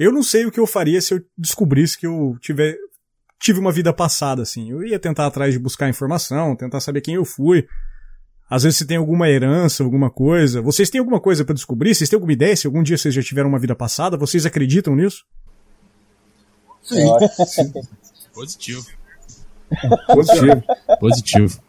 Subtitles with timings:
[0.00, 2.74] Eu não sei o que eu faria se eu descobrisse que eu tiver,
[3.38, 4.70] tive uma vida passada, assim.
[4.70, 7.68] Eu ia tentar atrás de buscar informação, tentar saber quem eu fui.
[8.48, 10.62] Às vezes se tem alguma herança, alguma coisa.
[10.62, 11.94] Vocês têm alguma coisa para descobrir?
[11.94, 12.56] Vocês têm alguma ideia?
[12.56, 15.22] Se algum dia vocês já tiveram uma vida passada, vocês acreditam nisso?
[16.82, 17.04] Sim.
[18.32, 18.86] Positivo.
[20.06, 20.62] Positivo.
[20.98, 21.62] Positivo.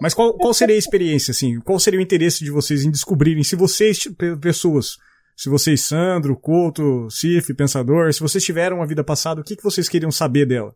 [0.00, 1.60] Mas qual, qual seria a experiência, assim?
[1.60, 4.08] Qual seria o interesse de vocês em descobrirem se vocês,
[4.40, 4.96] pessoas,
[5.36, 9.64] se vocês, Sandro, Couto, Cif, Pensador, se vocês tiveram uma vida passada, o que, que
[9.64, 10.74] vocês queriam saber dela?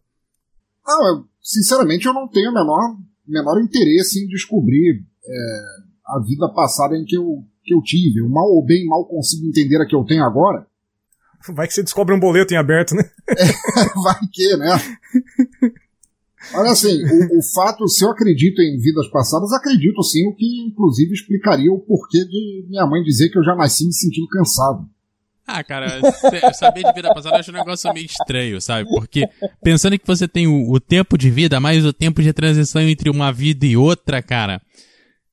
[0.87, 5.61] Não, eu, sinceramente eu não tenho o menor, menor interesse em descobrir é,
[6.07, 8.21] a vida passada em que eu, que eu tive.
[8.21, 10.67] Eu mal ou bem mal consigo entender a que eu tenho agora.
[11.51, 13.09] Vai que você descobre um boleto em aberto, né?
[13.31, 14.69] É, vai que, né?
[16.55, 20.63] Olha assim, o, o, fato, se eu acredito em vidas passadas, acredito sim, o que
[20.67, 24.89] inclusive explicaria o porquê de minha mãe dizer que eu já nasci me sentindo cansado.
[25.47, 26.01] Ah, cara,
[26.53, 28.87] saber de vida passada eu acho um negócio meio estranho, sabe?
[28.91, 29.27] Porque
[29.63, 33.09] pensando que você tem o, o tempo de vida, mais o tempo de transição entre
[33.09, 34.61] uma vida e outra, cara.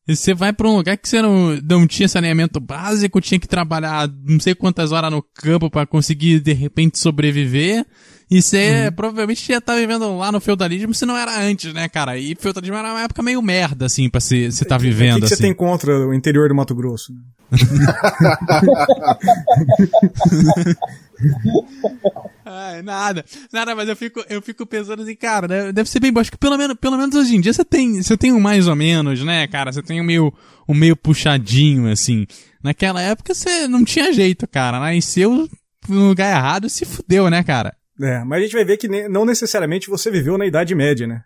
[0.07, 4.07] Você vai para um lugar que você não, não tinha saneamento básico, tinha que trabalhar
[4.23, 7.85] não sei quantas horas no campo para conseguir de repente sobreviver.
[8.29, 8.91] E você uhum.
[8.93, 12.17] provavelmente estar tá vivendo lá no feudalismo se não era antes, né, cara?
[12.17, 15.17] E feudalismo era uma época meio merda, assim, pra você estar tá vivendo.
[15.17, 15.35] O que, que assim.
[15.35, 17.13] você tem contra o interior do Mato Grosso?
[22.43, 23.23] Ai, nada.
[23.53, 26.19] Nada, mas eu fico, eu fico pensando assim, cara, né, deve ser bem bom.
[26.19, 28.67] Acho que pelo menos, pelo menos hoje em dia você tem, você tem um mais
[28.67, 29.71] ou menos, né, cara?
[29.71, 30.33] Você tem um meio,
[30.67, 32.25] um meio puxadinho, assim.
[32.63, 34.79] Naquela época você não tinha jeito, cara.
[34.79, 35.47] Nasceu
[35.87, 37.75] no lugar errado se fudeu, né, cara?
[38.01, 41.23] É, mas a gente vai ver que não necessariamente você viveu na Idade Média, né?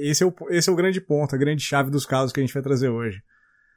[0.00, 2.42] esse, é o, esse é o grande ponto, a grande chave dos casos que a
[2.42, 3.22] gente vai trazer hoje.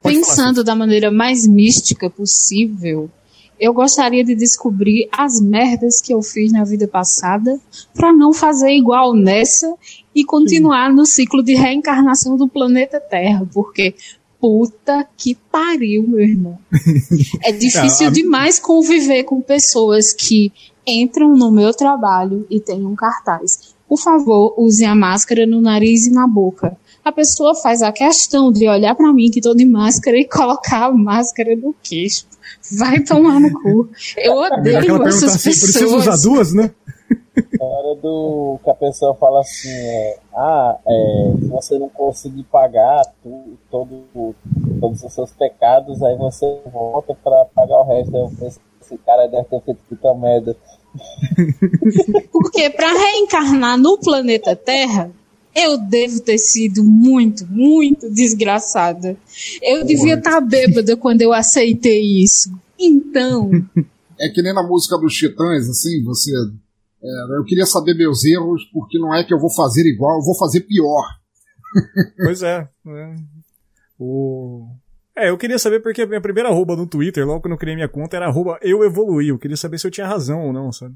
[0.00, 3.10] Pode Pensando da maneira mais mística possível,
[3.58, 7.58] eu gostaria de descobrir as merdas que eu fiz na vida passada
[7.94, 9.74] para não fazer igual nessa
[10.14, 10.96] e continuar Sim.
[10.96, 13.94] no ciclo de reencarnação do planeta Terra, porque
[14.40, 16.58] puta que pariu, meu irmão.
[17.42, 20.52] É difícil demais conviver com pessoas que
[20.86, 23.74] entram no meu trabalho e têm um cartaz.
[23.88, 26.76] Por favor, use a máscara no nariz e na boca.
[27.04, 30.86] A pessoa faz a questão de olhar para mim que tô de máscara e colocar
[30.86, 32.26] a máscara no queixo.
[32.76, 33.88] Vai tomar no cu.
[34.16, 35.72] Eu odeio Aquela essas assim, pessoas.
[35.72, 36.70] Precisa usar duas, né?
[37.60, 42.42] Na hora do que a pessoa fala assim, é, ah, é, se você não conseguir
[42.44, 44.34] pagar tu, todo,
[44.80, 48.16] todos os seus pecados, aí você volta para pagar o resto.
[48.16, 50.56] Eu penso, esse cara deve ter feito muita merda.
[52.32, 55.10] Porque para reencarnar no planeta Terra,
[55.54, 59.16] eu devo ter sido muito, muito desgraçada.
[59.62, 62.50] Eu devia estar tá bêbada quando eu aceitei isso.
[62.78, 63.50] Então.
[64.18, 66.32] É que nem na música dos Titãs, assim, você.
[67.04, 70.24] É, eu queria saber meus erros, porque não é que eu vou fazer igual, eu
[70.24, 71.04] vou fazer pior.
[72.16, 72.66] Pois é.
[72.86, 73.14] é.
[73.98, 74.66] O...
[75.18, 77.74] É, eu queria saber porque a minha primeira arroba no Twitter, logo que eu criei
[77.74, 79.28] minha conta, era arroba eu evoluí.
[79.28, 80.94] Eu queria saber se eu tinha razão ou não, sabe?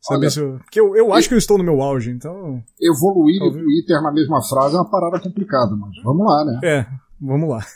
[0.00, 0.58] Saber Olha, se eu.
[0.60, 2.64] Porque eu, eu acho que eu estou no meu auge, então.
[2.80, 6.60] Evoluir no Twitter na mesma frase é uma parada complicada, mas vamos lá, né?
[6.64, 6.86] É,
[7.20, 7.60] vamos lá.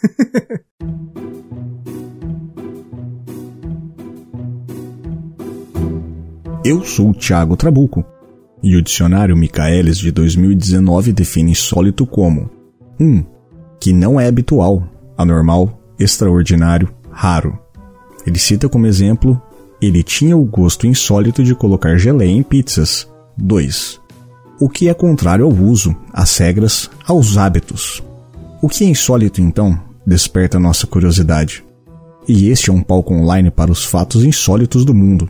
[6.65, 8.03] eu sou o Thiago Trabuco.
[8.63, 12.49] E o dicionário Michaelis de 2019 define insólito como
[12.99, 13.05] 1.
[13.05, 13.27] Um,
[13.81, 14.89] que não é habitual,
[15.23, 17.59] anormal, extraordinário, raro.
[18.27, 19.41] Ele cita como exemplo:
[19.81, 23.09] ele tinha o gosto insólito de colocar geleia em pizzas.
[23.37, 24.01] 2.
[24.61, 28.03] O que é contrário ao uso, às regras, aos hábitos.
[28.61, 31.65] O que é insólito então desperta nossa curiosidade.
[32.29, 35.29] E este é um palco online para os fatos insólitos do mundo.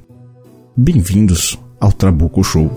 [0.77, 2.71] Bem-vindos ao Trabuco Show.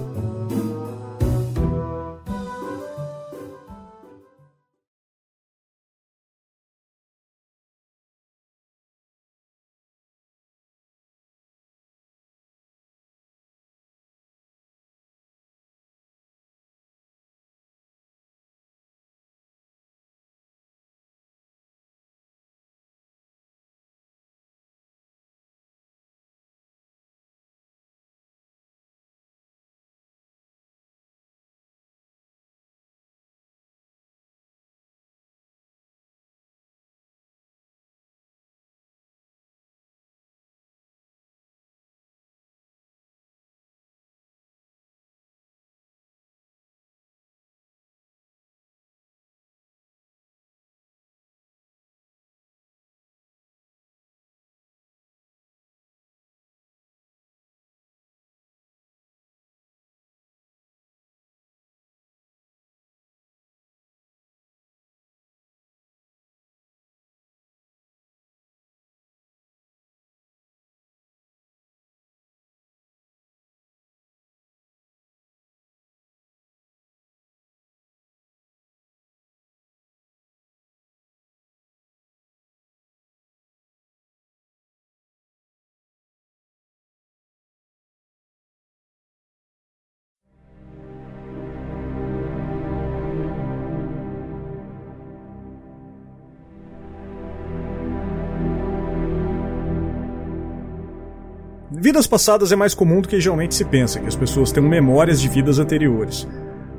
[101.78, 105.20] Vidas passadas é mais comum do que geralmente se pensa, que as pessoas tenham memórias
[105.20, 106.26] de vidas anteriores.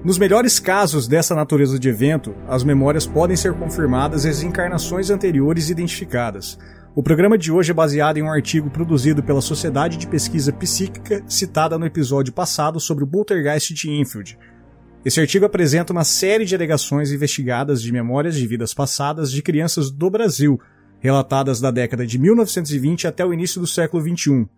[0.02, 5.10] Nos melhores casos dessa natureza de evento, as memórias podem ser confirmadas e as encarnações
[5.10, 6.58] anteriores identificadas.
[6.94, 11.22] O programa de hoje é baseado em um artigo produzido pela Sociedade de Pesquisa Psíquica,
[11.28, 14.38] citada no episódio passado sobre o Poltergeist de Enfield.
[15.04, 19.90] Esse artigo apresenta uma série de alegações investigadas de memórias de vidas passadas de crianças
[19.90, 20.58] do Brasil,
[21.00, 24.48] relatadas da década de 1920 até o início do século XXI.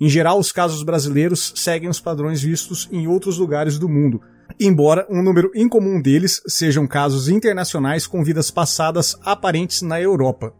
[0.00, 4.20] Em geral, os casos brasileiros seguem os padrões vistos em outros lugares do mundo,
[4.58, 10.52] embora um número incomum deles sejam casos internacionais com vidas passadas aparentes na Europa.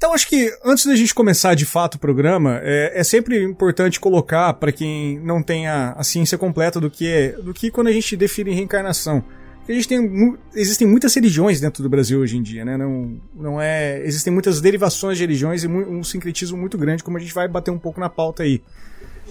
[0.00, 4.00] Então acho que antes da gente começar de fato o programa, é, é sempre importante
[4.00, 7.88] colocar para quem não tem a, a, ciência completa do que é, do que quando
[7.88, 9.22] a gente define reencarnação.
[9.70, 12.76] A gente tem existem muitas religiões dentro do Brasil hoje em dia, né?
[12.76, 17.20] Não, não é, existem muitas derivações de religiões e um sincretismo muito grande, como a
[17.20, 18.60] gente vai bater um pouco na pauta aí.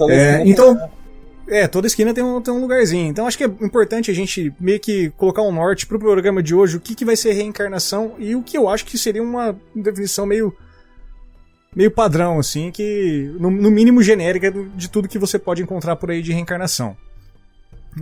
[0.10, 0.80] É, então,
[1.46, 3.08] é, toda esquina tem um, tem um lugarzinho.
[3.08, 6.56] Então acho que é importante a gente meio que colocar um norte pro programa de
[6.56, 9.60] hoje, o que, que vai ser reencarnação e o que eu acho que seria uma
[9.76, 10.56] definição meio
[11.76, 16.10] meio padrão, assim, que no, no mínimo genérica de tudo que você pode encontrar por
[16.10, 16.96] aí de reencarnação.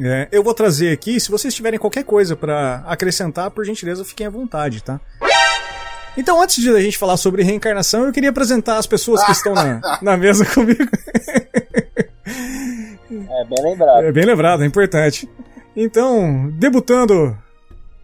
[0.02, 4.28] É, eu vou trazer aqui, se vocês tiverem qualquer coisa para acrescentar, por gentileza, fiquem
[4.28, 5.00] à vontade, tá?
[6.18, 9.54] Então, antes de a gente falar sobre reencarnação, eu queria apresentar as pessoas que estão
[9.54, 10.90] na, na mesa comigo.
[13.10, 14.04] É bem lembrado.
[14.04, 15.30] É bem lembrado, é importante.
[15.76, 17.38] Então, debutando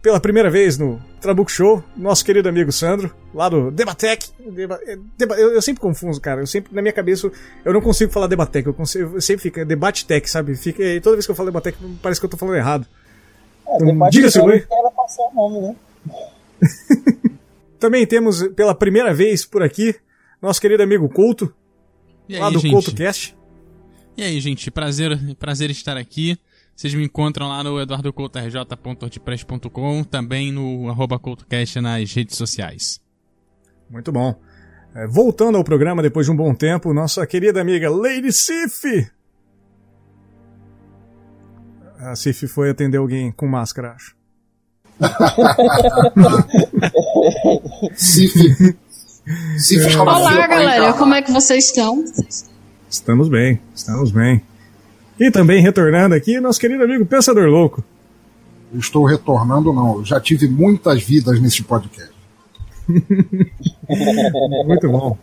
[0.04, 4.28] pela primeira vez no Trabuco Show, nosso querido amigo Sandro, lá do Debatec.
[4.38, 6.42] Deba, é, deba, eu, eu, sempre confundo, cara.
[6.42, 7.32] Eu sempre, na minha cabeça,
[7.64, 8.66] eu não consigo falar Debatec.
[8.66, 10.56] Eu, consigo, eu sempre fica Debate Tech, sabe?
[10.56, 12.86] Fica, toda vez que eu falo Debatec, parece que eu tô falando errado.
[13.66, 14.66] É, então, diga seu oi.
[14.68, 15.76] o nome, né?
[17.80, 19.96] Também temos pela primeira vez por aqui
[20.40, 21.50] nosso querido amigo Couto,
[22.28, 22.72] e lá aí, do gente?
[22.72, 23.34] CoutoCast.
[24.18, 26.38] E aí, gente, prazer, prazer estar aqui.
[26.76, 33.00] Vocês me encontram lá no eduardocoutorj.wordpress.com, também no arroba CoutoCast nas redes sociais.
[33.88, 34.34] Muito bom.
[34.94, 39.08] É, voltando ao programa depois de um bom tempo, nossa querida amiga Lady Sif.
[41.98, 44.16] A Sif foi atender alguém com máscara, acho.
[47.94, 48.76] Sif.
[49.58, 52.04] Sif Olá, galera, como é que vocês estão?
[52.90, 54.42] Estamos bem, estamos bem.
[55.18, 57.84] E também retornando aqui, nosso querido amigo Pensador Louco.
[58.72, 59.98] Eu estou retornando, não.
[59.98, 62.12] Eu já tive muitas vidas nesse podcast.
[64.66, 65.16] Muito bom.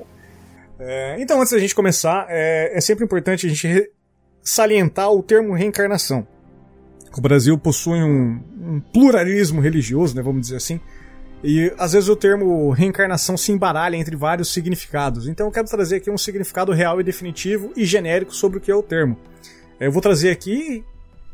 [0.80, 3.92] É, então, antes da gente começar, é, é sempre importante a gente
[4.42, 6.26] salientar o termo reencarnação.
[7.16, 10.80] O Brasil possui um, um pluralismo religioso, né, vamos dizer assim,
[11.44, 15.28] e às vezes o termo reencarnação se embaralha entre vários significados.
[15.28, 18.72] Então eu quero trazer aqui um significado real e definitivo e genérico sobre o que
[18.72, 19.18] é o termo.
[19.82, 20.84] Eu vou trazer aqui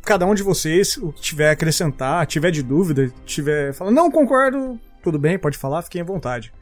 [0.05, 4.09] cada um de vocês o que tiver a acrescentar, tiver de dúvida, tiver falando não
[4.09, 6.53] concordo, tudo bem, pode falar, fiquem à vontade.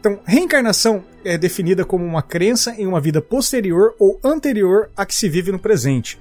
[0.00, 5.14] Então, reencarnação é definida como uma crença em uma vida posterior ou anterior à que
[5.14, 6.18] se vive no presente.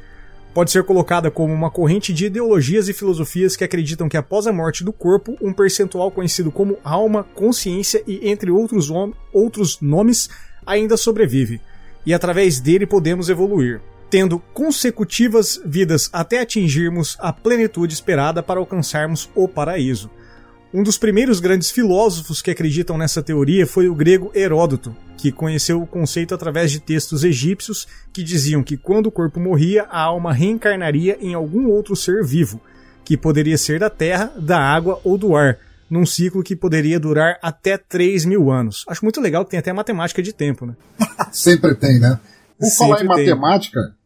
[0.54, 4.54] Pode ser colocada como uma corrente de ideologias e filosofias que acreditam que após a
[4.54, 8.92] morte do corpo, um percentual conhecido como alma, consciência e entre outros,
[9.34, 10.30] outros nomes
[10.64, 11.60] ainda sobrevive,
[12.06, 13.82] e através dele podemos evoluir,
[14.14, 20.08] tendo consecutivas vidas até atingirmos a plenitude esperada para alcançarmos o paraíso.
[20.72, 25.82] Um dos primeiros grandes filósofos que acreditam nessa teoria foi o grego Heródoto, que conheceu
[25.82, 30.32] o conceito através de textos egípcios que diziam que quando o corpo morria, a alma
[30.32, 32.62] reencarnaria em algum outro ser vivo,
[33.04, 35.58] que poderia ser da terra, da água ou do ar,
[35.90, 38.86] num ciclo que poderia durar até 3 mil anos.
[38.88, 40.76] Acho muito legal que tem até matemática de tempo, né?
[41.34, 42.20] Sempre tem, né?
[42.60, 43.26] Por Sempre falar em tem.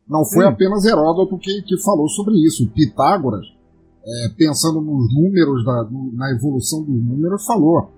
[0.10, 0.50] Não foi Hum.
[0.50, 2.68] apenas Heródoto que, que falou sobre isso.
[2.70, 3.46] Pitágoras,
[4.06, 7.92] é, pensando nos números, da, no- na evolução dos números, falou: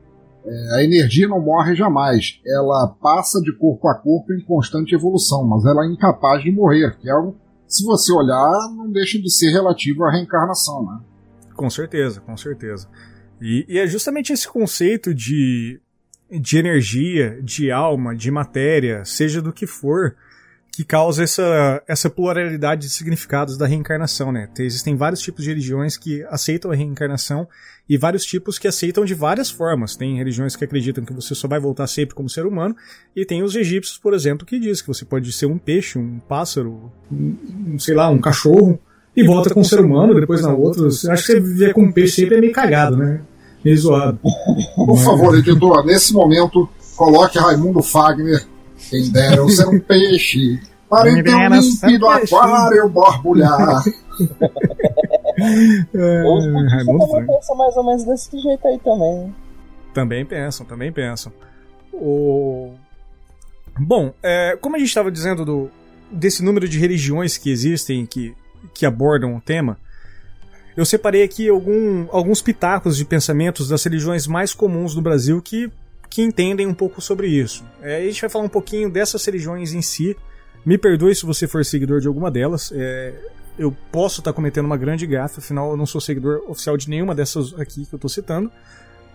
[0.45, 2.39] é, a energia não morre jamais.
[2.45, 6.97] Ela passa de corpo a corpo em constante evolução, mas ela é incapaz de morrer.
[6.99, 7.35] Que é algo,
[7.67, 10.99] se você olhar, não deixa de ser relativo à reencarnação, né?
[11.55, 12.87] Com certeza, com certeza.
[13.41, 15.79] E, e é justamente esse conceito de,
[16.31, 20.15] de energia, de alma, de matéria, seja do que for,
[20.79, 24.47] que causa essa, essa pluralidade de significados da reencarnação, né?
[24.55, 27.45] Tem- Existem vários tipos de religiões que aceitam a reencarnação
[27.89, 29.97] e vários tipos que aceitam de várias formas.
[29.97, 32.73] Tem religiões que acreditam que você só vai voltar sempre como ser humano,
[33.13, 36.17] e tem os egípcios, por exemplo, que diz que você pode ser um peixe, um
[36.29, 38.79] pássaro, um, sei lá, um cachorro,
[39.13, 40.87] e volta com um ser humano, depois na outra.
[40.87, 43.19] Acho que você viver com um peixe sempre é meio cagado, né?
[43.65, 44.17] Meio zoado.
[44.77, 48.47] Por favor, editor, nesse momento, coloque Raimundo Fagner.
[48.89, 50.59] Quem dera eu ser um peixe.
[50.89, 53.83] Para então límpido aquário borbulhar.
[55.93, 56.23] é,
[56.69, 59.35] Raimundo também pensam mais ou menos desse jeito aí também.
[59.93, 61.31] Também pensam, também pensam.
[61.93, 62.73] O...
[63.77, 65.69] Bom, é, como a gente estava dizendo do,
[66.11, 68.35] desse número de religiões que existem, que,
[68.73, 69.77] que abordam o tema,
[70.75, 75.71] eu separei aqui algum, alguns pitacos de pensamentos das religiões mais comuns do Brasil que,
[76.09, 77.63] que entendem um pouco sobre isso.
[77.81, 80.17] É, a gente vai falar um pouquinho dessas religiões em si.
[80.65, 82.71] Me perdoe se você for seguidor de alguma delas.
[82.73, 83.13] É,
[83.57, 87.13] eu posso estar cometendo uma grande gafa, afinal eu não sou seguidor oficial de nenhuma
[87.13, 88.49] dessas aqui que eu estou citando,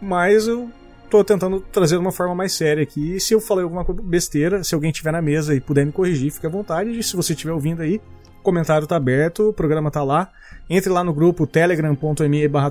[0.01, 0.71] mas eu
[1.05, 3.17] estou tentando trazer de uma forma mais séria aqui.
[3.17, 6.31] E se eu falei alguma besteira, se alguém estiver na mesa e puder me corrigir,
[6.31, 6.91] fique à vontade.
[6.91, 8.01] E se você estiver ouvindo aí,
[8.45, 10.31] comentário está aberto, o programa está lá.
[10.71, 12.71] Entre lá no grupo telegram.me barra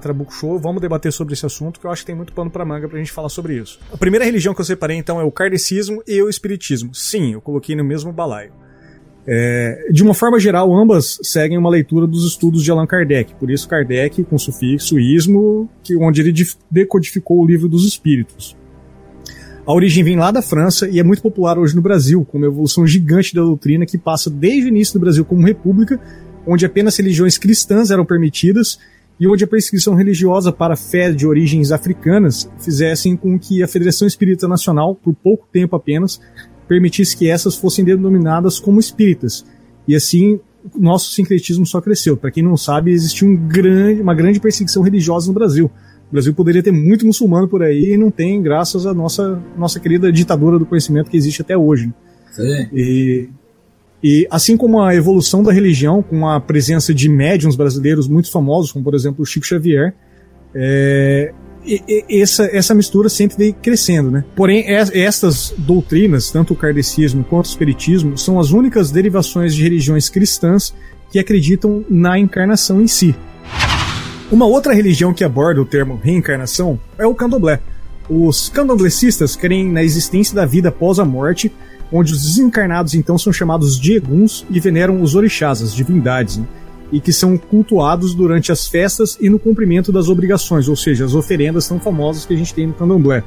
[0.59, 2.97] vamos debater sobre esse assunto, que eu acho que tem muito pano para manga pra
[2.97, 3.79] gente falar sobre isso.
[3.91, 6.95] A primeira religião que eu separei então é o kardecismo e o espiritismo.
[6.95, 8.51] Sim, eu coloquei no mesmo balaio.
[9.25, 13.49] É, de uma forma geral, ambas seguem uma leitura dos estudos de Allan Kardec, por
[13.49, 16.33] isso Kardec com sufixo ismo, que, onde ele
[16.69, 18.57] decodificou o livro dos espíritos.
[19.65, 22.47] A origem vem lá da França e é muito popular hoje no Brasil, com uma
[22.47, 25.97] evolução gigante da doutrina que passa desde o início do Brasil como república,
[26.45, 28.77] onde apenas religiões cristãs eram permitidas
[29.17, 34.05] e onde a perseguição religiosa para fé de origens africanas fizessem com que a Federação
[34.05, 36.19] Espírita Nacional, por pouco tempo apenas,
[36.67, 39.45] permitisse que essas fossem denominadas como espíritas.
[39.87, 40.41] E assim,
[40.75, 42.17] nosso sincretismo só cresceu.
[42.17, 45.71] Para quem não sabe, existe um grande, uma grande perseguição religiosa no Brasil.
[46.13, 49.79] O Brasil poderia ter muito muçulmano por aí e não tem, graças à nossa, nossa
[49.79, 51.91] querida ditadura do conhecimento que existe até hoje.
[52.31, 52.67] Sim.
[52.71, 53.29] E,
[54.03, 58.71] e assim como a evolução da religião, com a presença de médiums brasileiros muito famosos,
[58.71, 59.95] como por exemplo o Chico Xavier,
[60.53, 61.33] é,
[62.07, 64.23] essa, essa mistura sempre vem crescendo, né?
[64.35, 70.11] Porém, estas doutrinas, tanto o kardecismo quanto o espiritismo, são as únicas derivações de religiões
[70.11, 70.75] cristãs
[71.11, 73.15] que acreditam na encarnação em si.
[74.31, 77.59] Uma outra religião que aborda o termo reencarnação é o candomblé.
[78.09, 81.51] Os candomblecistas creem na existência da vida após a morte,
[81.91, 86.37] onde os desencarnados então são chamados de eguns e veneram os orixás, as divindades.
[86.37, 86.45] Né?
[86.93, 91.15] e que são cultuados durante as festas e no cumprimento das obrigações, ou seja, as
[91.15, 93.23] oferendas tão famosas que a gente tem no candomblé.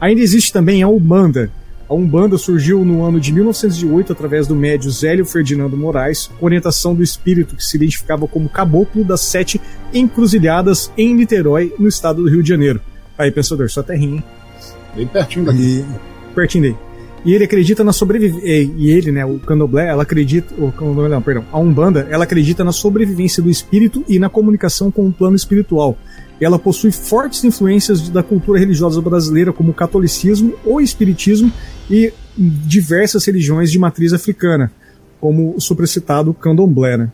[0.00, 1.48] Ainda existe também a Umbanda.
[1.88, 6.94] A Umbanda surgiu no ano de 1908 através do médio Zélio Ferdinando Moraes, com orientação
[6.94, 9.60] do espírito que se identificava como caboclo das sete
[9.94, 12.80] encruzilhadas em Niterói, no estado do Rio de Janeiro.
[13.16, 14.22] Aí, pensador, só terrinha.
[14.96, 15.84] Bem pertinho daqui.
[15.84, 16.34] E...
[16.34, 16.95] Pertinho daí.
[17.26, 18.72] E ele acredita na sobrevivência.
[18.76, 20.54] E ele, né, o candomblé, ela acredita.
[20.56, 21.44] O candomblé, não, perdão.
[21.50, 25.98] A Umbanda, ela acredita na sobrevivência do espírito e na comunicação com o plano espiritual.
[26.40, 31.52] Ela possui fortes influências da cultura religiosa brasileira, como o catolicismo ou espiritismo,
[31.90, 34.70] e diversas religiões de matriz africana,
[35.20, 36.96] como o supracitado candomblé.
[36.96, 37.10] Né?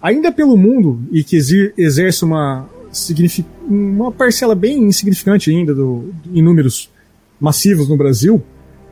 [0.00, 1.36] Ainda pelo mundo, e que
[1.76, 2.68] exerce uma,
[3.68, 6.88] uma parcela bem insignificante ainda do, em números
[7.40, 8.40] massivos no Brasil,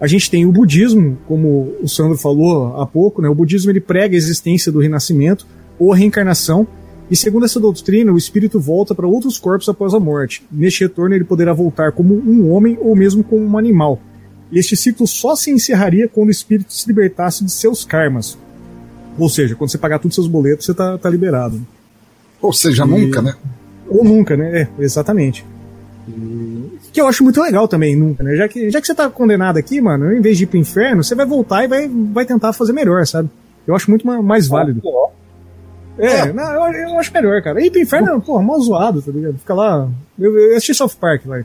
[0.02, 3.28] a gente tem o budismo, como o Sandro falou há pouco, né?
[3.28, 5.46] O budismo ele prega a existência do renascimento
[5.78, 6.66] ou a reencarnação,
[7.08, 10.42] e segundo essa doutrina, o espírito volta para outros corpos após a morte.
[10.50, 14.00] Neste retorno, ele poderá voltar como um homem ou mesmo como um animal.
[14.52, 18.36] Este ciclo só se encerraria quando o espírito se libertasse de seus karmas.
[19.16, 21.64] Ou seja, quando você pagar todos os seus boletos, você está tá liberado.
[22.40, 22.88] Ou seja, e...
[22.88, 23.36] nunca, né?
[23.88, 24.62] Ou nunca, né?
[24.62, 25.44] É, exatamente.
[26.08, 28.36] E que eu acho muito legal também, nunca, né?
[28.36, 31.02] Já que, já que você tá condenado aqui, mano, em vez de ir pro inferno,
[31.02, 33.30] você vai voltar e vai, vai tentar fazer melhor, sabe?
[33.66, 34.82] Eu acho muito mais válido.
[35.98, 36.32] É, é.
[36.32, 37.64] Não, eu, eu, acho melhor, cara.
[37.64, 39.38] Ir pro inferno, porra, mal zoado, tá ligado?
[39.38, 39.88] Fica lá.
[40.18, 41.38] Eu, eu assisti South Park lá.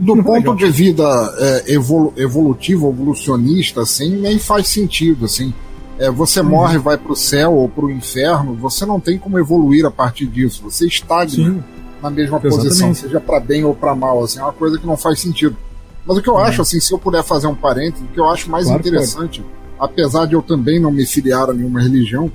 [0.00, 1.04] Do não ponto de vida
[1.38, 5.52] é, evolu evolutivo, evolucionista, assim, nem faz sentido, assim.
[5.98, 6.44] É, você hum.
[6.44, 10.62] morre, vai pro céu ou pro inferno, você não tem como evoluir a partir disso.
[10.62, 11.28] Você estagna.
[11.28, 11.62] Sim
[12.02, 12.56] na mesma Exatamente.
[12.56, 15.56] posição, seja para bem ou para mal, assim, é uma coisa que não faz sentido.
[16.06, 16.40] Mas o que eu uhum.
[16.40, 19.44] acho, assim, se eu puder fazer um parênteses, o que eu acho mais claro interessante,
[19.78, 22.30] apesar de eu também não me filiar a nenhuma religião,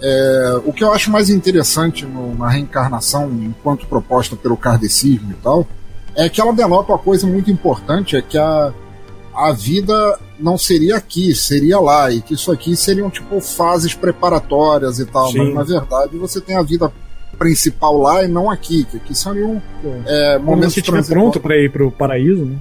[0.00, 5.34] é, o que eu acho mais interessante no, na reencarnação, enquanto proposta pelo kardecismo e
[5.34, 5.66] tal,
[6.14, 8.72] é que ela denota uma coisa muito importante, é que a,
[9.34, 14.98] a vida não seria aqui, seria lá, e que isso aqui seriam tipo fases preparatórias
[14.98, 15.52] e tal, Sim.
[15.52, 16.92] mas na verdade você tem a vida
[17.34, 19.60] principal lá e não aqui, que aqui seriam
[20.06, 22.56] é, momentos Quando você pronto para ir para o paraíso, né?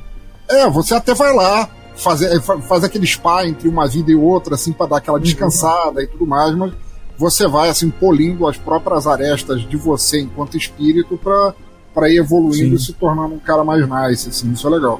[0.49, 4.55] É, você até vai lá, fazer, é, faz aquele spa entre uma vida e outra,
[4.55, 5.23] assim, para dar aquela uhum.
[5.23, 6.01] descansada uhum.
[6.01, 6.73] e tudo mais, mas
[7.17, 12.83] você vai, assim, polindo as próprias arestas de você enquanto espírito para ir evoluindo Sim.
[12.83, 14.99] e se tornando um cara mais nice, assim, isso é legal.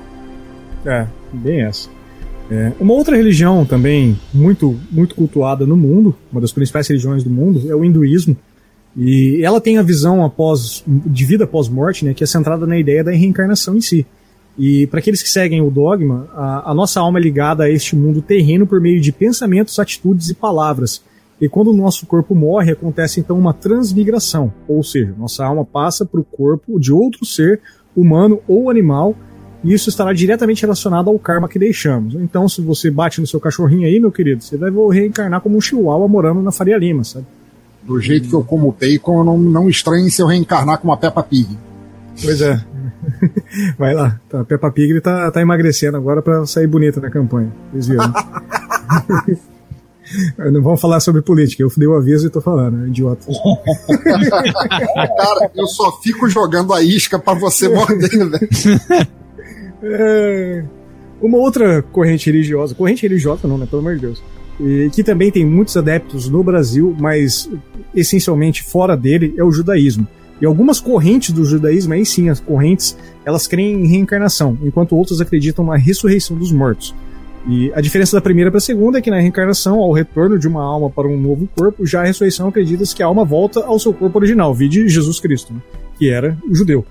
[0.86, 1.90] É, bem essa.
[2.52, 7.30] É, uma outra religião também muito, muito cultuada no mundo, uma das principais religiões do
[7.30, 8.36] mundo, é o hinduísmo.
[8.96, 12.78] E ela tem a visão após, de vida após morte, né, que é centrada na
[12.78, 14.06] ideia da reencarnação em si.
[14.58, 17.96] E para aqueles que seguem o dogma, a, a, nossa alma é ligada a este
[17.96, 21.02] mundo terreno por meio de pensamentos, atitudes e palavras.
[21.42, 26.06] E quando o nosso corpo morre, acontece então uma transmigração, ou seja, nossa alma passa
[26.06, 27.60] para o corpo de outro ser,
[27.96, 29.16] humano ou animal,
[29.64, 32.14] e isso estará diretamente relacionado ao karma que deixamos.
[32.16, 35.62] Então, se você bate no seu cachorrinho aí, meu querido, você vai reencarnar como um
[35.62, 37.26] chihuahua morando na Faria Lima, sabe?
[37.86, 40.98] Do jeito que eu como bacon, eu não, não estranho se eu reencarnar com uma
[40.98, 41.58] Peppa Pig.
[42.22, 42.64] Pois é.
[43.78, 44.20] Vai lá.
[44.30, 47.52] Tá, a Peppa Pig tá, tá emagrecendo agora para sair bonita na campanha.
[47.72, 48.14] Vocês viram?
[50.52, 53.26] Não vamos falar sobre política, eu dei o aviso e tô falando, é idiota.
[55.18, 58.50] Cara, eu só fico jogando a isca para você morder, velho.
[59.82, 60.64] É...
[61.22, 63.66] Uma outra corrente religiosa, corrente religiosa não, né?
[63.66, 64.22] Pelo amor de Deus.
[64.94, 67.50] Que também tem muitos adeptos no Brasil, mas
[67.94, 70.08] essencialmente fora dele, é o judaísmo.
[70.42, 75.22] E algumas correntes do judaísmo, aí sim, as correntes, elas creem em reencarnação, enquanto outras
[75.22, 76.94] acreditam na ressurreição dos mortos.
[77.48, 80.48] E a diferença da primeira para a segunda é que na reencarnação, ao retorno de
[80.48, 83.78] uma alma para um novo corpo, já a ressurreição acredita-se que a alma volta ao
[83.78, 85.62] seu corpo original, vide Jesus Cristo, né?
[85.98, 86.86] que era o judeu.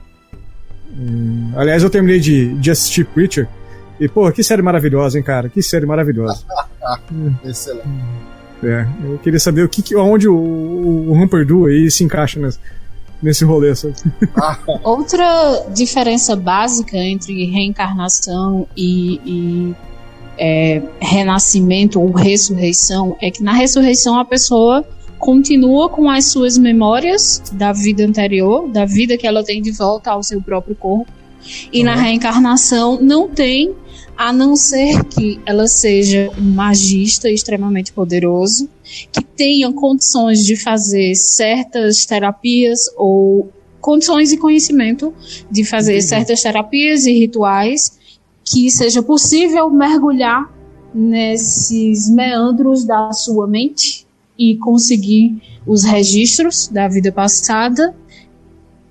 [0.95, 3.49] Hum, aliás, eu terminei de, de assistir Preacher.
[4.03, 5.49] E, pô, que série maravilhosa, hein, cara?
[5.49, 6.43] Que série maravilhosa.
[7.47, 7.87] Excelente.
[8.65, 12.59] É, eu queria saber o que, onde o, o Humperdu aí se encaixa nesse,
[13.23, 13.73] nesse rolê.
[13.77, 13.95] Sabe?
[14.83, 19.75] Outra diferença básica entre reencarnação e, e
[20.37, 24.85] é, renascimento ou ressurreição é que na ressurreição a pessoa
[25.17, 30.11] continua com as suas memórias da vida anterior, da vida que ela tem de volta
[30.11, 31.07] ao seu próprio corpo.
[31.73, 31.87] E uhum.
[31.87, 33.73] na reencarnação não tem,
[34.17, 38.69] a não ser que ela seja um magista extremamente poderoso,
[39.11, 45.13] que tenha condições de fazer certas terapias ou condições e conhecimento
[45.51, 46.03] de fazer uhum.
[46.03, 47.99] certas terapias e rituais
[48.45, 50.51] que seja possível mergulhar
[50.95, 54.07] nesses meandros da sua mente
[54.39, 57.95] e conseguir os registros da vida passada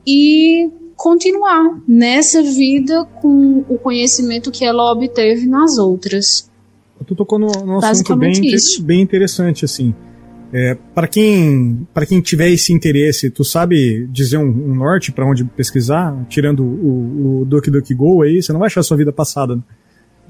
[0.06, 0.70] e
[1.02, 6.48] continuar nessa vida com o conhecimento que ela obteve nas outras.
[7.08, 8.40] Tu tocou num, num assunto bem,
[8.84, 9.96] bem interessante, assim.
[10.54, 15.28] É, para quem para quem tiver esse interesse, tu sabe dizer um, um norte para
[15.28, 19.56] onde pesquisar, tirando o, o DuckDuckGo aí, você não vai achar a sua vida passada.
[19.56, 19.64] Né?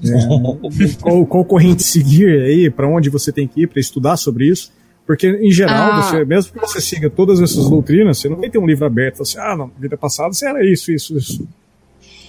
[0.02, 4.48] É, qual, qual corrente seguir aí, para onde você tem que ir para estudar sobre
[4.48, 4.72] isso?
[5.06, 6.02] Porque, em geral, ah.
[6.02, 9.22] você, mesmo que você siga todas essas doutrinas, você não vai ter um livro aberto
[9.22, 11.48] assim, ah, não, vida passada você era isso, isso, isso.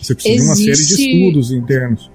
[0.01, 0.63] Você precisa Existe...
[0.63, 2.11] de uma série de estudos internos.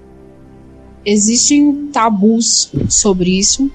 [1.05, 3.71] Existem tabus sobre isso,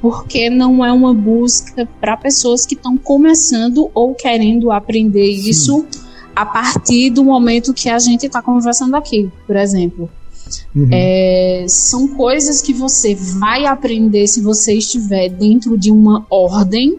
[0.00, 5.50] porque não é uma busca para pessoas que estão começando ou querendo aprender Sim.
[5.50, 5.86] isso
[6.34, 10.08] a partir do momento que a gente está conversando aqui, por exemplo.
[10.74, 10.88] Uhum.
[10.90, 16.98] É, são coisas que você vai aprender se você estiver dentro de uma ordem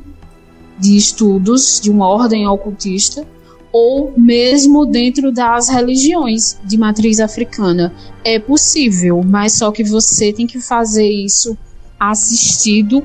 [0.80, 3.26] de estudos, de uma ordem ocultista,
[3.72, 7.94] ou mesmo dentro das religiões de matriz africana.
[8.24, 11.58] É possível, mas só que você tem que fazer isso
[12.00, 13.04] assistido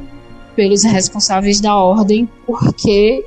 [0.57, 3.25] pelos responsáveis da ordem, porque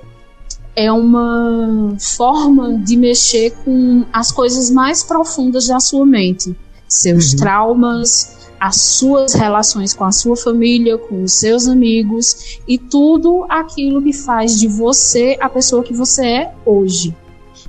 [0.76, 6.56] é uma forma de mexer com as coisas mais profundas da sua mente
[6.90, 7.40] seus uhum.
[7.40, 14.02] traumas, as suas relações com a sua família, com os seus amigos e tudo aquilo
[14.02, 17.16] que faz de você a pessoa que você é hoje.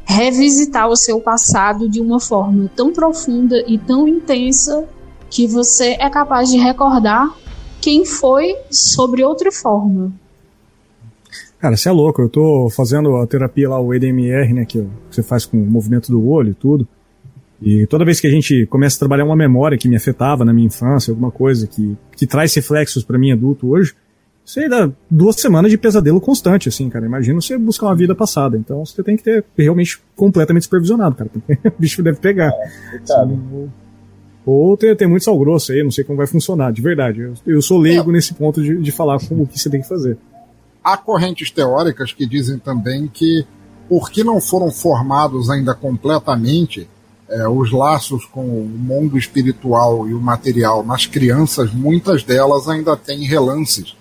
[0.05, 4.89] Revisitar o seu passado de uma forma tão profunda e tão intensa
[5.29, 7.33] que você é capaz de recordar
[7.81, 10.13] quem foi sobre outra forma.
[11.61, 12.23] Cara, você é louco.
[12.23, 16.11] Eu tô fazendo a terapia lá, o EDMR, né, que você faz com o movimento
[16.11, 16.89] do olho e tudo.
[17.63, 20.53] E toda vez que a gente começa a trabalhar uma memória que me afetava na
[20.53, 23.95] minha infância, alguma coisa que, que traz reflexos para mim adulto hoje,
[24.45, 27.07] isso aí dá duas semanas de pesadelo constante, assim, cara.
[27.07, 28.57] Imagina você buscar uma vida passada.
[28.57, 31.31] Então você tem que ter realmente completamente supervisionado, cara.
[31.67, 32.51] o bicho deve pegar.
[32.51, 33.71] É, assim,
[34.45, 37.21] ou tem, tem muito sal grosso aí, não sei como vai funcionar, de verdade.
[37.21, 38.15] Eu, eu sou leigo é.
[38.15, 40.17] nesse ponto de, de falar como que você tem que fazer.
[40.83, 43.45] Há correntes teóricas que dizem também que,
[43.89, 46.89] porque não foram formados ainda completamente,
[47.31, 52.97] é, os laços com o mundo espiritual e o material nas crianças, muitas delas ainda
[52.97, 53.97] têm relances,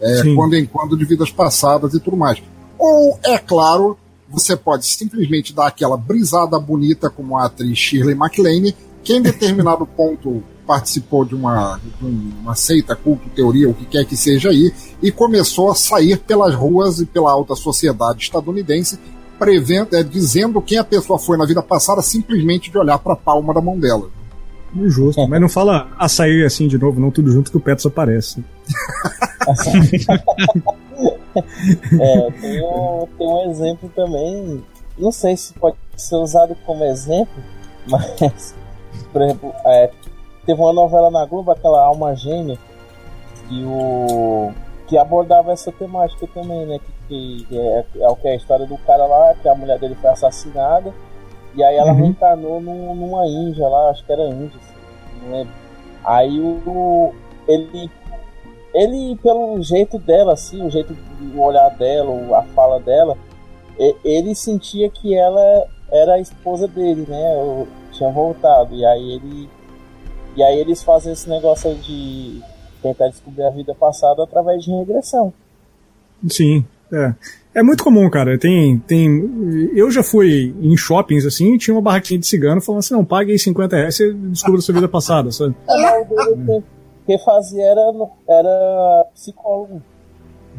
[0.00, 2.40] é, quando em quando, de vidas passadas e tudo mais.
[2.78, 3.98] Ou, é claro,
[4.30, 9.84] você pode simplesmente dar aquela brisada bonita como a atriz Shirley MacLaine, que em determinado
[9.96, 14.72] ponto participou de uma, de uma seita, culto, teoria, o que quer que seja aí,
[15.02, 18.98] e começou a sair pelas ruas e pela alta sociedade estadunidense,
[19.38, 23.16] prevendo, é, dizendo quem a pessoa foi na vida passada simplesmente de olhar para a
[23.16, 24.10] palma da mão dela.
[24.86, 27.86] Justo, mas não fala a sair assim de novo, não tudo junto que o Petros
[27.86, 28.44] aparece.
[32.00, 34.62] é, tem um, tem um exemplo também,
[34.98, 37.42] não sei se pode ser usado como exemplo,
[37.88, 38.54] mas,
[39.10, 39.90] por exemplo, é,
[40.44, 42.58] teve uma novela na Globo, aquela Alma Gêmea,
[43.48, 44.52] que, o,
[44.88, 46.80] que abordava essa temática também, né?
[47.08, 49.78] Que, que é, é, o que é a história do cara lá, que a mulher
[49.78, 50.92] dele foi assassinada,
[51.54, 51.98] e aí ela uhum.
[51.98, 55.54] reencarnou num, numa Índia lá, acho que era Índia, assim, não lembro.
[56.04, 57.14] Aí o,
[57.46, 57.90] ele
[58.74, 63.16] ele, pelo jeito dela, assim, o jeito do olhar dela, a fala dela,
[64.04, 67.34] ele sentia que ela era a esposa dele, né?
[67.34, 68.74] Eu tinha voltado.
[68.74, 69.48] E aí ele.
[70.36, 72.40] E aí eles fazem esse negócio de
[72.82, 75.32] tentar descobrir a vida passada através de regressão.
[76.28, 77.14] Sim, é.
[77.54, 78.38] É muito comum, cara.
[78.38, 79.70] Tem, tem.
[79.74, 83.04] Eu já fui em shoppings assim e tinha uma barraquinha de cigano falando assim: não,
[83.04, 85.32] pague aí 50 reais você descobre a sua vida passada.
[85.32, 85.56] Sabe?
[85.68, 86.62] É,
[87.06, 87.80] quem fazia era,
[88.28, 89.82] era psicólogo.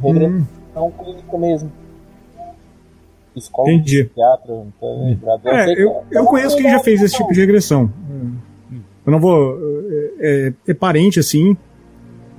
[0.02, 0.92] Regressão hum.
[0.92, 1.72] clínica mesmo.
[3.34, 4.04] Psicólogo, Entendi.
[4.06, 4.66] psiquiatra.
[4.78, 7.90] Então, é, eu, eu, eu conheço quem já fez esse tipo de regressão.
[9.06, 9.58] Eu não vou.
[10.20, 11.56] É, é, é parente assim.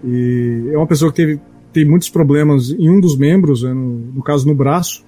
[0.04, 1.40] E é uma pessoa que teve,
[1.72, 5.04] tem muitos problemas em um dos membros, né, no, no caso no braço.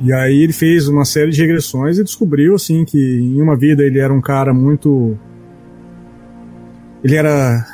[0.00, 3.82] E aí ele fez uma série de regressões e descobriu assim que em uma vida
[3.82, 5.18] ele era um cara muito
[7.06, 7.64] ele era.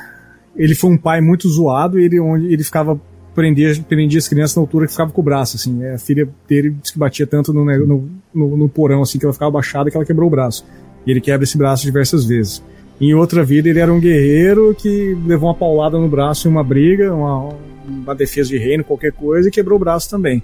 [0.54, 3.00] Ele foi um pai muito zoado e ele, onde ele ficava.
[3.34, 5.82] Prendia, prendia as crianças na altura que ficava com o braço, assim.
[5.86, 9.32] A filha dele disse que batia tanto no, no, no, no porão, assim, que ela
[9.32, 10.66] ficava baixada que ela quebrou o braço.
[11.06, 12.62] E ele quebra esse braço diversas vezes.
[13.02, 16.62] Em outra vida, ele era um guerreiro que levou uma paulada no braço em uma
[16.62, 17.52] briga, uma,
[17.84, 20.40] uma defesa de reino, qualquer coisa, e quebrou o braço também.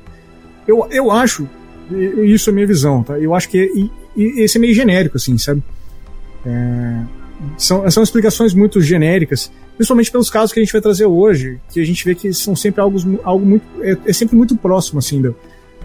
[0.67, 1.49] Eu, eu acho,
[2.25, 3.17] isso é a minha visão, tá?
[3.17, 5.63] Eu acho que e, e esse é meio genérico, assim, sabe?
[6.45, 7.01] É,
[7.57, 11.79] são, são explicações muito genéricas, principalmente pelos casos que a gente vai trazer hoje, que
[11.79, 13.65] a gente vê que são sempre algo, algo muito.
[13.81, 15.33] É, é sempre muito próximo, assim, do,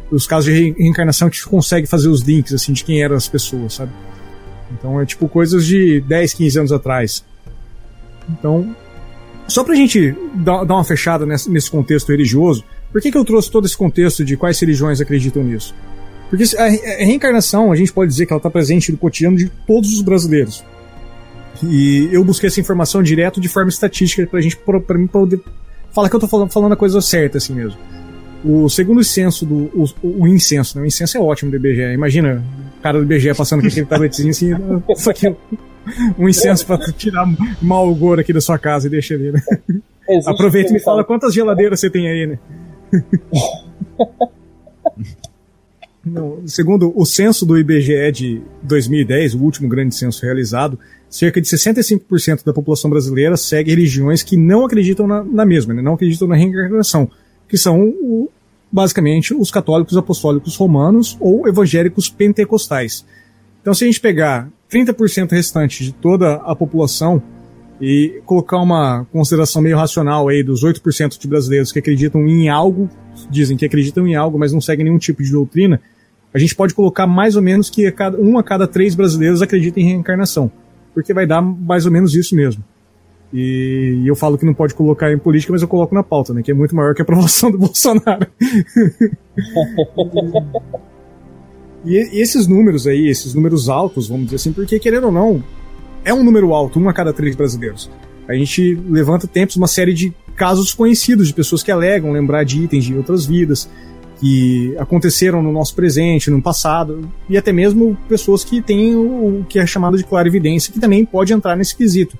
[0.10, 3.76] dos casos de reencarnação que consegue fazer os links, assim, de quem eram as pessoas,
[3.76, 3.92] sabe?
[4.74, 7.24] Então é tipo coisas de 10, 15 anos atrás.
[8.30, 8.76] Então,
[9.48, 13.66] só pra gente dar, uma fechada nesse, contexto religioso, por que, que eu trouxe todo
[13.66, 15.76] esse contexto de quais religiões acreditam nisso?
[16.30, 16.68] Porque a,
[17.04, 20.64] reencarnação, a gente pode dizer que ela está presente no cotidiano de todos os brasileiros.
[21.62, 25.40] E eu busquei essa informação direto de forma estatística pra gente, pra, mim poder
[25.92, 27.78] falar que eu falando, falando a coisa certa assim mesmo.
[28.44, 29.72] O segundo censo do.
[29.74, 30.84] O, o incenso, né?
[30.84, 31.94] O incenso é ótimo do IBGE.
[31.94, 32.44] Imagina
[32.78, 34.52] o cara do IBGE passando com aquele tabletezinho assim,
[34.92, 35.36] isso aqui
[36.18, 37.26] um incenso pra tirar
[37.62, 39.42] mau gosto aqui da sua casa e deixa ali, né?
[40.26, 42.40] Aproveita e me fala quantas geladeiras você tem aí, né?
[46.06, 50.78] Não, segundo o censo do IBGE de 2010, o último grande censo realizado,
[51.10, 55.82] cerca de 65% da população brasileira segue religiões que não acreditam na, na mesma, né?
[55.82, 57.10] não acreditam na reencarnação,
[57.54, 58.32] que são o,
[58.72, 63.06] basicamente os católicos apostólicos romanos ou evangélicos pentecostais.
[63.62, 67.22] Então, se a gente pegar 30% restante de toda a população
[67.80, 72.90] e colocar uma consideração meio racional aí dos 8% de brasileiros que acreditam em algo,
[73.30, 75.80] dizem que acreditam em algo, mas não seguem nenhum tipo de doutrina,
[76.34, 79.86] a gente pode colocar mais ou menos que um a cada três brasileiros acredita em
[79.86, 80.52] reencarnação.
[80.92, 82.64] Porque vai dar mais ou menos isso mesmo.
[83.34, 86.34] E, e eu falo que não pode colocar em política, mas eu coloco na pauta,
[86.34, 86.44] né?
[86.44, 88.28] Que é muito maior que a aprovação do Bolsonaro.
[91.84, 95.44] e, e esses números aí, esses números altos, vamos dizer assim, porque querendo ou não,
[96.06, 97.90] é um número alto, um a cada três brasileiros.
[98.28, 102.62] A gente levanta tempos uma série de casos conhecidos de pessoas que alegam lembrar de
[102.62, 103.68] itens de outras vidas,
[104.20, 109.60] que aconteceram no nosso presente, no passado, e até mesmo pessoas que têm o que
[109.60, 112.18] é chamado de clarividência, que também pode entrar nesse quesito.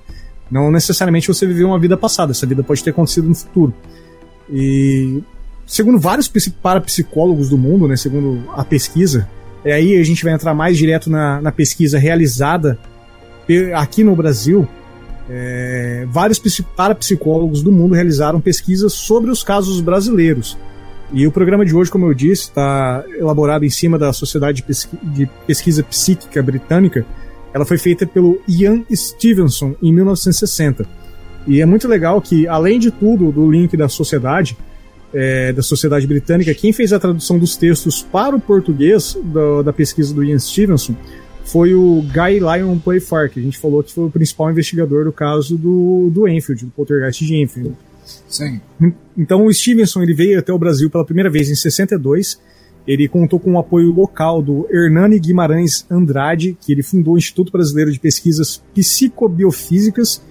[0.54, 3.74] Não necessariamente você viveu uma vida passada, essa vida pode ter acontecido no futuro.
[4.48, 5.20] E
[5.66, 6.30] segundo vários
[6.62, 9.28] parapsicólogos do mundo, né, segundo a pesquisa,
[9.64, 12.78] é aí a gente vai entrar mais direto na, na pesquisa realizada
[13.74, 14.68] aqui no Brasil.
[15.28, 16.40] É, vários
[16.76, 20.56] parapsicólogos do mundo realizaram pesquisas sobre os casos brasileiros.
[21.12, 24.64] E o programa de hoje, como eu disse, está elaborado em cima da Sociedade
[25.02, 27.04] de Pesquisa Psíquica Britânica.
[27.54, 30.84] Ela foi feita pelo Ian Stevenson em 1960.
[31.46, 34.56] E é muito legal que, além de tudo, do link da sociedade,
[35.12, 39.72] é, da Sociedade Britânica, quem fez a tradução dos textos para o português do, da
[39.72, 40.96] pesquisa do Ian Stevenson
[41.44, 45.12] foi o Guy Lyon Playfair, que a gente falou que foi o principal investigador do
[45.12, 47.76] caso do, do Enfield, do poltergeist de Enfield.
[48.28, 48.60] Sim.
[49.16, 52.40] Então o Stevenson ele veio até o Brasil pela primeira vez em 62.
[52.86, 57.50] Ele contou com o apoio local do Hernani Guimarães Andrade, que ele fundou o Instituto
[57.50, 60.22] Brasileiro de Pesquisas Psicobiofísicas,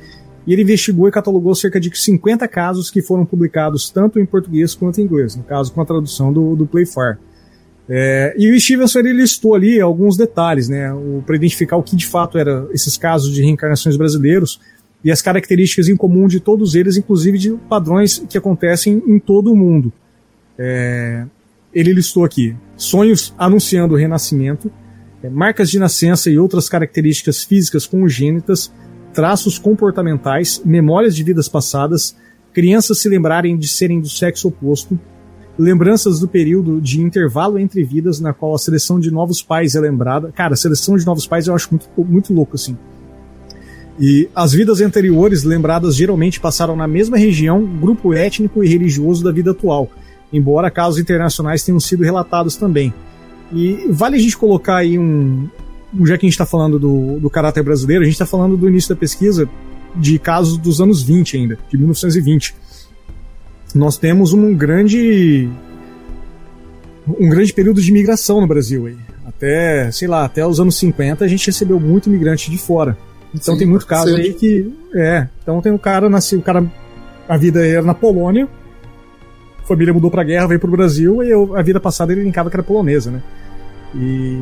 [0.45, 4.75] e ele investigou e catalogou cerca de 50 casos que foram publicados tanto em português
[4.75, 7.17] quanto em inglês, no caso com a tradução do, do Playfair.
[7.89, 10.89] É, e o Stevenson ele listou ali alguns detalhes, né,
[11.25, 14.59] para identificar o que de fato eram esses casos de reencarnações brasileiros
[15.03, 19.51] e as características em comum de todos eles, inclusive de padrões que acontecem em todo
[19.51, 19.91] o mundo.
[20.57, 21.25] É,
[21.73, 24.71] ele listou aqui sonhos anunciando o renascimento,
[25.23, 28.71] é, marcas de nascença e outras características físicas congênitas,
[29.13, 32.15] traços comportamentais, memórias de vidas passadas,
[32.51, 34.99] crianças se lembrarem de serem do sexo oposto,
[35.57, 39.79] lembranças do período de intervalo entre vidas na qual a seleção de novos pais é
[39.79, 40.31] lembrada.
[40.31, 42.77] Cara, a seleção de novos pais eu acho muito, muito louco assim.
[43.99, 49.31] E as vidas anteriores lembradas geralmente passaram na mesma região, grupo étnico e religioso da
[49.31, 49.89] vida atual,
[50.33, 52.93] embora casos internacionais tenham sido relatados também.
[53.53, 55.47] E vale a gente colocar aí um.
[56.01, 58.67] Já que a gente está falando do, do caráter brasileiro, a gente está falando do
[58.67, 59.47] início da pesquisa
[59.95, 62.55] de casos dos anos 20 ainda, de 1920.
[63.75, 65.47] Nós temos um grande.
[67.07, 68.97] um grande período de migração no Brasil aí.
[69.25, 72.97] Até, sei lá, até os anos 50 a gente recebeu muito imigrante de fora.
[73.33, 74.73] Então Sim, tem muito caso aí que.
[74.95, 75.27] É.
[75.41, 76.65] Então tem um cara, nasceu, o cara.
[77.27, 78.49] A vida era na Polônia,
[79.65, 82.55] família mudou pra guerra, veio pro Brasil, e eu- a vida passada ele linkava que
[82.55, 83.21] era polonesa, né?
[83.95, 84.41] E,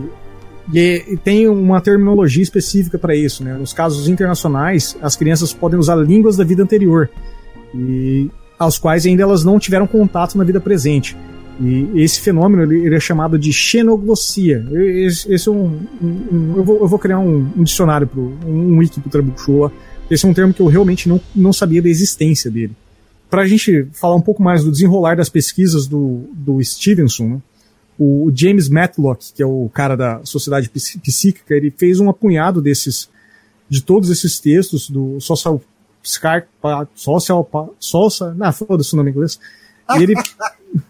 [0.73, 3.53] e, e tem uma terminologia específica para isso, né?
[3.53, 7.09] Nos casos internacionais, as crianças podem usar línguas da vida anterior,
[7.73, 11.17] e aos quais ainda elas não tiveram contato na vida presente.
[11.59, 14.65] E esse fenômeno ele, ele é chamado de xenoglossia.
[14.71, 18.21] Esse, esse é um, um- um- eu, vou, eu vou criar um, um dicionário pro
[18.47, 19.71] um, um wiki pro lá.
[20.09, 22.71] Esse é um termo que eu realmente não, não sabia da existência dele.
[23.31, 27.41] Para a gente falar um pouco mais do desenrolar das pesquisas do, do Stevenson, né?
[27.97, 32.61] o James Matlock, que é o cara da Sociedade Psí- Psíquica, ele fez um apunhado
[32.61, 33.09] desses,
[33.69, 35.61] de todos esses textos do Social
[36.03, 36.47] Psych,
[36.95, 39.39] Social, Social, não, foda-se o nome inglês.
[39.95, 40.15] E ele,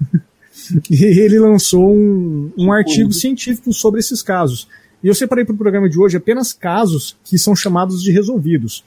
[0.90, 4.68] e ele lançou um, um artigo científico sobre esses casos.
[5.04, 8.86] E eu separei para o programa de hoje apenas casos que são chamados de resolvidos.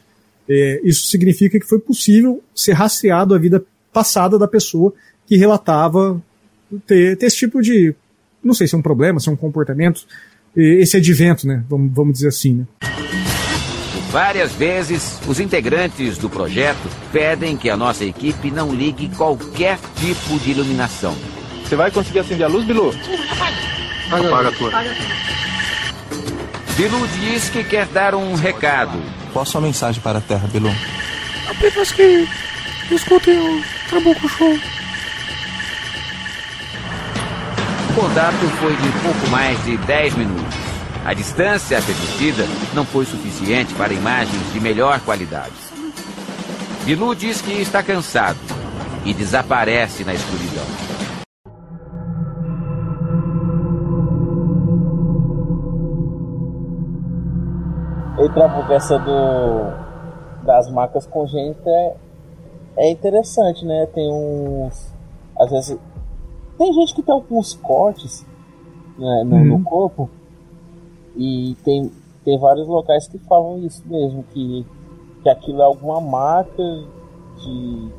[0.49, 4.93] É, isso significa que foi possível ser rastreado a vida passada da pessoa
[5.27, 6.21] que relatava
[6.87, 7.95] ter, ter esse tipo de.
[8.43, 10.07] Não sei se é um problema, se é um comportamento,
[10.55, 11.65] esse advento, né?
[11.69, 12.67] Vamos, vamos dizer assim, né?
[14.11, 20.39] Várias vezes, os integrantes do projeto pedem que a nossa equipe não ligue qualquer tipo
[20.39, 21.17] de iluminação.
[21.65, 22.95] Você vai conseguir acender a luz, Bilu?
[24.13, 24.71] Apaga a tua.
[26.77, 29.01] Bilu diz que quer dar um recado.
[29.35, 30.71] Qual a sua mensagem para a Terra, Bilu?
[31.51, 32.29] Apenas que
[32.89, 34.57] escutem o Trabuco Show.
[37.91, 40.55] O contato foi de pouco mais de 10 minutos.
[41.05, 45.53] A distância permitida não foi suficiente para imagens de melhor qualidade.
[46.85, 48.39] Bilu diz que está cansado
[49.05, 50.84] e desaparece na escuridão.
[58.33, 59.85] Trabuco, essa do
[60.45, 61.97] das marcas congênitas é,
[62.77, 63.87] é interessante, né?
[63.87, 64.93] Tem uns.
[65.39, 65.79] Às vezes.
[66.57, 68.25] Tem gente que tem alguns cortes
[68.97, 70.09] né, no, no corpo.
[71.17, 71.91] E tem,
[72.25, 74.65] tem vários locais que falam isso mesmo, que,
[75.23, 76.63] que aquilo é alguma marca
[77.39, 77.91] de.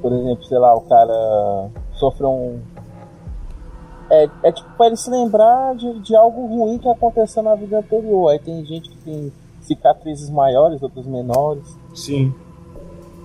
[0.00, 2.60] Por exemplo, sei lá, o cara sofreu um.
[4.10, 7.78] É, é tipo pra ele se lembrar de, de algo ruim que aconteceu na vida
[7.78, 8.30] anterior.
[8.30, 9.32] Aí tem gente que tem
[9.66, 11.62] cicatrizes maiores, outras menores,
[11.94, 12.32] Sim.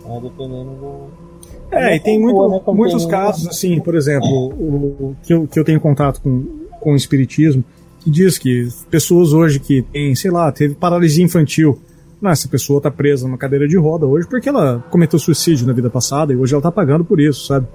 [0.05, 1.29] né, dependendo do.
[1.71, 5.33] É, e tem muito- Boa, né, muitos tem- casos, assim, por exemplo, o, o que,
[5.33, 6.43] eu, que eu tenho contato com,
[6.79, 7.63] com o espiritismo,
[7.99, 11.79] que diz que pessoas hoje que têm, sei lá, teve paralisia infantil,
[12.21, 15.73] não, essa pessoa tá presa numa cadeira de roda hoje porque ela cometeu suicídio na
[15.73, 17.67] vida passada e hoje ela tá pagando por isso, sabe?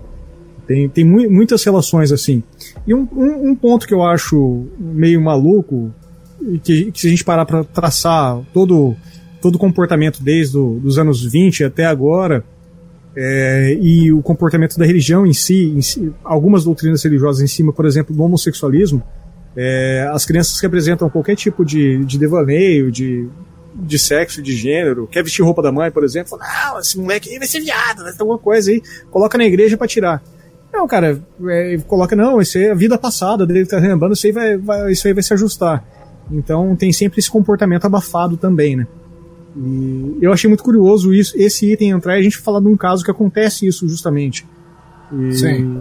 [0.67, 2.43] Tem, tem mui- muitas relações assim.
[2.87, 5.91] E um, um, um ponto que eu acho meio maluco,
[6.63, 8.97] que, que se a gente parar para traçar todo
[9.41, 12.43] todo o comportamento desde o, dos anos 20 até agora,
[13.15, 17.71] é, e o comportamento da religião em si, em si, algumas doutrinas religiosas em cima,
[17.71, 19.03] por exemplo, do homossexualismo,
[19.55, 23.29] é, as crianças que apresentam qualquer tipo de, de devaneio, de,
[23.75, 27.29] de sexo, de gênero, quer vestir roupa da mãe, por exemplo, fala, não, esse moleque
[27.31, 30.23] aí vai ser viado, vai ter alguma coisa aí, coloca na igreja para tirar.
[30.73, 34.33] Não, cara, é, coloca, não, isso é a vida passada dele tá relembrando, isso aí
[34.33, 35.85] vai, vai, isso aí vai se ajustar.
[36.31, 38.87] Então tem sempre esse comportamento abafado também, né?
[39.57, 42.77] E eu achei muito curioso isso, esse item entrar e a gente falar de um
[42.77, 44.45] caso que acontece isso justamente.
[45.13, 45.81] E, Sim.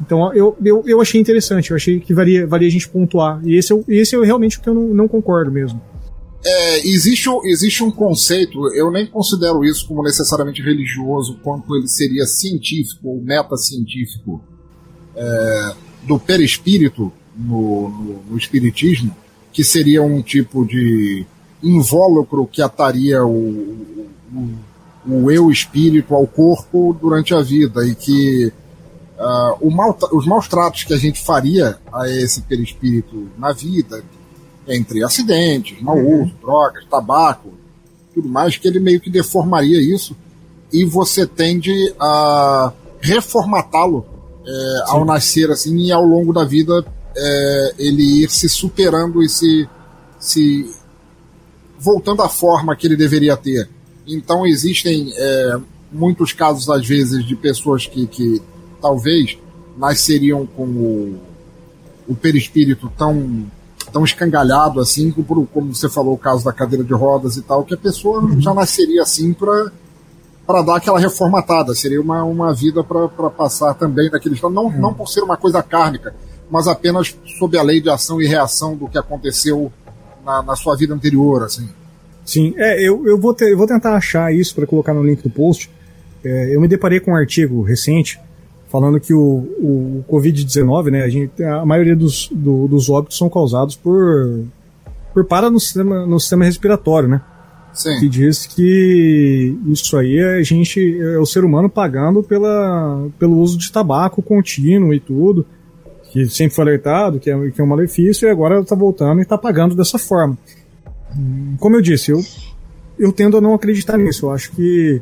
[0.00, 3.40] Então eu, eu, eu achei interessante, eu achei que valia, valia a gente pontuar.
[3.44, 5.80] E esse, é, esse é realmente o que eu não, não concordo mesmo.
[6.44, 12.26] É, existe, existe um conceito, eu nem considero isso como necessariamente religioso, quanto ele seria
[12.26, 14.42] científico ou metacientífico
[15.14, 19.14] é, do perispírito no, no, no espiritismo,
[19.52, 21.26] que seria um tipo de
[21.62, 23.76] invólucro que ataria o,
[24.32, 24.58] o,
[25.06, 28.52] o eu espírito ao corpo durante a vida e que
[29.18, 34.02] uh, mal, os maus tratos que a gente faria a esse perispírito na vida,
[34.66, 37.52] entre acidentes, mau uso, drogas, tabaco,
[38.14, 40.16] tudo mais, que ele meio que deformaria isso
[40.72, 44.06] e você tende a reformatá-lo
[44.46, 46.84] é, ao nascer assim e ao longo da vida
[47.16, 49.68] é, ele ir se superando e se,
[50.18, 50.74] se
[51.78, 53.68] voltando à forma que ele deveria ter.
[54.06, 55.56] Então existem é,
[55.90, 58.42] muitos casos, às vezes, de pessoas que, que
[58.80, 59.38] talvez
[59.76, 61.20] nasceriam com o,
[62.08, 63.46] o perispírito tão,
[63.92, 67.64] tão escangalhado assim, como, como você falou, o caso da cadeira de rodas e tal,
[67.64, 69.70] que a pessoa já nasceria assim para
[70.44, 71.74] para dar aquela reformatada.
[71.74, 75.62] Seria uma, uma vida para passar também naquele estado, não, não por ser uma coisa
[75.62, 76.14] kármica,
[76.52, 79.72] mas apenas sob a lei de ação e reação do que aconteceu
[80.22, 81.66] na, na sua vida anterior, assim.
[82.26, 85.22] Sim, é, eu, eu, vou, ter, eu vou tentar achar isso para colocar no link
[85.22, 85.70] do post.
[86.22, 88.20] É, eu me deparei com um artigo recente
[88.68, 93.30] falando que o, o Covid-19, né, a, gente, a maioria dos, do, dos óbitos são
[93.30, 94.44] causados por,
[95.14, 97.22] por para no sistema, no sistema respiratório, né?
[97.72, 97.98] Sim.
[97.98, 103.38] Que diz que isso aí é a gente, é o ser humano pagando pela, pelo
[103.38, 105.46] uso de tabaco contínuo e tudo,
[106.12, 109.22] que sempre foi alertado, que é, que é um malefício, e agora está voltando e
[109.22, 110.36] está pagando dessa forma.
[111.58, 112.22] Como eu disse, eu,
[112.98, 114.26] eu tendo a não acreditar nisso.
[114.26, 115.00] Eu acho que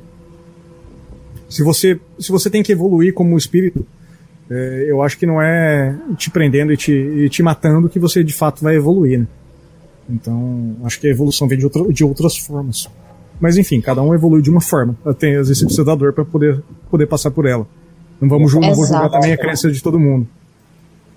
[1.48, 3.84] se você, se você tem que evoluir como espírito,
[4.48, 8.22] é, eu acho que não é te prendendo e te, e te matando que você
[8.22, 9.26] de fato vai evoluir, né?
[10.08, 12.88] Então, acho que a evolução vem de, outra, de outras formas.
[13.40, 14.96] Mas enfim, cada um evolui de uma forma.
[15.18, 17.66] Tem, às vezes você precisa da dor para poder, poder passar por ela.
[18.20, 20.28] Não vamos julgar, julgar também a crença de todo mundo.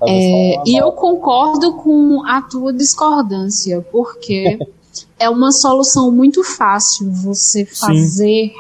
[0.07, 4.57] É, e eu concordo com a tua discordância, porque
[5.19, 8.53] é uma solução muito fácil você fazer Sim.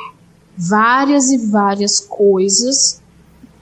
[0.57, 3.01] várias e várias coisas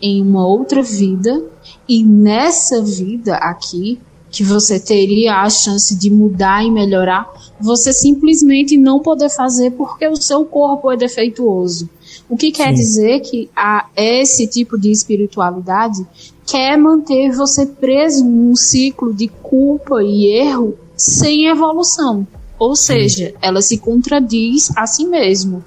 [0.01, 1.43] em uma outra vida
[1.87, 3.99] e nessa vida aqui
[4.31, 10.07] que você teria a chance de mudar e melhorar, você simplesmente não poder fazer porque
[10.07, 11.89] o seu corpo é defeituoso.
[12.31, 12.75] O que quer Sim.
[12.75, 16.07] dizer que a, esse tipo de espiritualidade
[16.47, 22.25] quer manter você preso num ciclo de culpa e erro sem evolução.
[22.57, 25.61] Ou seja, ela se contradiz a si mesmo.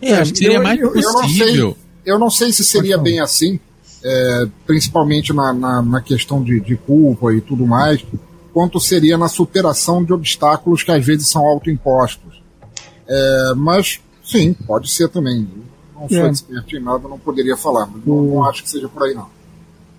[0.00, 1.06] É, acho que seria mais eu, possível.
[1.08, 3.58] Eu não, sei, eu não sei se seria bem assim,
[4.04, 8.06] é, principalmente na, na, na questão de, de, culpa e tudo mais,
[8.54, 12.40] quanto seria na superação de obstáculos que às vezes são autoimpostos.
[13.08, 13.98] É, mas,
[14.30, 15.48] sim, pode ser também.
[15.94, 16.30] Não sou é.
[16.30, 19.26] experto em nada, não poderia falar, mas não, não acho que seja por aí, não.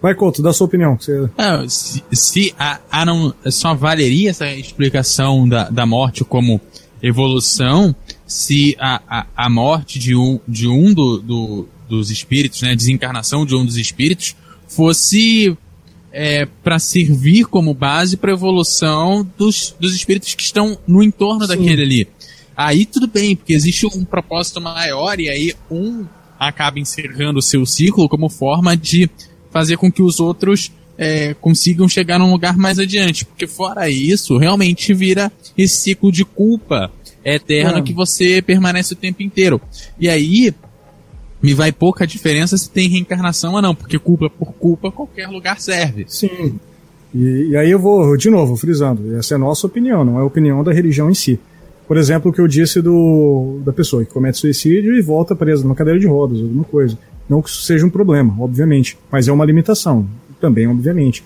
[0.02, 0.98] Vai, Couto, dá sua opinião.
[0.98, 1.30] Você...
[1.38, 6.62] É, se, se a, a, não só valeria essa explicação da, da morte como
[7.02, 7.94] evolução
[8.26, 12.76] se a, a, a morte de um, de um do, do, dos espíritos, né, a
[12.76, 14.36] desencarnação de um dos espíritos,
[14.68, 15.58] fosse
[16.12, 21.42] é, para servir como base para a evolução dos, dos espíritos que estão no entorno
[21.42, 21.48] Sim.
[21.48, 22.08] daquele ali.
[22.60, 26.06] Aí tudo bem, porque existe um propósito maior e aí um
[26.38, 29.10] acaba encerrando o seu ciclo como forma de
[29.50, 33.24] fazer com que os outros é, consigam chegar num lugar mais adiante.
[33.24, 36.92] Porque fora isso, realmente vira esse ciclo de culpa
[37.24, 37.82] eterno é.
[37.82, 39.62] que você permanece o tempo inteiro.
[39.98, 40.54] E aí,
[41.42, 45.62] me vai pouca diferença se tem reencarnação ou não, porque culpa por culpa qualquer lugar
[45.62, 46.04] serve.
[46.10, 46.60] Sim.
[47.16, 50.22] E, e, aí eu vou, de novo, frisando, essa é a nossa opinião, não é
[50.22, 51.40] a opinião da religião em si.
[51.90, 55.64] Por exemplo, o que eu disse do, da pessoa que comete suicídio e volta presa
[55.64, 56.96] numa cadeira de rodas, alguma coisa.
[57.28, 60.08] Não que isso seja um problema, obviamente, mas é uma limitação,
[60.40, 61.24] também, obviamente.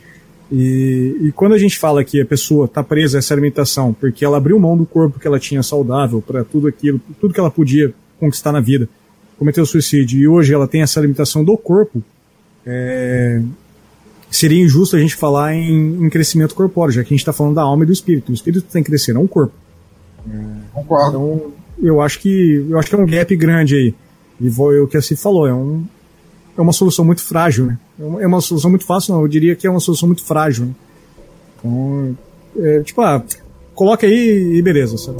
[0.49, 4.23] E, e quando a gente fala que a pessoa está presa a essa limitação porque
[4.23, 7.51] ela abriu mão do corpo que ela tinha saudável para tudo aquilo, tudo que ela
[7.51, 8.87] podia conquistar na vida,
[9.37, 12.01] cometeu suicídio e hoje ela tem essa limitação do corpo,
[12.65, 13.41] é,
[14.31, 17.55] seria injusto a gente falar em, em, crescimento corpóreo, já que a gente está falando
[17.55, 18.31] da alma e do espírito.
[18.31, 19.61] O espírito tem que crescer, não o corpo.
[20.29, 21.09] É, Concordo.
[21.09, 21.51] Então,
[21.81, 23.95] eu acho que eu acho que é um gap grande aí.
[24.39, 25.85] E vou, o que a Cif falou, é, um,
[26.57, 27.77] é uma solução muito frágil, né?
[27.99, 30.23] É uma, é uma solução muito fácil, não, eu diria que é uma solução muito
[30.23, 30.65] frágil.
[30.65, 30.75] Né?
[31.59, 32.17] Então,
[32.57, 33.23] é, tipo, ah,
[33.73, 35.17] coloca aí e beleza, sabe?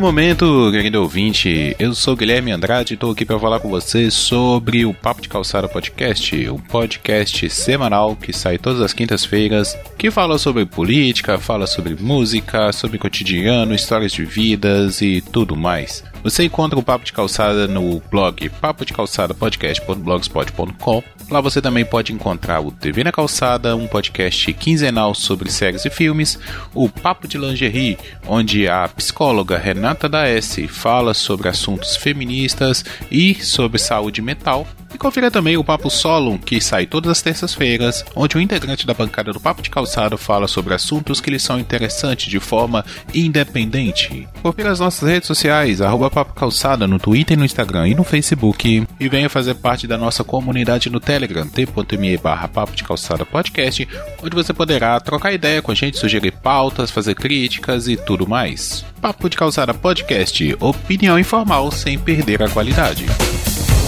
[0.00, 1.76] Momento, querido ouvinte.
[1.78, 5.28] Eu sou Guilherme Andrade e estou aqui para falar com você sobre o Papo de
[5.28, 11.66] Calçada Podcast, um podcast semanal que sai todas as quintas-feiras, que fala sobre política, fala
[11.66, 16.02] sobre música, sobre cotidiano, histórias de vidas e tudo mais.
[16.22, 21.02] Você encontra o Papo de Calçada no blog papo de calçada podcast.blogspot.com.
[21.30, 25.90] Lá você também pode encontrar o TV na Calçada, um podcast quinzenal sobre séries e
[25.90, 26.38] filmes,
[26.74, 27.96] o Papo de Lingerie,
[28.26, 34.66] onde a psicóloga Renata da S fala sobre assuntos feministas e sobre saúde mental.
[34.92, 38.92] E confira também o Papo Solon, que sai todas as terças-feiras, onde o integrante da
[38.92, 44.28] bancada do Papo de Calçado fala sobre assuntos que lhe são interessantes de forma independente.
[44.42, 48.86] Confira as nossas redes sociais, arroba Papo Calçada no Twitter, no Instagram e no Facebook.
[48.98, 53.88] E venha fazer parte da nossa comunidade no Telegram, t.me barra Papo de Calçada Podcast,
[54.22, 58.84] onde você poderá trocar ideia com a gente, sugerir pautas, fazer críticas e tudo mais.
[59.00, 63.06] Papo de Calçada Podcast, opinião informal sem perder a qualidade.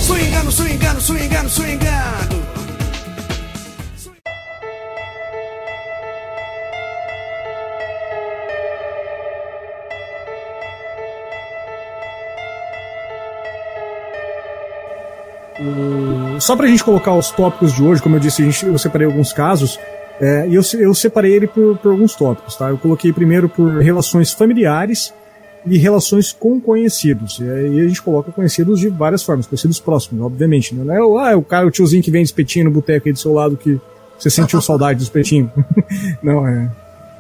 [0.07, 2.32] Swingando, swingando, swingando, swingando.
[15.63, 18.79] O- Só pra gente colocar os tópicos de hoje, como eu disse, a gente, eu
[18.79, 19.79] separei alguns casos,
[20.21, 22.69] é, e eu, eu separei ele por, por alguns tópicos, tá?
[22.69, 25.13] Eu coloquei primeiro por relações familiares
[25.65, 27.39] e relações com conhecidos.
[27.41, 30.75] E aí a gente coloca conhecidos de várias formas, conhecidos próximos, obviamente.
[30.75, 30.83] né?
[30.85, 33.13] Não é o, ah, o cara, o tiozinho que vem de espetinho no boteco aí
[33.13, 33.81] do seu lado que
[34.19, 35.51] você sentiu saudade do espetinho.
[36.23, 36.69] Não, é.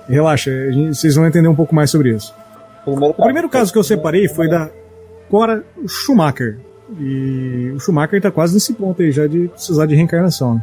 [0.08, 2.34] Relaxa, gente- vocês vão entender um pouco mais sobre isso.
[2.84, 4.68] O primeiro caso que eu separei foi da
[5.30, 6.58] Cora Schumacher.
[6.98, 10.60] E o Schumacher tá quase nesse ponto aí já de precisar de reencarnação.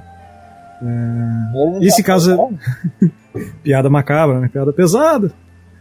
[0.82, 1.52] né?
[1.78, 2.54] Ele Esse já caso- falou.
[3.64, 4.50] Piada macabra, né?
[4.52, 5.32] Piada pesada.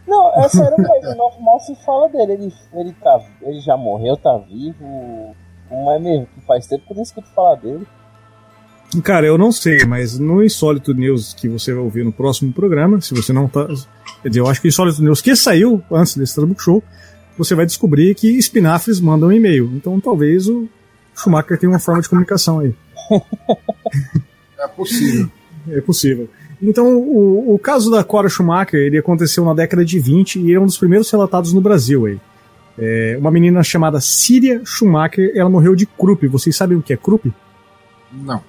[0.07, 2.33] Não, é sério mesmo, normal se fala dele.
[2.33, 5.35] Ele, ele, tá, ele já morreu, tá vivo.
[5.67, 6.27] Como é mesmo?
[6.33, 7.85] Que faz tempo que eu não escuto falar dele.
[9.03, 12.99] Cara, eu não sei, mas no Insólito News que você vai ouvir no próximo programa,
[12.99, 13.67] se você não tá.
[14.23, 16.83] Quer dizer, eu acho que o Insólito News que saiu antes desse Trabuco Show,
[17.39, 19.71] você vai descobrir que espinafres mandam e-mail.
[19.73, 20.67] Então talvez o
[21.15, 22.75] Schumacher tenha uma forma de comunicação aí.
[24.59, 25.29] É possível.
[25.67, 26.27] É possível.
[26.59, 30.59] Então, o, o caso da Cora Schumacher, ele aconteceu na década de 20 e é
[30.59, 32.19] um dos primeiros relatados no Brasil aí.
[32.77, 36.25] É, uma menina chamada Síria Schumacher, ela morreu de Krupp.
[36.27, 37.31] Vocês sabem o que é Krupp?
[38.11, 38.41] Não.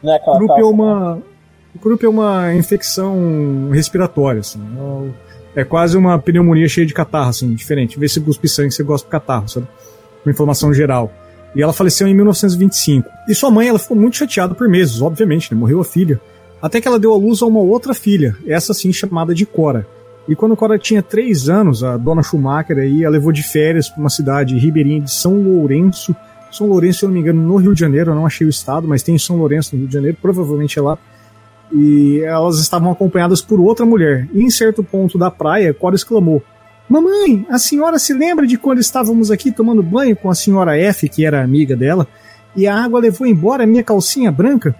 [0.00, 1.22] Não é Krupp é uma
[1.80, 4.60] Krupp é uma infecção respiratória, assim.
[4.60, 5.27] É
[5.64, 7.98] quase uma pneumonia cheia de catarro, assim, diferente.
[7.98, 9.66] Vê se cuspe sangue, você gosta de catarro, sabe?
[10.24, 11.12] Uma inflamação geral.
[11.54, 13.08] E ela faleceu em 1925.
[13.28, 15.58] E sua mãe, ela ficou muito chateada por meses, obviamente, né?
[15.58, 16.20] Morreu a filha.
[16.60, 19.86] Até que ela deu à luz a uma outra filha, essa sim chamada de Cora.
[20.28, 24.00] E quando Cora tinha três anos, a dona Schumacher aí, a levou de férias para
[24.00, 26.14] uma cidade ribeirinha de São Lourenço.
[26.50, 28.50] São Lourenço, se eu não me engano, no Rio de Janeiro, eu não achei o
[28.50, 30.98] estado, mas tem São Lourenço no Rio de Janeiro, provavelmente é lá.
[31.72, 34.28] E elas estavam acompanhadas por outra mulher.
[34.32, 36.42] E em certo ponto da praia, Cora exclamou:
[36.88, 41.08] Mamãe, a senhora se lembra de quando estávamos aqui tomando banho com a senhora F,
[41.08, 42.08] que era amiga dela,
[42.56, 44.74] e a água levou embora a minha calcinha branca?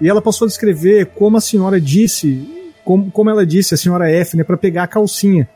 [0.00, 2.46] E ela passou a descrever como a senhora disse,
[2.84, 5.48] como, como ela disse, a senhora F, né, para pegar a calcinha.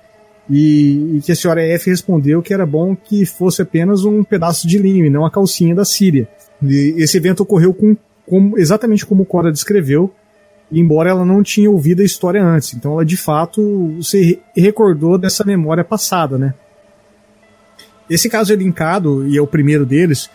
[0.50, 4.66] E, e que a senhora F respondeu que era bom que fosse apenas um pedaço
[4.66, 6.26] de linho e não a calcinha da Síria.
[6.60, 7.96] E esse evento ocorreu com,
[8.26, 10.12] com- exatamente como Cora descreveu,
[10.80, 12.74] embora ela não tinha ouvido a história antes.
[12.74, 16.54] Então ela de fato se re- recordou dessa memória passada, né?
[18.08, 20.28] Esse caso é linkado e é o primeiro deles.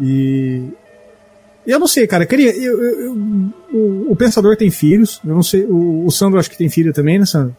[0.00, 0.62] E
[1.66, 2.26] eu não sei, cara.
[2.26, 3.16] Queria, eu, eu- eu-
[3.72, 5.20] o, o pensador tem filhos.
[5.24, 5.64] Eu não sei.
[5.64, 7.56] O, o Sandro acho que tem filho também, né, Sandro?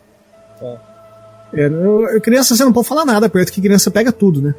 [1.53, 4.55] É, eu- eu- criança você não pode falar nada perto que criança pega tudo, né?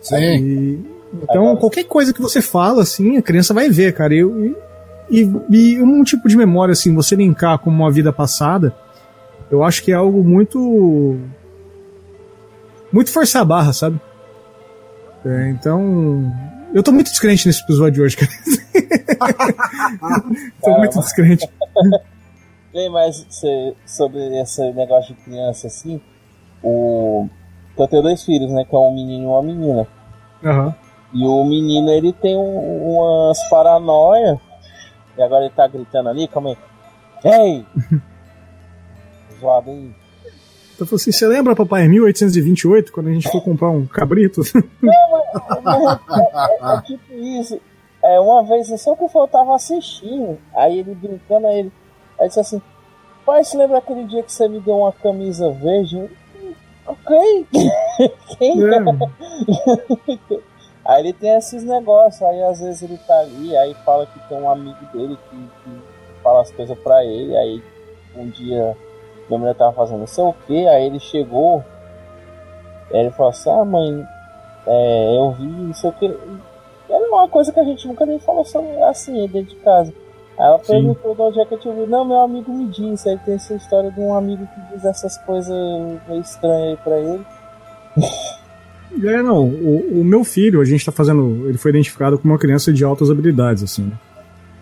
[0.00, 0.16] Sim.
[0.16, 0.80] E-
[1.22, 4.14] então, qualquer coisa que você fala, assim, a criança vai ver, cara.
[4.14, 4.56] Eu,
[5.10, 8.74] e, e um tipo de memória, assim, você linkar com uma vida passada,
[9.50, 11.18] eu acho que é algo muito.
[12.92, 14.00] Muito forçar a barra, sabe?
[15.24, 16.32] É, então.
[16.72, 18.30] Eu tô muito descrente nesse episódio de hoje, cara.
[20.62, 21.48] tô muito descrente.
[22.72, 23.26] Bem, mas
[23.84, 26.00] sobre esse negócio de criança assim,
[26.62, 27.28] o.
[27.76, 28.64] Eu tenho dois filhos, né?
[28.64, 29.86] Que é um menino e uma menina.
[30.44, 30.74] Aham.
[31.12, 34.40] E o menino ele tem um- umas paranoia.
[35.16, 36.58] E agora ele tá gritando ali, calma aí.
[37.24, 37.66] Ei!
[39.40, 39.94] Zoado aí.
[40.74, 44.40] Então falou assim: você lembra, papai, 1828, quando a gente foi comprar um cabrito?
[44.82, 47.60] É, é tipo isso.
[48.02, 51.72] É, uma vez, só que eu tava assistindo, aí ele brincando, aí ele
[52.18, 52.62] aí disse assim,
[53.26, 55.98] pai, você lembra aquele dia que você me deu uma camisa verde?
[55.98, 56.10] Eu,
[56.90, 57.46] Ok.
[58.38, 58.62] Quem?
[58.64, 58.80] É.
[60.84, 64.38] aí ele tem esses negócios, aí às vezes ele tá ali, aí fala que tem
[64.38, 65.82] um amigo dele que, que
[66.22, 67.62] fala as coisas pra ele, aí
[68.16, 68.76] um dia
[69.28, 71.64] minha mulher tava fazendo não sei o que, aí ele chegou,
[72.92, 74.06] aí ele falou assim, ah mãe,
[74.66, 76.06] é, eu vi não sei o que.
[76.88, 79.92] Era uma coisa que a gente nunca nem falou sobre assim dentro de casa.
[80.38, 80.72] Aí ela Sim.
[80.72, 81.90] perguntou de onde é que eu tinha ouvido.
[81.90, 83.08] Não, meu amigo me disse.
[83.08, 85.54] Aí tem essa história de um amigo que diz essas coisas
[86.08, 87.26] meio estranhas aí pra ele.
[89.02, 89.44] É, não.
[89.46, 91.46] O, o meu filho, a gente tá fazendo.
[91.48, 93.98] Ele foi identificado como uma criança de altas habilidades, assim, né?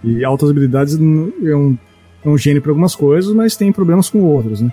[0.05, 1.01] E altas habilidades é
[1.57, 1.77] um,
[2.25, 4.73] é um gênio para algumas coisas, mas tem problemas com outras, né?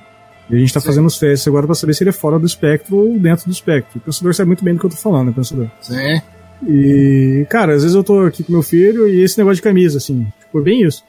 [0.50, 2.46] E a gente tá fazendo os testes agora para saber se ele é fora do
[2.46, 3.98] espectro ou dentro do espectro.
[3.98, 5.68] O pensador sabe muito bem do que eu tô falando, né, pensador?
[5.82, 6.22] Sim.
[6.68, 9.98] E, cara, às vezes eu tô aqui com meu filho e esse negócio de camisa,
[9.98, 11.04] assim, tipo, é bem isso.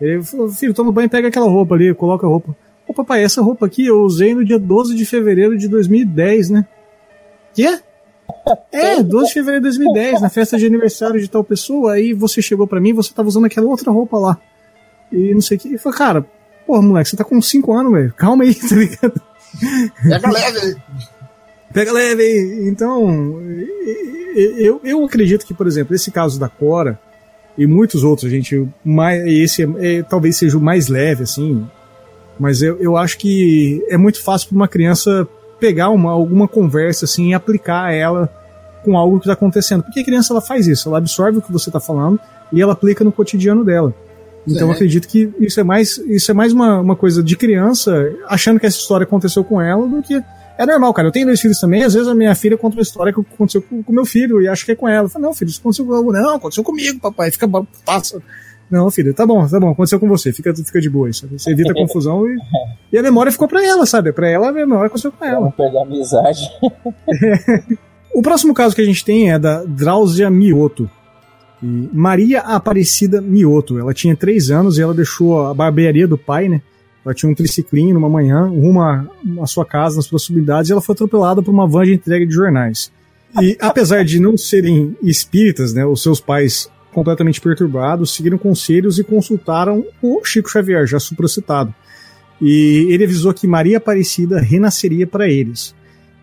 [0.00, 2.56] Ele falou, filho, toma banho, pega aquela roupa ali, coloca a roupa.
[2.86, 6.66] Ô papai, essa roupa aqui eu usei no dia 12 de fevereiro de 2010, né?
[7.54, 7.78] Quê?
[8.72, 12.40] É, 12 de fevereiro de 2010, na festa de aniversário de tal pessoa, aí você
[12.42, 14.38] chegou pra mim e você tava usando aquela outra roupa lá.
[15.12, 15.68] E não sei o que.
[15.74, 16.26] E falei, cara,
[16.66, 18.12] porra, moleque, você tá com 5 anos, velho.
[18.16, 19.20] Calma aí, tá ligado?
[20.02, 20.76] Pega leve.
[21.72, 22.68] Pega leve aí.
[22.68, 23.40] Então,
[24.34, 26.98] eu, eu acredito que, por exemplo, esse caso da Cora
[27.56, 31.66] e muitos outros, gente, mais, esse é- é- talvez seja o mais leve, assim,
[32.38, 35.26] mas eu, eu acho que é muito fácil para uma criança
[35.58, 38.30] pegar uma, alguma conversa assim e aplicar ela
[38.84, 39.82] com algo que está acontecendo.
[39.82, 42.18] Porque a criança ela faz isso, ela absorve o que você está falando
[42.52, 43.94] e ela aplica no cotidiano dela.
[44.46, 48.58] Então acredito que isso é mais, isso é mais uma, uma coisa de criança achando
[48.58, 50.22] que essa história aconteceu com ela do que.
[50.56, 51.06] É normal, cara.
[51.06, 51.84] Eu tenho dois filhos também.
[51.84, 54.48] Às vezes a minha filha conta uma história que aconteceu com o meu filho e
[54.48, 55.06] acha que é com ela.
[55.06, 57.30] Eu falo, não, filho, isso aconteceu com Não, aconteceu comigo, papai.
[57.30, 57.48] Fica.
[57.84, 58.20] Passa.
[58.70, 60.32] Não, filho, tá bom, tá bom, aconteceu com você.
[60.32, 61.12] Fica, fica de boa.
[61.12, 61.38] Sabe?
[61.38, 62.36] Você evita a confusão e,
[62.92, 64.12] e a memória ficou pra ela, sabe?
[64.12, 65.50] Pra ela, a memória aconteceu com ela.
[65.52, 66.40] Perder a amizade.
[68.18, 70.90] O próximo caso que a gente tem é da Drauzia Mioto.
[71.62, 73.78] E Maria Aparecida Mioto.
[73.78, 76.60] Ela tinha três anos e ela deixou a barbearia do pai, né?
[77.04, 79.06] Ela tinha um triciclinho numa manhã, rumo à
[79.40, 82.32] à sua casa, nas proximidades, e ela foi atropelada por uma van de entrega de
[82.32, 82.90] jornais.
[83.40, 89.04] E apesar de não serem espíritas, né, os seus pais completamente perturbados, seguiram conselhos e
[89.04, 91.74] consultaram o Chico Xavier, já supracitado.
[92.40, 95.74] E ele avisou que Maria Aparecida renasceria para eles.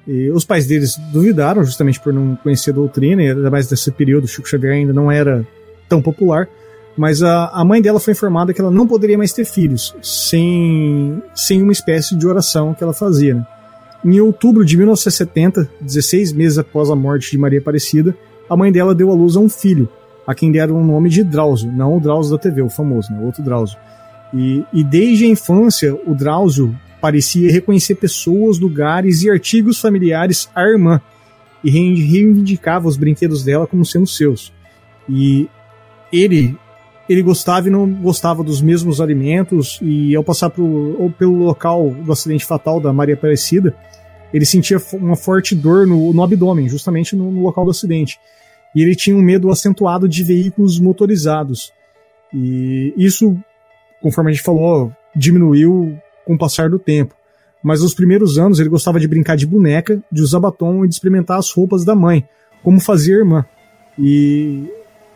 [0.08, 3.92] E os pais deles duvidaram, justamente por não conhecer a doutrina, e ainda mais nesse
[3.92, 5.46] período, Chico Xavier ainda não era
[5.90, 6.48] tão popular.
[6.98, 11.22] Mas a, a mãe dela foi informada que ela não poderia mais ter filhos sem,
[11.36, 13.36] sem uma espécie de oração que ela fazia.
[13.36, 13.46] né?
[14.06, 18.16] Em outubro de 1970, 16 meses após a morte de Maria Aparecida,
[18.50, 19.90] a mãe dela deu à luz a um filho,
[20.26, 23.20] a quem deram o nome de Drauzio, não o Drauzio da TV, o famoso, né?
[23.20, 23.78] o outro Drauzio.
[24.34, 30.64] E, e desde a infância, o Drauzio parecia reconhecer pessoas, lugares e artigos familiares à
[30.64, 31.00] irmã
[31.64, 34.52] e reivindicava os brinquedos dela como sendo seus.
[35.08, 35.48] E
[36.12, 36.58] ele
[37.08, 42.12] ele gostava e não gostava dos mesmos alimentos e ao passar pro, pelo local do
[42.12, 43.76] acidente fatal da Maria Aparecida,
[44.34, 48.20] ele sentia uma forte dor no, no abdômen, justamente no, no local do acidente.
[48.76, 51.72] E ele tinha um medo acentuado de veículos motorizados.
[52.34, 53.38] E isso,
[54.02, 57.16] conforme a gente falou, diminuiu com o passar do tempo.
[57.64, 60.94] Mas nos primeiros anos ele gostava de brincar de boneca, de usar batom e de
[60.94, 62.28] experimentar as roupas da mãe,
[62.62, 63.46] como fazia a irmã.
[63.98, 64.70] E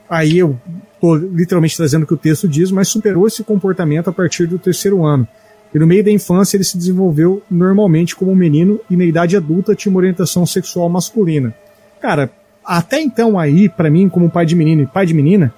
[0.10, 0.60] aí eu
[0.99, 4.57] tô literalmente trazendo o que o texto diz, mas superou esse comportamento a partir do
[4.57, 5.28] terceiro ano.
[5.74, 9.38] E no meio da infância ele se desenvolveu normalmente como um menino e na idade
[9.38, 11.53] adulta tinha uma orientação sexual masculina.
[12.01, 12.32] Cara,
[12.78, 15.51] até então aí, pra mim, como pai de menino e pai de menina,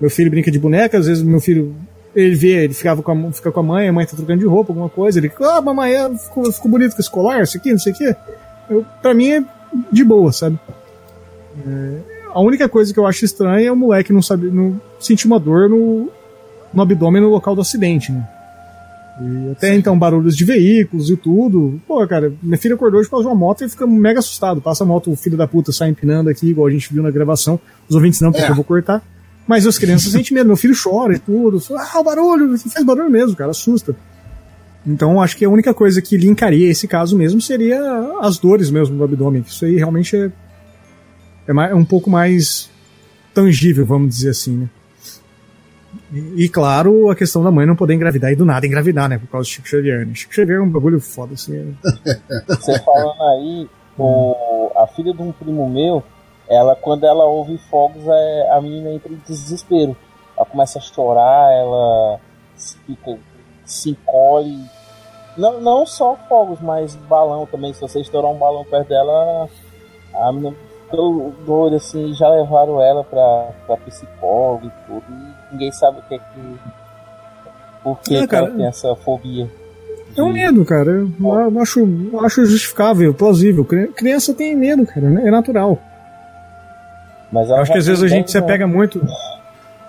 [0.00, 1.74] meu filho brinca de boneca, às vezes meu filho
[2.14, 4.46] ele vê, ele ficava com a, fica com a mãe, a mãe tá trocando de
[4.46, 7.72] roupa, alguma coisa, ele, ah, mamãe, é, ficou, ficou bonito com esse colar, isso aqui,
[7.72, 8.16] não sei o quê.
[8.70, 9.44] Eu, pra mim é
[9.90, 10.56] de boa, sabe?
[11.66, 11.98] É,
[12.32, 15.40] a única coisa que eu acho estranha é o moleque não saber, não sentir uma
[15.40, 16.08] dor no,
[16.72, 18.24] no abdômen no local do acidente, né?
[19.20, 21.80] E até então barulhos de veículos e tudo.
[21.86, 24.60] Pô, cara, minha filha acordou hoje por causa de uma moto e fica mega assustado.
[24.60, 27.10] Passa a moto, o filho da puta sai empinando aqui, igual a gente viu na
[27.12, 27.60] gravação.
[27.88, 28.50] Os ouvintes não, porque É.
[28.50, 29.02] eu vou cortar.
[29.46, 30.48] Mas as crianças sentem medo.
[30.48, 31.62] Meu filho chora e tudo.
[31.76, 32.58] Ah, o barulho!
[32.58, 33.94] Faz barulho mesmo, cara, assusta.
[34.86, 37.80] Então, acho que a única coisa que linkaria esse caso mesmo seria
[38.20, 39.44] as dores mesmo do abdômen.
[39.46, 40.30] Isso aí realmente é,
[41.46, 42.68] é, mais- é um pouco mais
[43.32, 44.68] tangível, vamos dizer assim, né?
[46.12, 49.18] E, e, claro, a questão da mãe não poder engravidar e do nada engravidar, né?
[49.18, 50.06] Por causa do Chico Xavier.
[50.06, 50.14] Né?
[50.14, 51.76] Chico Xavier é um bagulho foda, assim.
[52.48, 53.68] Você falando aí,
[53.98, 56.02] o, a filha de um primo meu,
[56.48, 59.96] ela, quando ela ouve fogos, é, a menina entra em desespero.
[60.36, 62.20] Ela começa a chorar, ela
[62.86, 63.18] fica,
[63.64, 64.58] se encolhe.
[65.36, 67.72] Não, não só fogos, mas balão também.
[67.72, 69.48] Se você estourar um balão perto dela,
[70.14, 72.12] a menina ficou doida assim.
[72.14, 75.33] Já levaram ela pra, pra psicólogo e tudo.
[75.54, 76.24] Ninguém sabe o que é que.
[77.82, 78.56] Por que, É, que ela cara.
[78.58, 79.48] tem essa fobia.
[80.16, 80.90] É um medo, cara.
[80.90, 81.80] Eu eu acho,
[82.12, 83.64] eu acho justificável, plausível.
[83.64, 85.06] Cri- Criança tem medo, cara.
[85.06, 85.80] É natural.
[87.32, 89.00] Mas acho que às vezes a gente 10 se apega muito.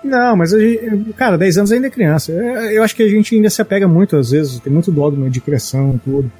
[0.02, 2.32] Não, mas a gente, cara, 10 anos ainda é criança.
[2.32, 5.40] Eu acho que a gente ainda se apega muito, às vezes, tem muito dogma de
[5.40, 6.30] criação e tudo.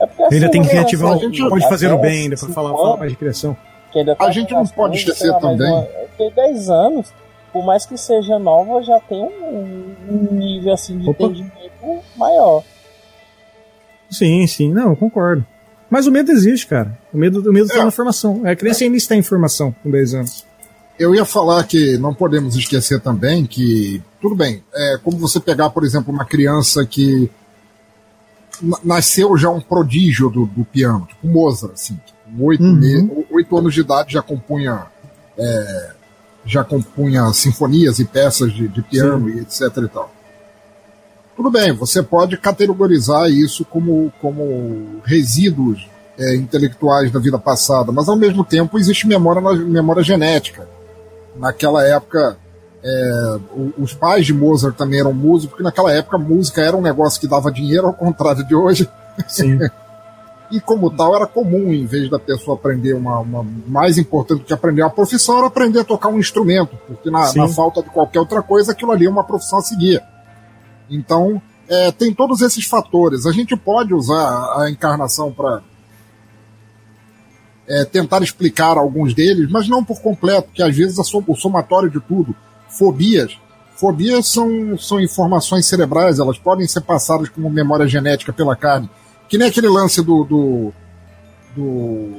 [0.00, 2.30] É porque, Ainda assim, tem que reativar, a o- gente- pode fazer o bem, ainda
[2.30, 3.56] pra cinco falar, falar mais de criação.
[3.94, 5.70] ainda tá A gente não pode esquecer também.
[5.70, 5.86] uma-
[6.18, 7.12] Tem 10 anos,
[7.54, 11.24] por mais que seja nova, já tem um, um nível assim de Opa.
[11.24, 12.62] entendimento maior.
[14.10, 15.46] Sim, sim, não, eu concordo.
[15.88, 16.98] Mas o medo existe, cara.
[17.12, 17.84] O medo, o medo tá É.
[17.84, 18.42] na formação.
[18.44, 20.44] A criança ainda está em formação com 10 anos.
[20.98, 25.70] Eu ia falar que não podemos esquecer também que, tudo bem, é como você pegar,
[25.70, 27.30] por exemplo, uma criança que
[28.62, 33.24] na- nasceu já um prodígio do, do piano, tipo Mozart, assim, que com oito, Uhum.
[33.32, 34.86] oito anos de idade já compunha
[35.36, 35.90] é,
[36.44, 40.12] já compunha sinfonias e peças de, de piano e etc e tal.
[41.36, 48.08] Tudo bem, você pode categorizar isso como, como resíduos é, intelectuais da vida passada, mas
[48.08, 50.68] ao mesmo tempo existe memória, na- memória genética.
[51.36, 52.36] Naquela época,
[52.84, 53.36] é,
[53.76, 57.20] os pais de Mozart também eram músicos, porque naquela época a música era um negócio
[57.20, 58.88] que dava dinheiro, ao contrário de hoje.
[59.26, 59.58] Sim.
[60.56, 64.52] E como tal, era comum, em vez da pessoa aprender uma, uma mais importante que
[64.52, 68.20] aprender uma profissão, era aprender a tocar um instrumento, porque na, na falta de qualquer
[68.20, 70.00] outra coisa, aquilo ali é uma profissão a seguir.
[70.88, 73.26] Então, é, tem todos esses fatores.
[73.26, 75.60] A gente pode usar a encarnação para
[77.90, 81.90] tentar explicar alguns deles, mas não por completo, porque às vezes a som- o somatório
[81.90, 82.34] de tudo,
[82.68, 83.38] fobias,
[83.76, 88.88] fobias são, são informações cerebrais, elas podem ser passadas como memória genética pela carne.
[89.34, 90.72] Que nem aquele lance do, do,
[91.56, 92.10] do,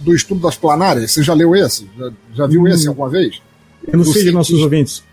[0.00, 1.12] do estudo das planárias.
[1.12, 1.88] Você já leu esse?
[1.96, 2.66] Já, já viu Hum.
[2.68, 3.40] esse alguma vez?
[3.86, 4.64] Eu não Do sei de nossos cientista.
[4.64, 5.04] ouvintes.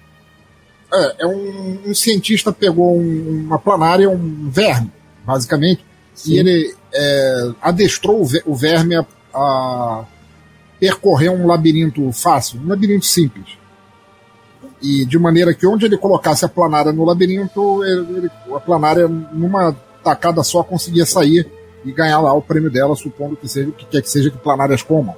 [0.92, 4.92] É, é um, um cientista pegou um- uma planária, um verme,
[5.24, 5.86] basicamente,
[6.16, 6.32] Sim.
[6.34, 10.04] e ele é, adestrou o verme a, a
[10.80, 13.50] percorrer um labirinto fácil, um labirinto simples.
[14.82, 19.08] E de maneira que onde ele colocasse a planária no labirinto, ele- ele- a planária,
[19.08, 21.50] numa tacada só, conseguia sair
[21.86, 24.38] e ganhar lá o prêmio dela, supondo que seja o que quer que seja que
[24.38, 25.16] planárias comam.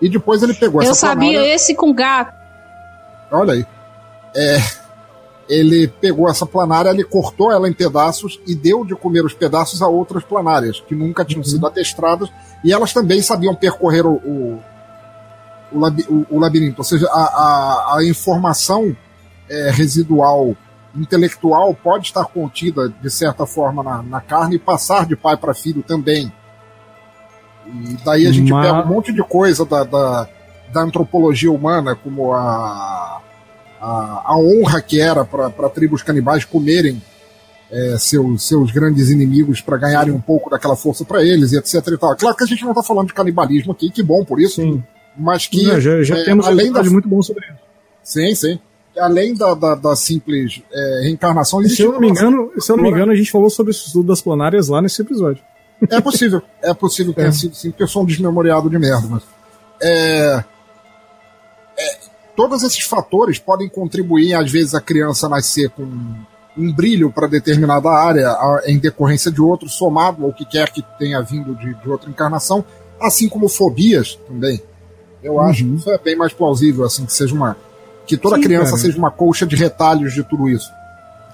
[0.00, 1.54] E depois ele pegou Eu essa sabia planária.
[1.54, 2.34] esse com gato.
[3.30, 3.66] Olha aí.
[4.34, 4.58] É,
[5.48, 9.80] ele pegou essa planária, ele cortou ela em pedaços e deu de comer os pedaços
[9.82, 12.28] a outras planárias que nunca tinham sido adestradas
[12.64, 14.60] e elas também sabiam percorrer o, o,
[15.72, 16.80] o, labi- o- o labirinto.
[16.80, 18.96] Ou seja, a, a, a informação
[19.48, 20.54] é, residual
[20.94, 25.54] intelectual pode estar contida de certa forma na, na carne e passar de pai para
[25.54, 26.32] filho também.
[27.66, 30.28] E daí a gente Mas- pega um monte de coisa da, da,
[30.72, 33.20] da antropologia humana, como a,
[33.80, 37.00] a, a honra que era para tribos canibais comerem
[37.70, 41.74] é, seus, seus grandes inimigos para ganharem um pouco daquela força para eles e etc
[41.86, 42.14] e tal.
[42.16, 44.84] Claro que a gente não está falando de canibalismo aqui, que bom por isso, Sim.
[45.16, 47.56] mas que Não, já já é, temos além da muito bom sobre isso.
[48.02, 48.60] sim, sim,
[48.98, 52.76] além da, da, da simples é, reencarnação, Se existe eu não me engano, se eu
[52.76, 55.42] não me engano, a gente falou sobre esse estudo das planárias lá nesse episódio.
[55.90, 57.24] É possível, é possível que É.
[57.24, 59.22] tenha sido sim, porque eu sou um desmemoriado de merda, mas.
[59.82, 60.44] É,
[61.76, 61.96] é,
[62.36, 65.82] todos esses fatores podem contribuir, às vezes, a criança nascer com
[66.56, 70.82] um brilho para determinada área a- em decorrência de outro, somado ao que quer que
[70.98, 72.64] tenha vindo de, de outra encarnação,
[73.00, 74.60] assim como fobias também.
[75.22, 77.56] Eu acho que isso é bem mais plausível, assim, que seja uma.
[78.06, 78.82] Que toda Sim, criança cara.
[78.82, 80.70] seja uma colcha de retalhos de tudo isso.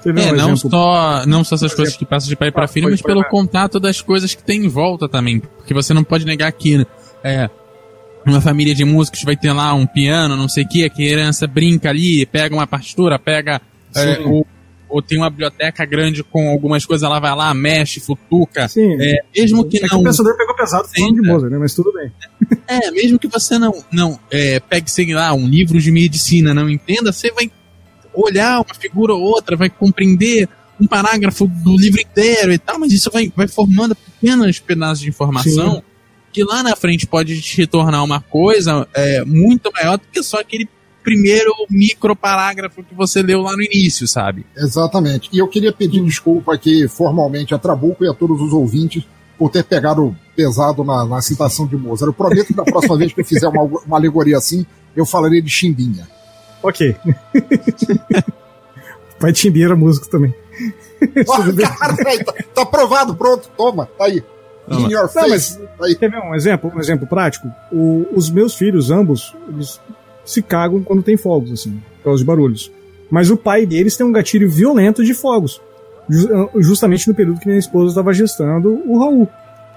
[0.02, 0.70] Teve É, um não exemplo.
[0.70, 3.80] só, não só essas coisas que passam de pai para Ah, filho, mas pelo contato
[3.80, 5.40] das coisas que tem em volta também.
[5.40, 6.86] Porque você não pode negar que
[7.24, 7.50] é,
[8.24, 11.46] uma família de músicos vai ter lá um piano, não sei o que, a criança
[11.46, 13.60] brinca ali, pega uma partitura, pega.
[13.96, 14.44] é, Sim.
[14.88, 18.68] Ou, tem uma biblioteca grande com algumas coisas, ela vai lá, mexe, futuca.
[18.68, 18.96] Sim.
[19.00, 20.00] É, mesmo que É que não.
[20.00, 21.58] o pensador pegou pesado falando de Sim, Mozart, né?
[21.58, 22.12] Mas tudo bem.
[22.66, 26.68] É, mesmo que você não, não é, pegue, sei lá, um livro de medicina, não
[26.68, 27.50] entenda, você vai
[28.14, 30.48] olhar uma figura ou outra, vai compreender
[30.80, 35.08] um parágrafo do livro inteiro e tal, mas isso vai, vai formando pequenos pedaços de
[35.08, 35.82] informação Sim.
[36.32, 40.40] que lá na frente pode te tornar uma coisa é, muito maior do que só
[40.40, 40.68] aquele
[41.14, 44.44] primeiro micro parágrafo que você leu lá no início, sabe?
[44.56, 45.28] Exatamente.
[45.32, 49.04] E eu queria pedir desculpa aqui formalmente a Trabuco e a todos os ouvintes
[49.38, 52.08] por ter pegado pesado na, na citação de Mozart.
[52.08, 55.40] Eu prometo que da próxima vez que eu fizer uma, uma alegoria assim, eu falarei
[55.40, 56.06] de Chimbinha.
[56.62, 56.96] Ok.
[59.20, 60.34] Pai de Chimbinha era músico também.
[61.28, 64.22] Ah, cara, aí, tá, tá aprovado, pronto, toma, tá aí.
[64.66, 65.28] Não, In your não, face.
[65.30, 65.94] mas tá aí.
[65.96, 67.48] Quer ver um exemplo, um exemplo prático?
[67.72, 69.80] O- os meus filhos, ambos, eles
[70.30, 72.70] se cagam quando tem fogos, assim, por causa de barulhos.
[73.10, 75.60] Mas o pai deles tem um gatilho violento de fogos.
[76.08, 79.28] Ju- justamente no período que minha esposa estava gestando o Raul.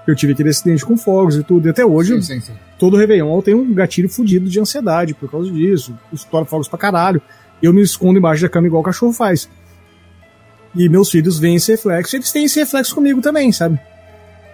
[0.06, 1.66] Eu tive aquele acidente com fogos e tudo.
[1.66, 2.52] E até hoje, Sim, sim, sim.
[2.78, 5.94] todo Réveillon tenho um gatilho fudido de ansiedade por causa disso.
[6.12, 7.22] Estouro fogos pra caralho.
[7.62, 9.48] Eu me escondo embaixo da cama igual o cachorro faz.
[10.74, 13.78] E meus filhos veem esse reflexo, eles têm esse reflexo comigo também, sabe?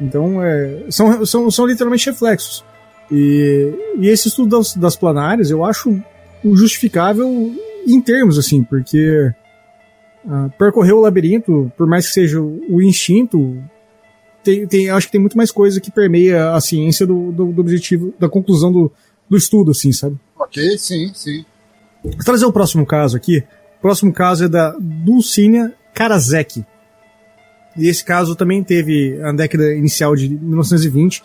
[0.00, 2.64] Então, é, são, são, são literalmente reflexos.
[3.10, 6.00] E, e esse estudo das, das planárias eu acho
[6.44, 7.52] justificável
[7.86, 9.32] em termos, assim, porque
[10.28, 13.56] ah, percorrer o labirinto, por mais que seja o instinto,
[14.44, 17.60] tem, tem, acho que tem muito mais coisa que permeia a ciência do, do, do
[17.60, 18.92] objetivo, da conclusão do,
[19.28, 20.16] do estudo, assim, sabe?
[20.38, 21.44] Ok, sim, sim.
[22.02, 23.38] Vou trazer o próximo caso aqui.
[23.78, 26.64] O próximo caso é da Dulcínia Karasek.
[27.76, 31.22] E esse caso também teve a década inicial de 1920.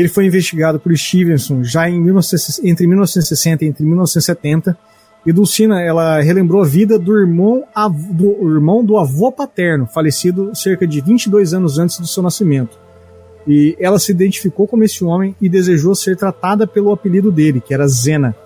[0.00, 4.76] Ele foi investigado por Stevenson já em 1960 entre 1960 e entre 1970.
[5.24, 7.64] E Dulcina, ela relembrou a vida do irmão,
[8.12, 12.78] do irmão do avô paterno, falecido cerca de 22 anos antes do seu nascimento.
[13.48, 17.72] E ela se identificou como esse homem e desejou ser tratada pelo apelido dele, que
[17.72, 18.36] era Zena.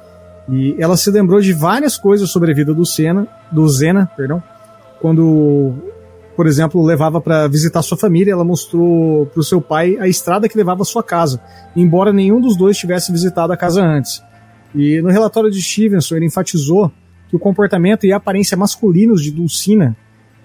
[0.49, 4.41] E ela se lembrou de várias coisas sobre a vida do Senna, do Zena, perdão,
[5.01, 5.75] quando,
[6.41, 10.49] por exemplo, levava para visitar sua família, ela mostrou para o seu pai a estrada
[10.49, 11.39] que levava à sua casa,
[11.77, 14.23] embora nenhum dos dois tivesse visitado a casa antes.
[14.75, 16.91] E no relatório de Stevenson, ele enfatizou
[17.29, 19.95] que o comportamento e a aparência masculinos de Dulcina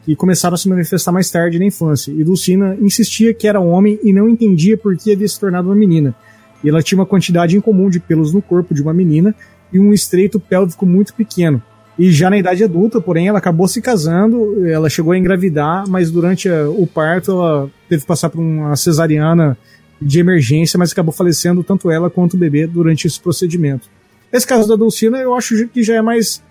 [0.04, 2.12] que começaram a se manifestar mais tarde na infância.
[2.12, 5.76] E Dulcina insistia que era homem e não entendia por que havia se tornado uma
[5.76, 6.14] menina.
[6.62, 9.34] E ela tinha uma quantidade incomum de pelos no corpo de uma menina
[9.72, 11.64] e um estreito pélvico muito pequeno.
[11.98, 16.12] E já na idade adulta, porém, ela acabou se casando, ela chegou a engravidar, mas
[16.12, 19.58] durante a- o parto ela teve que passar por uma cesariana
[20.02, 23.88] de emergência, mas acabou falecendo tanto ela quanto o bebê durante esse procedimento.
[24.32, 26.44] Esse caso da Dulcina eu acho que já é mais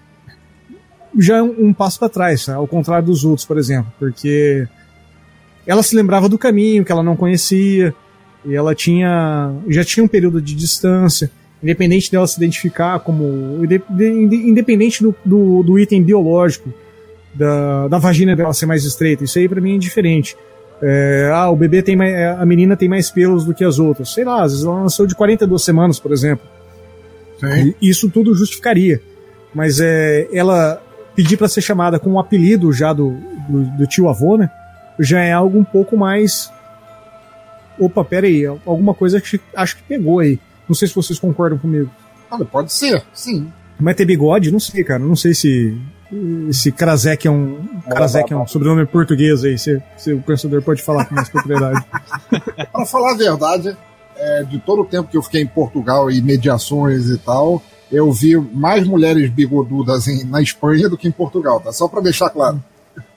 [1.18, 2.55] já é um, um passo para trás, tá?
[2.55, 4.66] ao contrário dos outros, por exemplo, porque
[5.66, 7.95] ela se lembrava do caminho que ela não conhecia
[8.47, 11.30] e ela tinha já tinha um período de distância,
[11.65, 16.73] independente dela se identificar como inde- inde- independente do, do, do item biológico
[17.35, 20.37] da, da vagina dela ser mais estreita, isso aí para mim é indiferente.
[20.83, 24.12] É, ah, o bebê tem mais, a menina tem mais pelos do que as outras,
[24.12, 26.47] sei lá, às vezes ela nasceu de 42 semanas, por exemplo.
[27.81, 29.01] E Isso tudo justificaria.
[29.55, 30.83] Mas é, ela
[31.15, 33.17] pedir para ser chamada com um apelido já do,
[33.49, 34.51] do, do tio avô, né?
[34.99, 36.51] Já é algo um pouco mais.
[37.79, 40.39] Opa, pera aí, alguma coisa que acho que pegou aí.
[40.69, 41.91] Não sei se vocês concordam comigo.
[42.31, 43.51] Olha, pode ser, sim.
[43.79, 45.01] Mas ter bigode, não sei, cara.
[45.01, 45.77] Não sei se.
[46.53, 47.61] Se Krasek é um.
[47.89, 49.59] Krasek é um sobrenome português aí.
[49.59, 51.85] Se, se o pensador pode falar com mais propriedade.
[52.73, 53.77] Pra falar a verdade,
[54.17, 57.61] é, de todo o tempo que eu fiquei em Portugal e mediações e tal,
[57.91, 61.73] eu vi mais mulheres bigodudas em- na Espanha do que em Portugal, tá?
[61.73, 62.62] Só pra deixar claro.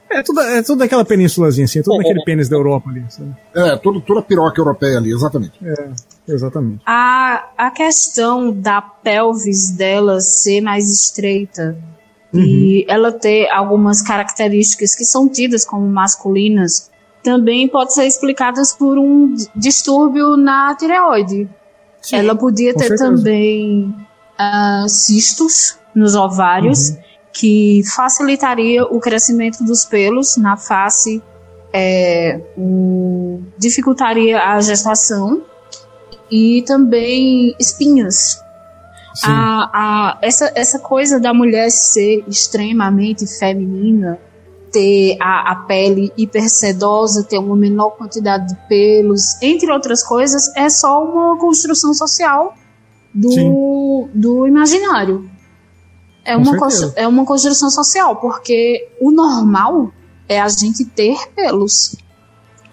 [0.10, 1.80] É tudo, é tudo daquela penínsulazinha, assim.
[1.80, 3.03] É tudo naquele pênis da Europa ali.
[3.10, 3.36] Sabe?
[3.55, 5.53] É, tudo, toda a piroca europeia ali, exatamente.
[5.64, 5.89] É,
[6.28, 6.82] exatamente.
[6.86, 11.78] A, a questão da pelvis dela ser mais estreita
[12.34, 12.41] Uhum.
[12.41, 16.91] e ela ter algumas características que são tidas como masculinas
[17.24, 21.47] também pode ser explicadas por um distúrbio na tireoide.
[22.12, 23.05] ela podia ter certeza.
[23.05, 23.95] também
[24.38, 26.97] ah, cistos nos ovários Uhum.
[27.38, 31.22] Que facilitaria o crescimento dos pelos na face,
[31.72, 32.42] é,
[33.60, 35.44] dificultaria a gestação
[36.32, 38.42] e também espinhas.
[39.24, 44.20] A, a, essa, essa coisa da mulher ser extremamente feminina,
[44.72, 50.70] ter a, a pele hipersedosa, ter uma menor quantidade de pelos, entre outras coisas, é
[50.70, 52.56] só uma construção social
[53.14, 55.37] do, do imaginário.
[56.28, 56.57] É Com uma,
[56.97, 59.91] é uma construção social, porque o normal
[60.28, 61.95] é a gente ter pelos.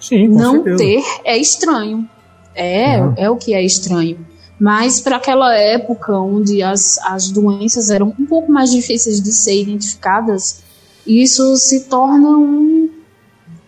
[0.01, 0.77] Sim, com Não certeza.
[0.79, 2.09] ter é estranho.
[2.55, 3.15] É, Uhum.
[3.17, 4.19] é o que é estranho.
[4.61, 9.61] Mas para aquela época onde as, as doenças eram um pouco mais difíceis de ser
[9.63, 10.63] identificadas,
[11.07, 12.91] isso se torna um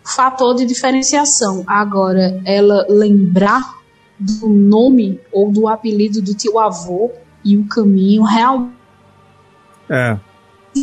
[0.05, 1.65] fator de diferenciação.
[1.67, 3.75] Agora, ela lembrar
[4.19, 7.11] do nome ou do apelido do tio avô
[7.45, 8.76] e o caminho realmente
[9.89, 10.17] É.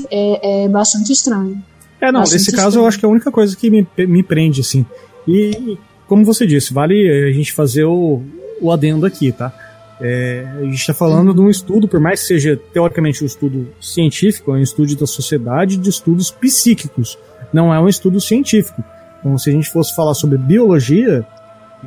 [0.10, 1.62] É, é bastante estranho.
[2.02, 2.84] É, não, Bastante nesse caso estranho.
[2.84, 4.86] eu acho que é a única coisa que me, me prende, assim.
[5.28, 5.78] E, e,
[6.08, 8.22] como você disse, vale a gente fazer o,
[8.60, 9.54] o adendo aqui, tá?
[10.02, 13.70] É, a gente está falando de um estudo, por mais que seja teoricamente um estudo
[13.80, 17.18] científico, é um estudo da sociedade de estudos psíquicos,
[17.54, 18.84] não é um estudo científico.
[19.20, 21.26] Então, se a gente fosse falar sobre biologia,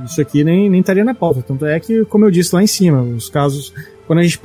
[0.05, 1.43] isso aqui nem, nem estaria na pauta.
[1.43, 3.73] Tanto é que, como eu disse lá em cima, os casos,
[4.07, 4.41] quando a gente.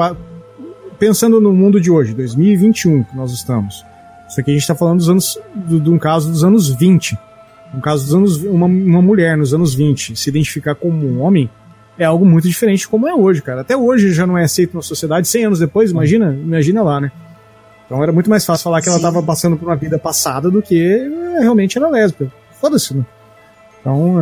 [1.01, 3.83] Pensando no mundo de hoje, 2021, que nós estamos,
[4.29, 7.17] isso aqui a gente está falando dos anos, do- de um caso dos anos 20.
[7.73, 8.37] Um caso dos anos.
[8.43, 11.49] Uma, uma mulher nos anos 20 se identificar como um homem
[11.97, 13.61] é algo muito diferente como é hoje, cara.
[13.61, 17.11] Até hoje já não é aceito na sociedade, 100 anos depois, imagina, imagina lá, né?
[17.87, 20.61] Então era muito mais fácil falar que ela estava passando por uma vida passada do
[20.61, 22.31] que é, realmente era lésbica.
[22.61, 23.03] Foda-se, né?
[23.79, 24.21] Então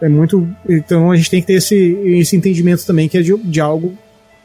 [0.00, 0.46] é, é muito.
[0.68, 3.94] Então a gente tem que ter esse, esse entendimento também que é de, de algo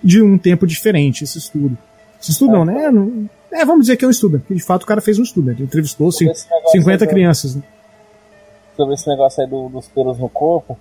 [0.03, 1.77] de um tempo diferente, esse estudo.
[2.21, 2.89] Esse estudo não, né?
[2.91, 5.23] Não- é, vamos dizer que é um estudo, porque de fato o cara fez um
[5.23, 5.53] estudo, né?
[5.53, 7.55] ele entrevistou Sobre cin- esse negócio 50 aí do- crianças.
[7.55, 7.63] Né?
[8.75, 10.77] Sobre esse negócio aí do- dos pelos no corpo,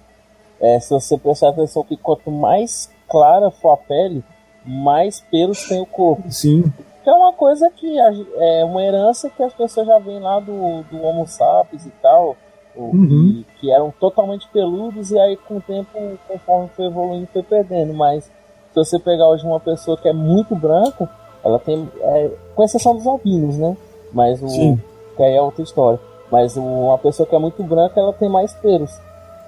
[0.60, 4.24] é, se você prestar atenção que quanto mais clara for a pele,
[4.64, 6.30] mais pelos tem o corpo.
[6.30, 6.64] Sim,
[7.04, 10.40] Que é uma coisa que a- é uma herança que as pessoas já vêm lá
[10.40, 12.34] do, do Homo sapiens e tal,
[12.74, 13.44] Uhum.
[13.44, 15.90] e que eram totalmente peludos e aí com o tempo,
[16.26, 17.92] conforme foi evoluindo, foi perdendo.
[17.92, 18.28] Mas
[18.74, 21.08] se você pegar hoje uma pessoa que é muito branca,
[21.44, 23.76] ela tem, é, com exceção dos albinos, né?
[24.12, 24.80] Mas o Sim.
[25.16, 26.00] que aí é outra história.
[26.30, 28.90] Mas uma pessoa que é muito branca, ela tem mais pelos.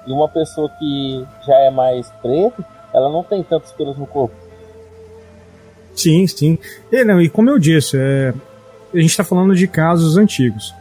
[0.06, 2.64] E uma pessoa que já é mais preta,
[2.94, 4.34] ela não tem tantos pelos no corpo.
[5.94, 6.58] sim, sim.
[6.92, 8.32] E, não, e como eu disse, é,
[8.94, 10.72] a gente está falando de casos antigos.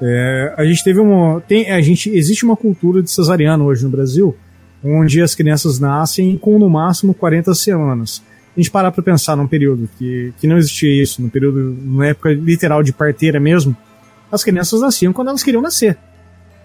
[0.00, 1.42] É, a gente teve uma.
[1.42, 4.34] Tem, a gente, existe uma cultura de cesariano hoje no Brasil,
[4.82, 8.22] onde as crianças nascem com no máximo 40 semanas.
[8.56, 12.06] A gente parar para pensar num período que, que não existia isso, num período, numa
[12.06, 13.76] época literal de parteira mesmo,
[14.30, 15.96] as crianças nasciam quando elas queriam nascer.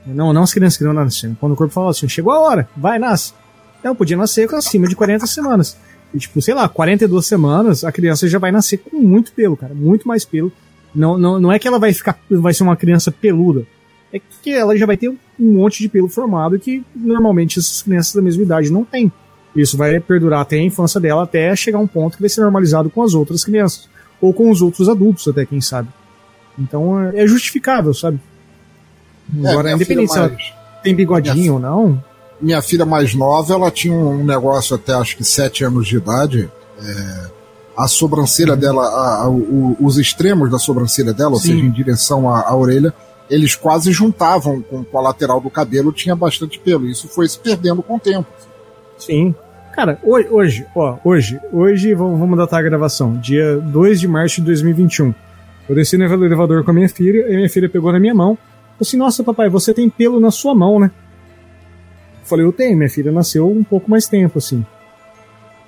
[0.06, 1.32] Não, não as crianças queriam nascer.
[1.40, 3.34] Quando o corpo falava assim, chegou a hora, vai, nasce.
[3.80, 5.78] Então podia nascer com acima de 40 semanas.
[6.14, 9.74] E tipo, sei lá, 42 semanas, a criança já vai nascer com muito pelo, cara,
[9.74, 10.52] muito mais pelo.
[10.94, 13.66] Não, não, não é que ela vai ficar, vai ser uma criança peluda.
[14.14, 18.14] É que ela já vai ter um monte de pelo formado que normalmente essas crianças
[18.14, 19.12] da mesma idade não têm.
[19.56, 22.90] Isso vai perdurar até a infância dela, até chegar um ponto que vai ser normalizado
[22.90, 23.88] com as outras crianças.
[24.22, 25.90] Ou com os outros adultos, até quem sabe.
[26.58, 28.20] Então é é justificável, sabe?
[29.44, 30.36] É, Agora, independente se ela
[30.84, 32.04] tem bigodinho ou não.
[32.40, 36.50] minha filha mais nova, ela tinha um negócio até acho que 7 anos de idade.
[36.80, 37.36] é,
[37.78, 41.54] a sobrancelha dela, a- a- o- os extremos da sobrancelha dela, ou Sim.
[41.54, 42.94] seja, em direção à, à orelha,
[43.30, 46.88] eles quase juntavam com, com a lateral do cabelo, tinha bastante pelo.
[46.88, 48.28] Isso foi se perdendo com o tempo.
[48.98, 49.34] Sim.
[49.74, 54.44] Cara, hoje, hoje, ó, hoje, hoje, vamos, datar a gravação, dia 2 de março de
[54.44, 55.14] 2021.
[55.68, 58.36] Eu desci no elevador com a minha filha, e minha filha pegou na minha mão,
[58.36, 60.92] falou assim, nossa papai, você tem pelo na sua mão, né?
[62.22, 64.66] Eu falei, eu tenho, minha filha nasceu um pouco mais tempo, assim.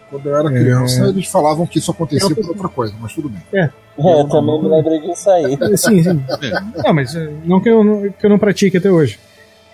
[0.09, 0.51] Quando eu era É.
[0.59, 3.41] criança, eles falavam que isso acontecia por outra coisa, mas tudo bem.
[3.53, 5.57] É, eu também me lembrei disso aí.
[5.77, 6.23] Sim, sim.
[6.83, 9.19] Não, mas não que eu não, que eu não pratique até hoje.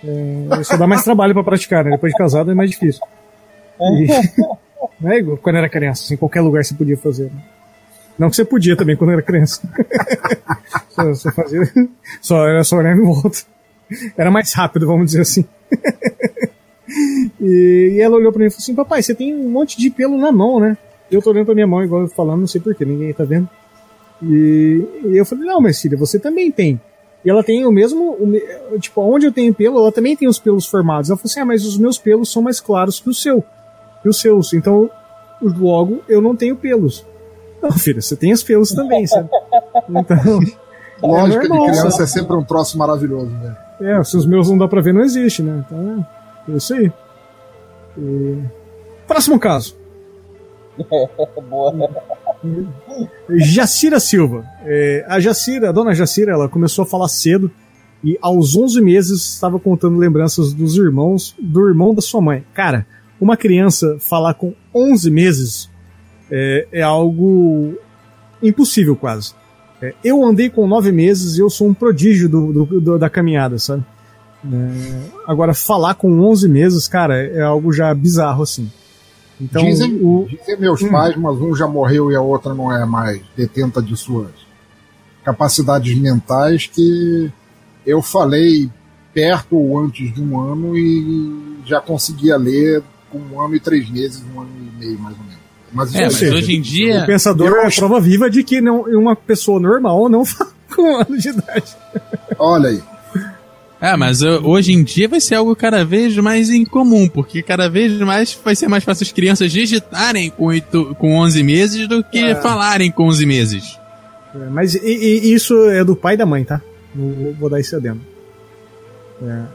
[0.03, 1.91] É, só dá mais trabalho pra praticar, né?
[1.91, 3.01] Depois de casado é mais difícil.
[3.79, 4.07] E-
[4.99, 7.25] não é igual quando era criança, assim, em qualquer lugar você podia fazer.
[7.25, 7.41] né?
[8.17, 9.61] Não que você podia também quando era criança.
[10.89, 11.61] só, só fazia.
[12.21, 13.39] Só era só olhar em volta.
[14.17, 15.45] Era mais rápido, vamos dizer assim.
[17.41, 20.17] e, ela olhou pra mim e falou assim: Papai, você tem um monte de pelo
[20.17, 20.77] na mão, né?
[21.11, 23.47] Eu tô olhando pra minha mão, igual eu falando, não sei porquê, ninguém tá vendo.
[24.21, 26.79] E, e eu falei, não, mas filha, você também tem.
[27.23, 28.17] E ela tem o mesmo,
[28.71, 31.09] o tipo, onde eu tenho pelo, ela também tem os pelos formados.
[31.09, 33.43] Ela falou assim, ah, mas os meus pelos são mais claros que o seu,
[34.01, 34.53] que os seus.
[34.53, 34.89] Então,
[35.41, 37.05] logo, eu não tenho pelos.
[37.61, 39.29] Não, filha, você tem os pelos também, sabe?
[39.89, 42.03] Então, Lógica normal, de criança sabe?
[42.03, 43.57] é sempre um troço maravilhoso, né?
[43.81, 45.63] é, se os meus não dá pra ver, não existe, né?
[45.65, 46.91] Então, é isso aí.
[47.97, 48.39] E-
[49.07, 49.75] Próximo caso.
[51.49, 51.89] Boa.
[53.29, 54.45] Jacira Silva.
[54.65, 57.51] É, a Jacira, a dona Jacira, ela começou a falar cedo
[58.03, 62.43] e aos 11 meses estava contando lembranças dos irmãos, do irmão da sua mãe.
[62.53, 62.85] Cara,
[63.19, 65.69] uma criança falar com 11 meses
[66.31, 67.75] é, é algo
[68.41, 69.33] impossível quase.
[69.81, 73.09] É, eu andei com 9 meses e eu sou um prodígio do, do- do- da
[73.09, 73.85] caminhada, sabe?
[74.51, 78.69] É, agora, falar com 11 meses, cara, é algo já bizarro, assim.
[79.39, 80.89] Então, dizem, o, dizem meus Hum.
[80.89, 84.29] pais, mas um já morreu e a outra não é mais detenta de suas
[85.23, 87.31] capacidades mentais que
[87.85, 88.69] eu falei
[89.13, 93.89] perto ou antes de um ano e já conseguia ler com um ano e três
[93.89, 95.43] meses, um ano e meio mais ou menos.
[95.71, 96.31] Mas É, mas sei.
[96.31, 97.03] hoje em dia.
[97.03, 100.51] O pensador Eu é a prova viva de que não, uma pessoa normal não fala
[100.75, 101.75] com um ano de idade.
[102.37, 102.83] Olha aí.
[103.85, 107.91] É, mas hoje em dia vai ser algo cada vez mais incomum, porque cada vez
[107.99, 112.19] mais vai ser mais fácil as crianças digitarem com, oito, com 11 meses do que
[112.19, 112.35] É.
[112.35, 113.77] falarem com 11 meses.
[114.33, 116.61] É, Mas e- e- isso é do pai e da mãe, tá?
[116.95, 117.99] Vou- vou dar esse adendo.
[119.21, 119.45] É, é,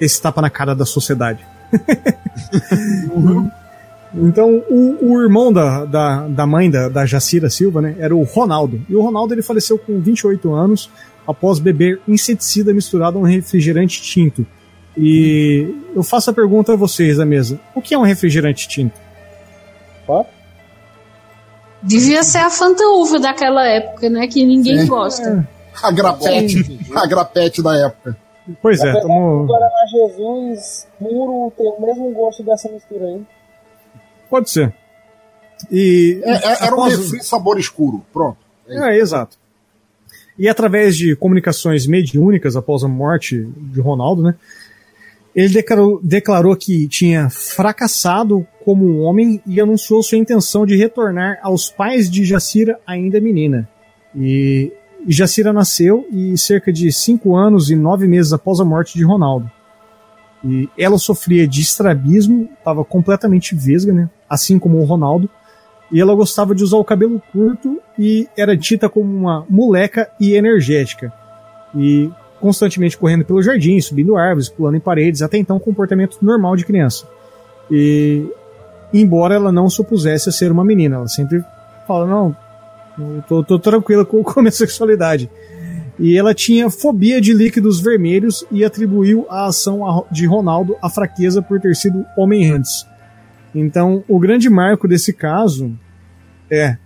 [0.00, 1.40] esse tapa na cara da sociedade.
[4.14, 8.22] Então, o, o irmão da, da, da mãe da, da Jacira Silva, né, era o
[8.24, 8.78] Ronaldo.
[8.86, 10.90] E o Ronaldo ele faleceu com 28 anos
[11.26, 14.46] após beber inseticida misturado a um refrigerante tinto.
[14.96, 19.00] E eu faço a pergunta a vocês da mesa: o que é um refrigerante tinto?
[21.82, 24.26] Devia ser a Fanta Uva daquela época, né?
[24.28, 24.86] Que ninguém Sim.
[24.86, 25.48] gosta.
[25.82, 26.78] A grapete.
[26.94, 28.16] a grapete da época.
[28.60, 33.22] Pois é, o Guaraná Jesus puro tem o mesmo gosto dessa mistura aí.
[34.28, 34.74] pode ser.
[35.70, 38.04] E É, é- era um refri sabor escuro.
[38.12, 38.38] Pronto.
[38.68, 39.38] É, exato.
[40.38, 44.34] E através de comunicações mediúnicas após a morte de Ronaldo, né?
[45.34, 51.38] Ele declarou, declarou que tinha fracassado como um homem e anunciou sua intenção de retornar
[51.42, 53.68] aos pais de Jacira ainda menina.
[54.14, 54.70] E
[55.08, 59.50] Jacira nasceu e cerca de cinco anos e nove meses após a morte de Ronaldo.
[60.44, 64.10] E ela sofria de estrabismo, estava completamente vesga, né?
[64.28, 65.30] Assim como o Ronaldo.
[65.92, 70.34] E ela gostava de usar o cabelo curto e era dita como uma moleca e
[70.34, 71.12] energética.
[71.76, 76.64] E constantemente correndo pelo jardim, subindo árvores, pulando em paredes, até então comportamento normal de
[76.64, 77.06] criança.
[77.70, 78.26] E
[78.92, 81.44] embora ela não se opusesse a ser uma menina, ela sempre
[81.86, 82.36] fala, não,
[82.98, 85.30] eu tô, tô tranquila com, com a minha sexualidade.
[85.98, 91.42] E ela tinha fobia de líquidos vermelhos e atribuiu a ação de Ronaldo à fraqueza
[91.42, 92.86] por ter sido homem antes.
[93.54, 95.76] Então, o grande marco desse caso
[96.50, 96.76] é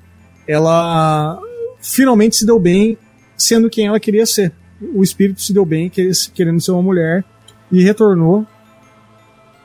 [0.46, 1.40] ela
[1.80, 2.96] finalmente se deu bem
[3.36, 4.52] sendo quem ela queria ser.
[4.94, 7.24] O espírito se deu bem que- querendo ser uma mulher
[7.70, 8.46] e retornou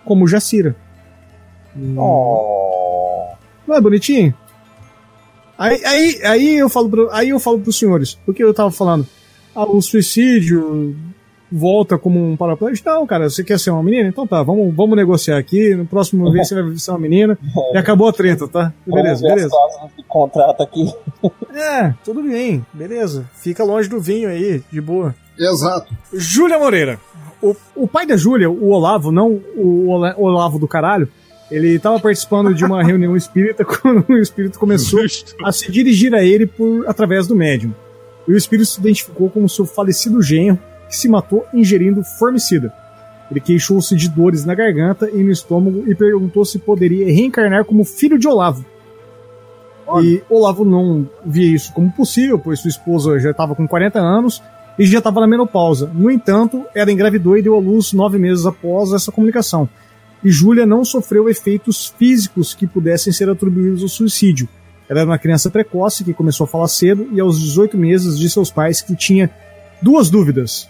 [0.05, 0.75] como Jacira.
[1.97, 3.33] Oh.
[3.67, 4.33] Não é bonitinho?
[5.57, 9.07] Aí, aí, aí eu falo pro, aí eu falo pros senhores, porque eu tava falando,
[9.55, 10.95] ah, o suicídio
[11.51, 12.89] volta como um paraplégico.
[12.89, 14.07] Não, cara, você quer ser uma menina?
[14.07, 15.75] Então tá, vamos, vamos negociar aqui.
[15.75, 17.37] No próximo vez você vai ser uma menina.
[17.73, 18.73] E acabou a treta, tá?
[18.87, 19.49] Beleza, beleza.
[20.07, 20.91] contrato aqui.
[21.53, 23.25] É, tudo bem, beleza.
[23.41, 25.13] Fica longe do vinho aí, de boa.
[25.37, 25.93] Exato.
[26.13, 26.99] Júlia Moreira.
[27.41, 31.09] O, o pai da Júlia, o Olavo, não o Ola- Olavo do caralho,
[31.49, 35.01] ele tava participando de uma reunião espírita quando o espírito começou
[35.43, 37.73] a se dirigir a ele por através do médium.
[38.27, 40.59] E o espírito se identificou como seu falecido genro,
[40.91, 42.73] que se matou ingerindo formicida.
[43.31, 47.85] Ele queixou-se de dores na garganta e no estômago e perguntou se poderia reencarnar como
[47.85, 48.65] filho de Olavo.
[50.03, 54.43] E Olavo não via isso como possível, pois sua esposa já estava com 40 anos
[54.77, 55.89] e já estava na menopausa.
[55.93, 59.67] No entanto, ela engravidou e deu à luz nove meses após essa comunicação.
[60.21, 64.47] E Júlia não sofreu efeitos físicos que pudessem ser atribuídos ao suicídio.
[64.89, 68.37] Ela era uma criança precoce que começou a falar cedo e aos 18 meses disse
[68.37, 69.31] aos pais que tinha
[69.81, 70.69] duas dúvidas.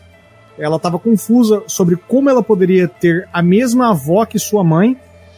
[0.62, 4.96] Ela estava confusa sobre como ela poderia ter a mesma avó que sua mãe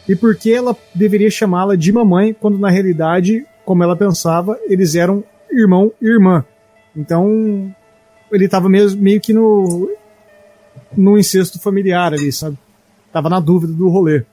[0.08, 4.96] e por que ela deveria chamá-la de mamãe, quando na realidade, como ela pensava, eles
[4.96, 6.44] eram irmão e irmã.
[6.94, 7.74] Então,
[8.30, 9.90] ele estava meio, que no,
[10.96, 12.58] no incesto familiar ali, sabe?
[13.14, 14.24] Tava na dúvida do rolê.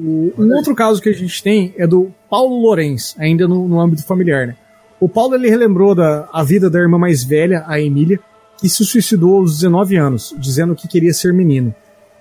[0.00, 3.80] O- um outro caso que a gente tem é do Paulo Lorenz, ainda no, no
[3.80, 4.56] âmbito familiar, né?
[4.98, 8.18] O Paulo ele relembrou da, a vida da irmã mais velha, a Emília,
[8.62, 11.74] que se suicidou aos 19 anos, dizendo que queria ser menino.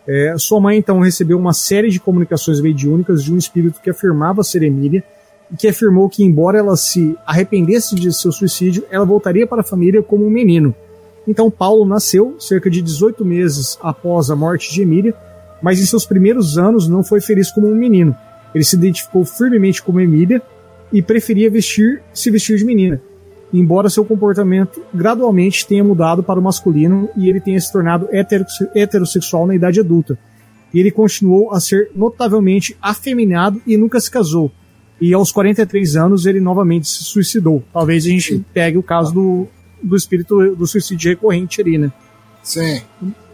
[0.07, 4.43] É, sua mãe então recebeu uma série de comunicações mediúnicas de um espírito que afirmava
[4.43, 5.03] ser Emília
[5.51, 9.63] e que afirmou que, embora ela se arrependesse de seu suicídio, ela voltaria para a
[9.63, 10.73] família como um menino.
[11.27, 15.13] Então Paulo nasceu cerca de 18 meses após a morte de Emília,
[15.61, 18.15] mas em seus primeiros anos não foi feliz como um menino.
[18.55, 20.41] Ele se identificou firmemente como Emília
[20.91, 22.99] e preferia vestir, se vestir de menina,
[23.53, 28.69] embora seu comportamento gradualmente tenha mudado para o masculino e ele tenha se tornado heterosse-
[28.75, 30.17] heterossexual na idade adulta.
[30.73, 34.51] Ele continuou a ser notavelmente afeminado e nunca se casou.
[35.01, 37.63] E aos 43 anos ele novamente se suicidou.
[37.73, 39.47] Talvez a gente pegue o caso do,
[39.83, 41.91] do espírito do suicídio recorrente ali, né?
[42.43, 42.81] Sim.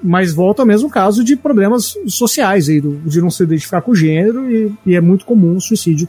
[0.01, 3.91] Mas volta ao mesmo caso de problemas sociais aí, do- de não se identificar com
[3.91, 6.07] o gênero, e, e é muito comum o suicídio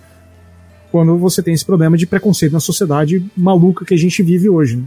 [0.90, 4.76] quando você tem esse problema de preconceito na sociedade maluca que a gente vive hoje.
[4.76, 4.84] né?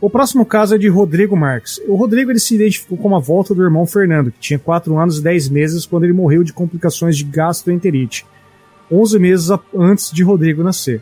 [0.00, 1.80] O próximo caso é de Rodrigo Marques.
[1.86, 5.18] O Rodrigo ele se identificou como a volta do irmão Fernando, que tinha 4 anos
[5.18, 8.26] e 10 meses quando ele morreu de complicações de gastroenterite.
[8.90, 11.00] 11 meses antes de Rodrigo nascer.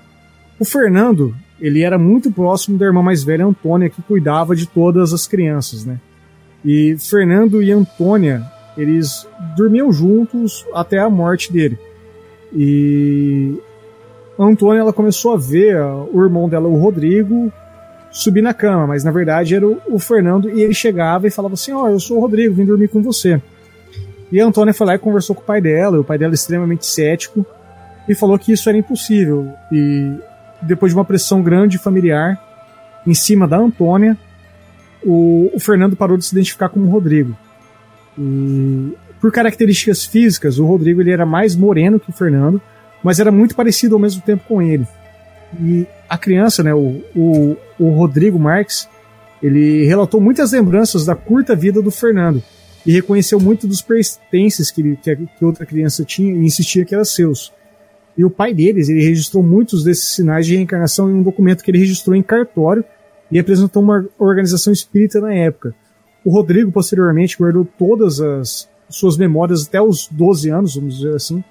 [0.59, 5.15] O Fernando, ele era muito próximo da irmã mais velha, Antônia, que cuidava de todas
[5.15, 5.99] as crianças, né?
[6.63, 8.45] E Fernando e Antônia,
[8.77, 9.27] eles
[9.57, 11.79] dormiam juntos até a morte dele.
[12.55, 13.55] E
[14.45, 15.77] Antônia, ela começou a ver
[16.13, 17.53] o irmão dela, o Rodrigo,
[18.11, 21.55] subir na cama, mas na verdade era o, o Fernando e ele chegava e falava
[21.55, 23.41] assim: Ó, eu sou o Rodrigo, vim dormir com você.
[24.33, 26.87] E a Antônia foi lá e conversou com o pai dela, o pai dela extremamente
[26.87, 27.45] cético,
[28.09, 29.53] e falou que isso era impossível.
[29.73, 30.13] E
[30.63, 32.41] depois de uma pressão grande familiar
[33.07, 34.17] em cima da Antônia,
[35.03, 37.37] o, o Fernando parou de se identificar como o Rodrigo.
[38.19, 42.61] E por características físicas, o Rodrigo ele era mais moreno que o Fernando,
[43.03, 44.87] mas era muito parecido ao mesmo tempo com ele.
[45.61, 48.89] E a criança, né, o, o, o Rodrigo Marques,
[49.43, 52.43] ele relatou muitas lembranças da curta vida do Fernando
[52.85, 56.95] e reconheceu muito dos pertences que, ele, que, que outra criança tinha e insistia que
[56.95, 57.53] eram seus.
[58.17, 61.71] E o pai deles, ele registrou muitos desses sinais de reencarnação em um documento que
[61.71, 62.85] ele registrou em cartório
[63.31, 65.75] e apresentou uma organização espírita na época.
[66.25, 71.43] O Rodrigo, posteriormente, guardou todas as suas memórias até os 12 anos, vamos dizer assim,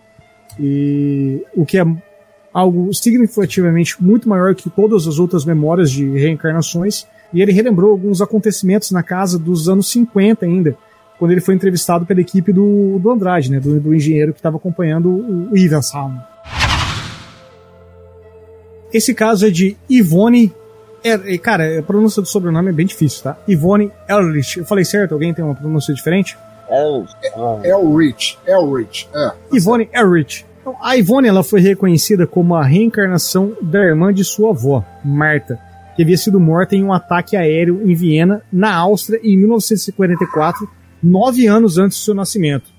[0.59, 1.85] e o que é
[2.53, 7.07] algo significativamente muito maior que todas as outras memórias de reencarnações.
[7.33, 10.75] E ele relembrou alguns acontecimentos na casa dos anos 50 ainda,
[11.19, 14.57] quando ele foi entrevistado pela equipe do, do Andrade, né, do, do engenheiro que estava
[14.57, 16.17] acompanhando o, o Ivansalm.
[18.91, 20.51] Esse caso é de Ivone.
[21.03, 23.37] Er, cara, a pronúncia do sobrenome é bem difícil, tá?
[23.47, 24.57] Ivone Elrich.
[24.57, 25.13] Eu falei certo?
[25.13, 26.35] Alguém tem uma pronúncia diferente?
[27.63, 29.31] É o Rich, é o Rich, é.
[29.51, 30.45] Ivone Elrich.
[30.61, 35.59] Então, a Ivone ela foi reconhecida como a reencarnação da irmã de sua avó, Marta,
[35.95, 40.69] que havia sido morta em um ataque aéreo em Viena, na Áustria, em 1944,
[41.01, 42.69] nove anos antes do seu nascimento.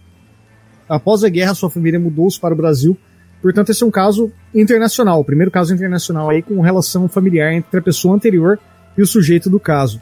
[0.89, 2.97] Após a guerra, sua família mudou-se para o Brasil,
[3.41, 7.81] portanto, esse é um caso internacional, o primeiro caso internacional aí com relação familiar entre
[7.81, 8.59] a pessoa anterior
[8.97, 10.01] e o sujeito do caso.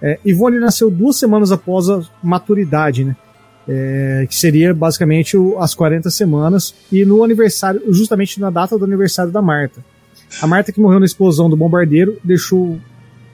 [0.00, 3.16] É, Ivone nasceu duas semanas após a maturidade, né?
[3.68, 8.84] É, que seria basicamente o, as 40 semanas, e no aniversário, justamente na data do
[8.84, 9.84] aniversário da Marta.
[10.40, 12.78] A Marta, que morreu na explosão do bombardeiro, deixou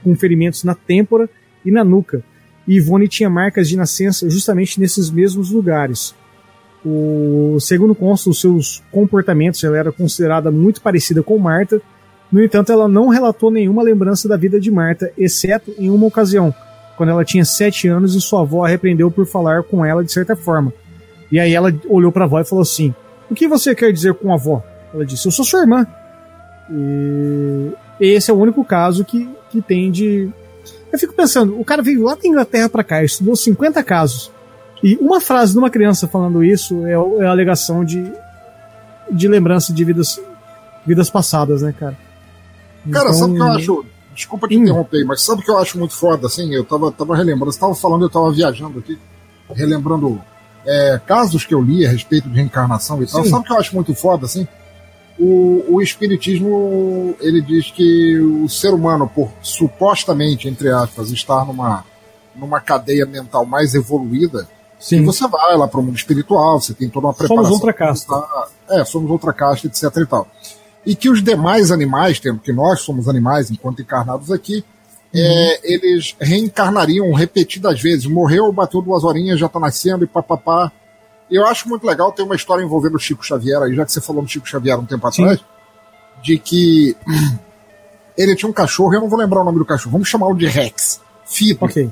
[0.02, 1.28] com ferimentos na têmpora
[1.64, 2.22] e na nuca.
[2.66, 6.14] E Ivone tinha marcas de nascença justamente nesses mesmos lugares.
[6.84, 11.80] O, segundo consta, os seus comportamentos, ela era considerada muito parecida com Marta.
[12.30, 16.54] No entanto, ela não relatou nenhuma lembrança da vida de Marta, exceto em uma ocasião,
[17.02, 20.12] quando ela tinha sete anos e sua avó a repreendeu por falar com ela de
[20.12, 20.72] certa forma.
[21.32, 22.94] E aí ela olhou para a avó e falou assim:
[23.28, 24.62] O que você quer dizer com a avó?
[24.94, 25.84] Ela disse: Eu sou sua irmã.
[26.70, 30.30] E esse é o único caso que, que tem de.
[30.92, 34.30] Eu fico pensando: o cara veio lá da Inglaterra para cá, estudou 50 casos.
[34.80, 38.12] E uma frase de uma criança falando isso é, é a alegação de,
[39.10, 40.20] de lembrança de vidas,
[40.86, 41.98] vidas passadas, né, cara?
[42.92, 43.86] Cara, Então- sabe o que eu acho?
[44.14, 46.52] Desculpa te interromper, mas sabe o que eu acho muito foda, assim?
[46.54, 48.98] Eu tava, tava relembrando, você tava falando, eu tava viajando aqui,
[49.50, 50.20] relembrando
[50.66, 53.24] é, casos que eu li a respeito de reencarnação e tal.
[53.24, 53.30] Sim.
[53.30, 54.46] Sabe o que eu acho muito foda, assim?
[55.18, 61.84] O, o Espiritismo, ele diz que o ser humano, por supostamente, entre aspas, estar numa,
[62.34, 64.48] numa cadeia mental mais evoluída,
[64.78, 64.96] Sim.
[64.98, 67.54] e você vai lá para o mundo espiritual, você tem toda uma Somos preparação.
[67.54, 68.48] outra casta.
[68.68, 70.26] É, somos outra casta, etc e tal.
[70.84, 74.64] E que os demais animais, tendo que nós somos animais enquanto encarnados aqui,
[75.14, 78.06] é, eles reencarnariam repetidas vezes.
[78.06, 80.72] Morreu, bateu duas horinhas, já tá nascendo e papapá.
[81.30, 84.00] Eu acho muito legal ter uma história envolvendo o Chico Xavier aí, já que você
[84.00, 85.22] falou no Chico Xavier um tempo Sim.
[85.22, 85.40] atrás,
[86.22, 86.96] de que
[88.16, 90.46] ele tinha um cachorro, eu não vou lembrar o nome do cachorro, vamos chamá-lo de
[90.46, 91.00] Rex.
[91.24, 91.90] Fido, Ok.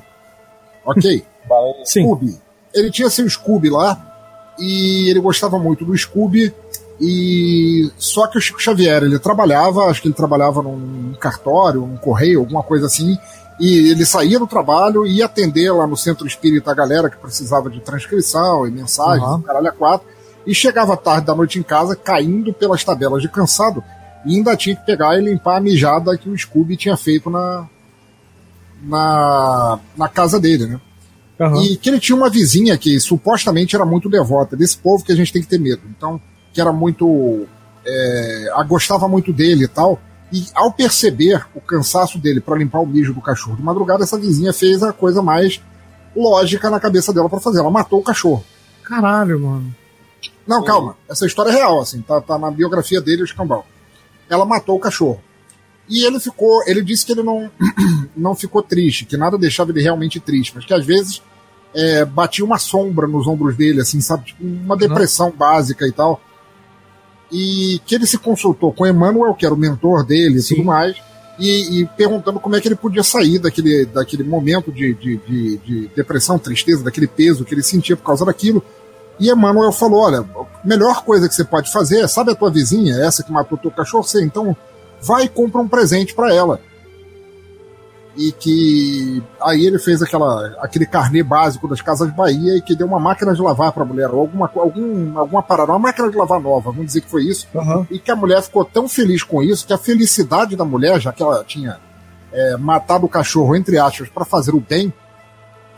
[0.85, 1.25] ok?
[1.85, 2.03] Sim.
[2.03, 2.39] Scooby.
[2.75, 6.55] Ele tinha seu Scooby lá e ele gostava muito do Scooby.
[7.01, 11.97] E só que o Chico Xavier, ele trabalhava, acho que ele trabalhava num cartório, num
[11.97, 13.17] correio, alguma coisa assim.
[13.59, 17.17] E ele saía do trabalho e ia atender lá no centro espírita a galera que
[17.17, 19.37] precisava de transcrição e mensagens, Uhum.
[19.37, 20.07] um caralho a quatro.
[20.47, 23.83] E chegava tarde da noite em casa, caindo pelas tabelas de cansado.
[24.25, 27.67] E ainda tinha que pegar e limpar a mijada que o Scooby tinha feito na,
[28.83, 30.81] na, na casa dele, né?
[31.39, 31.63] Aham.
[31.63, 35.17] E que ele tinha uma vizinha que supostamente era muito devota, desse povo que a
[35.17, 35.83] gente tem que ter medo.
[35.97, 36.21] Então,
[36.53, 37.47] que era muito.
[37.85, 40.01] É, gostava muito dele e tal.
[40.33, 44.19] E ao perceber o cansaço dele para limpar o mijo do cachorro de madrugada, essa
[44.19, 45.61] vizinha fez a coisa mais
[46.15, 47.61] lógica na cabeça dela para fazer.
[47.61, 48.45] Ela matou o cachorro.
[48.83, 49.75] Caralho, mano.
[50.47, 50.97] Não, calma.
[51.09, 53.67] Essa história é real, assim, tá, tá na biografia dele, o escambau.
[54.29, 55.21] Ela matou o cachorro.
[55.89, 56.63] E ele ficou.
[56.67, 57.51] Ele disse que ele não,
[58.17, 61.23] não ficou triste, que nada deixava ele realmente triste, mas que às vezes
[61.75, 64.27] é, batia uma sombra nos ombros dele, assim, sabe?
[64.27, 66.21] Tipo, uma depressão básica e tal.
[67.31, 70.97] E que ele se consultou com Emmanuel, que era o mentor dele e tudo mais,
[71.39, 75.57] e, e perguntando como é que ele podia sair daquele, daquele momento de, de, de,
[75.59, 78.63] de depressão, tristeza, daquele peso que ele sentia por causa daquilo.
[79.19, 82.51] E Emmanuel falou: olha, a melhor coisa que você pode fazer é, sabe a tua
[82.51, 84.05] vizinha, essa que matou teu cachorro?
[84.05, 84.57] Você então
[85.01, 86.61] vai e compra um presente para ela.
[88.23, 92.87] E que aí ele fez aquela, aquele carnê básico das Casas Bahia e que deu
[92.87, 96.19] uma máquina de lavar para a mulher, ou alguma, algum, alguma parada, uma máquina de
[96.19, 97.49] lavar nova, vamos dizer que foi isso.
[97.55, 97.87] Uhum.
[97.91, 101.15] E que a mulher ficou tão feliz com isso que a felicidade da mulher, já
[101.15, 101.79] que ela tinha
[102.31, 104.93] é, matado o cachorro, entre aspas, para fazer o bem,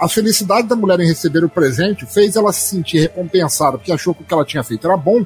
[0.01, 4.13] a felicidade da mulher em receber o presente fez ela se sentir recompensada, porque achou
[4.13, 5.25] que o que ela tinha feito era bom,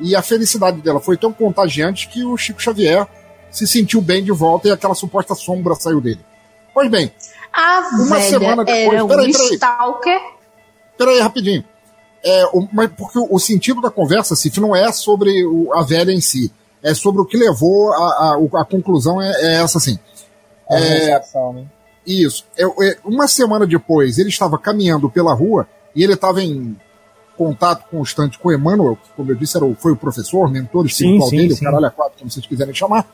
[0.00, 3.06] e a felicidade dela foi tão contagiante que o Chico Xavier
[3.50, 6.24] se sentiu bem de volta e aquela suposta sombra saiu dele.
[6.74, 7.10] Pois bem,
[7.52, 9.54] A Uma velha semana depois- era um peraí, peraí.
[9.54, 10.20] stalker.
[10.98, 11.64] peraí, rapidinho.
[12.24, 15.82] É, o- mas porque o, o sentido da conversa, Cif, não é sobre o- a
[15.84, 16.52] velha em si,
[16.82, 17.96] é sobre o que levou a,
[18.56, 19.98] a, a conclusão é, é essa assim.
[20.68, 21.20] A É,
[21.52, 21.64] né?
[22.06, 22.44] Isso.
[22.56, 26.76] Eu- eu- uma semana depois, ele estava caminhando pela rua e ele estava em
[27.36, 30.86] contato constante com o Emmanuel, que, como eu disse, era o- foi o professor, mentor
[30.86, 31.60] espiritual sim, dele, sim.
[31.60, 33.06] o caralho a quatro, como vocês quiserem chamar.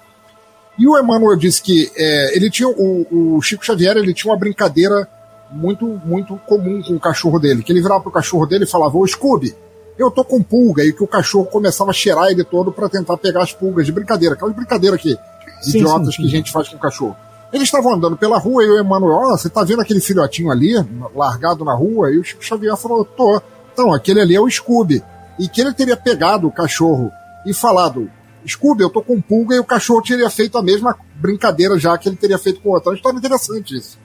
[0.79, 4.39] E o Emmanuel disse que é, ele tinha o, o Chico Xavier ele tinha uma
[4.39, 5.09] brincadeira
[5.51, 8.97] muito muito comum com o cachorro dele, que ele virava pro cachorro dele e falava:
[8.97, 9.55] "Ô Scooby,
[9.99, 13.17] eu tô com pulga", e que o cachorro começava a cheirar ele todo para tentar
[13.17, 15.19] pegar as pulgas de brincadeira, aquela brincadeira que
[15.61, 16.35] Sim, idiotas sim, que sim.
[16.35, 17.17] a gente faz com o cachorro.
[17.53, 20.75] Eles estavam andando pela rua e o Emmanuel, ó, você tá vendo aquele filhotinho ali,
[21.15, 22.11] largado na rua?
[22.13, 23.43] E o Chico Xavier falou, tô.
[23.73, 25.03] Então, aquele ali é o Scooby.
[25.39, 27.11] E que ele teria pegado o cachorro
[27.45, 28.11] e falado,
[28.47, 32.09] Scooby, eu tô com pulga, e o cachorro teria feito a mesma brincadeira já que
[32.09, 32.89] ele teria feito com o outro.
[32.89, 33.99] É uma história interessante isso.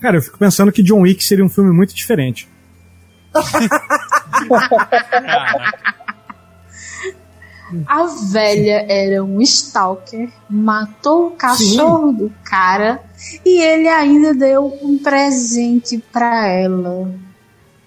[0.00, 2.48] Cara, eu fico pensando que John Wick seria um filme muito diferente.
[7.86, 13.02] A velha era um stalker, matou o cachorro do cara
[13.44, 17.10] e ele ainda deu um presente pra ela.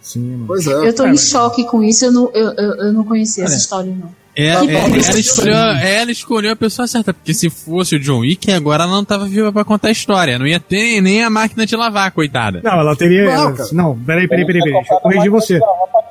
[0.01, 0.47] Sim, mano.
[0.47, 0.87] Pois é.
[0.87, 3.91] Eu tô em choque com isso, eu não, eu, eu, eu não conhecia essa história,
[3.93, 4.24] não.
[4.37, 8.51] É, é, ela, escolheu, ela escolheu a pessoa certa, porque se fosse o John Wick,
[8.51, 10.37] agora ela não tava viva pra contar a história.
[10.37, 12.59] Não ia ter nem a máquina de lavar, coitada.
[12.61, 13.23] Não, ela teria.
[13.25, 13.67] Não, ela-.
[13.71, 14.73] Não, peraí, peraí, peraí, peraí.
[14.73, 15.59] Deixa eu corrigir você.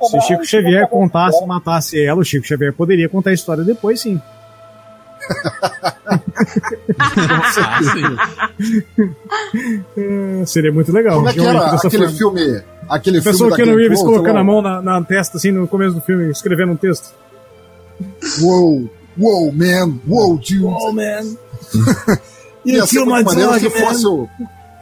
[0.09, 4.01] Se o Chico Xavier contasse, matasse ela, o Chico Xavier poderia contar a história depois,
[4.01, 4.19] sim.
[9.97, 11.15] É, seria muito legal.
[11.15, 12.17] Como é que John era aquele forma.
[12.17, 12.61] filme...
[12.87, 15.67] Aquele A filme que no Glenn Reeves colocando a mão na, na testa, assim, no
[15.67, 17.15] começo do filme, escrevendo um texto.
[18.41, 20.59] Uou, uou, man, uou, dude.
[20.93, 21.35] man.
[22.65, 24.27] Ia ser muito maneiro se fosse o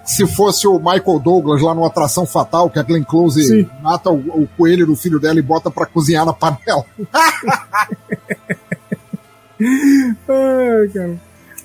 [0.06, 3.70] se fosse o Michael Douglas lá no Atração Fatal, que a Glenn Close Sim.
[3.82, 6.86] mata o, o coelho do filho dela e bota pra cozinhar na panela.
[10.28, 11.18] Ai, cara.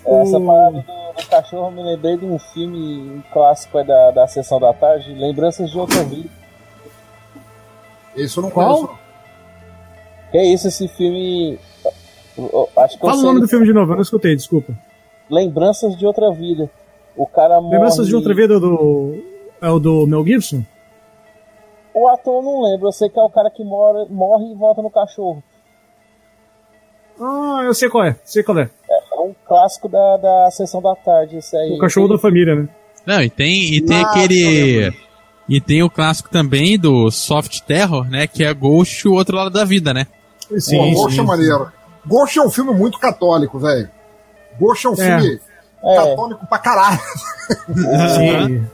[0.07, 4.29] Essa parada do, do cachorro me lembrei de um filme um clássico aí da, da
[4.29, 6.31] sessão da tarde, Lembranças de Outra Vida.
[8.17, 8.87] Isso eu não Qual?
[8.87, 9.08] conheço.
[10.31, 11.59] Que é isso, esse filme.
[12.37, 13.25] eu- Acho que eu Fala o sei.
[13.29, 14.73] nome do filme de novo, eu não escutei, desculpa.
[15.31, 16.71] Lembranças de Outra Vida.
[17.17, 17.75] O cara morre.
[17.75, 19.21] Lembranças de outra vida do.
[19.61, 20.63] É o do Mel Gibson?
[21.93, 24.55] O ator eu não lembro, eu sei que é o cara que morre, morre e
[24.55, 25.43] volta no cachorro.
[27.21, 28.71] Ah, eu sei qual é, sei qual é.
[28.89, 31.73] É um clássico da, da sessão da tarde, isso aí.
[31.73, 32.69] O cachorro da família, né?
[33.05, 34.93] Não, e tem, e tem eu aquele.
[35.49, 38.29] E tem o clássico também do Soft Terror, né?
[38.29, 40.07] Que é Ghost, o outro lado da vida, né?
[40.49, 41.73] Pô, Ghost é maneiro.
[42.07, 43.89] Ghost é um filme muito católico, velho.
[44.59, 44.97] Ghost é um É.
[45.21, 45.41] filme
[45.85, 45.95] É.
[45.97, 46.99] católico pra caralho.
[48.17, 48.67] Sim.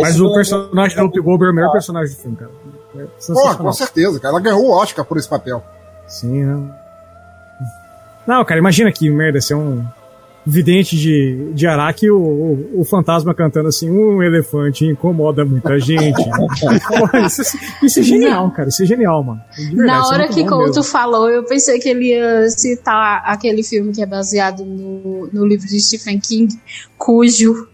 [0.00, 2.50] Mas o personagem da Whoopi Goldberg é o melhor personagem do filme, cara.
[2.96, 4.32] É Pô, com certeza, cara.
[4.34, 5.62] Ela ganhou o Oscar por esse papel.
[6.06, 6.74] Sim, não.
[8.26, 9.84] Não, cara, imagina que merda ser um
[10.46, 16.22] vidente de, de Araque o, o, o fantasma cantando assim: um elefante incomoda muita gente.
[16.86, 17.42] Pô, isso,
[17.82, 18.68] isso é genial, cara.
[18.68, 19.40] Isso é genial, mano.
[19.56, 20.84] De verdade, Na é hora muito que Couto mesmo.
[20.84, 25.66] falou, eu pensei que ele ia citar aquele filme que é baseado no, no livro
[25.66, 26.54] de Stephen King,
[26.98, 27.68] cujo,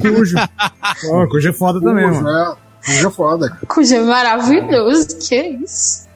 [0.00, 0.36] Cujo.
[1.10, 2.38] Ó, Cujo é foda também, Cujo, mano.
[2.52, 2.56] é,
[2.86, 3.58] Cujo é foda.
[3.68, 5.18] cujo é maravilhoso.
[5.18, 6.06] Que isso?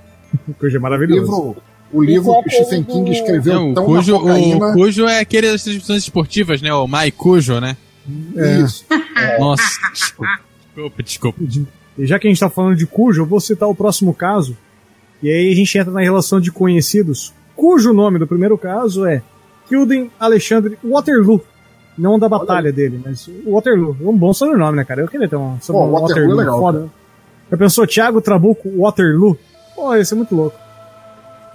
[0.61, 1.21] Cujo é maravilhoso.
[1.21, 1.57] livro,
[1.93, 4.67] o livro que o Stephen King escreveu Não, o, tão Cujo, na cocaína.
[4.67, 6.73] o Cujo é aquele das transmissões esportivas, né?
[6.73, 7.77] O Mai Cujo, né?
[8.37, 8.59] É.
[8.61, 8.85] Isso.
[9.39, 10.31] Nossa, desculpa,
[11.03, 11.39] desculpa, desculpa.
[11.99, 14.57] E já que a gente tá falando de Cujo, eu vou citar o próximo caso.
[15.23, 19.21] E aí a gente entra na relação de conhecidos, cujo nome do primeiro caso é
[19.69, 21.41] Kilden Alexandre Waterloo.
[21.97, 23.97] Não da batalha dele, mas Waterloo.
[24.01, 25.01] Um bom sobrenome, né, cara?
[25.01, 26.91] Eu queria ter um sobrenome Waterloo é legal, foda.
[27.51, 29.37] Já pensou Thiago Trabuco Waterloo?
[29.75, 30.57] Pô, esse é muito louco.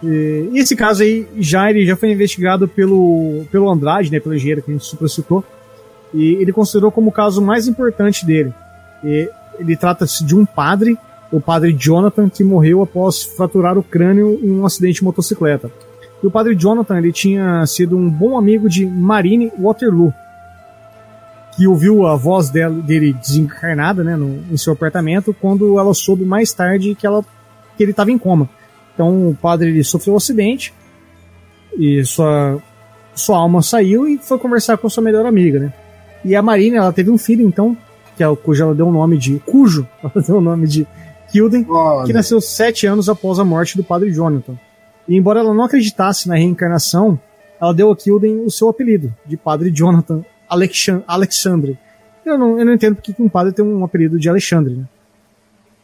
[0.03, 4.61] E, esse caso aí já, ele já foi investigado pelo, pelo Andrade, né, pelo engenheiro
[4.61, 5.43] que a gente super citou,
[6.13, 8.53] e ele considerou como o caso mais importante dele.
[9.03, 10.97] E ele trata-se de um padre,
[11.31, 15.71] o padre Jonathan, que morreu após fraturar o crânio em um acidente de motocicleta.
[16.21, 20.13] E o padre Jonathan ele tinha sido um bom amigo de Marine Waterloo,
[21.55, 26.25] que ouviu a voz dela, dele desencarnada né, no, em seu apartamento quando ela soube
[26.25, 27.23] mais tarde que, ela,
[27.77, 28.49] que ele estava em coma.
[28.93, 30.73] Então o padre ele sofreu um acidente
[31.77, 32.61] e sua,
[33.15, 35.59] sua alma saiu e foi conversar com sua melhor amiga.
[35.59, 35.73] Né?
[36.23, 37.75] E a Marina ela teve um filho então,
[38.15, 39.39] que é, cujo ela deu o nome de.
[39.39, 40.87] Cujo ela deu o nome de
[41.31, 42.05] Kilden, Olha.
[42.05, 44.57] que nasceu sete anos após a morte do padre Jonathan.
[45.07, 47.19] E embora ela não acreditasse na reencarnação,
[47.59, 51.77] ela deu a Kilden o seu apelido, de padre Jonathan Alexan- Alexandre.
[52.25, 54.83] Eu não, eu não entendo porque que um padre tem um apelido de Alexandre, né?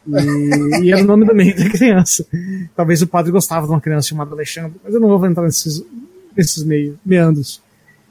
[0.06, 2.26] E, e era o nome do meio da criança.
[2.74, 5.84] Talvez o padre gostava de uma criança chamada Alexandre, mas eu não vou entrar nesses,
[6.36, 7.60] nesses meio, meandros.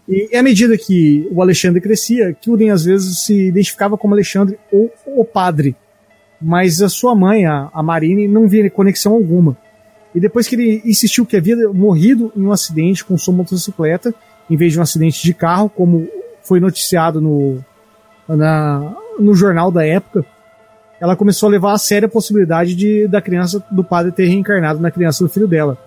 [0.07, 4.91] E à medida que o Alexandre crescia, Kilden às vezes se identificava como Alexandre ou
[5.05, 5.75] o padre.
[6.41, 9.57] Mas a sua mãe, a, a Marine, não via conexão alguma.
[10.15, 14.13] E depois que ele insistiu que havia morrido em um acidente com sua motocicleta,
[14.49, 16.07] em vez de um acidente de carro, como
[16.41, 17.63] foi noticiado no,
[18.27, 20.25] na, no jornal da época,
[20.99, 24.79] ela começou a levar a sério a possibilidade de da criança do padre ter reencarnado
[24.79, 25.77] na criança do filho dela.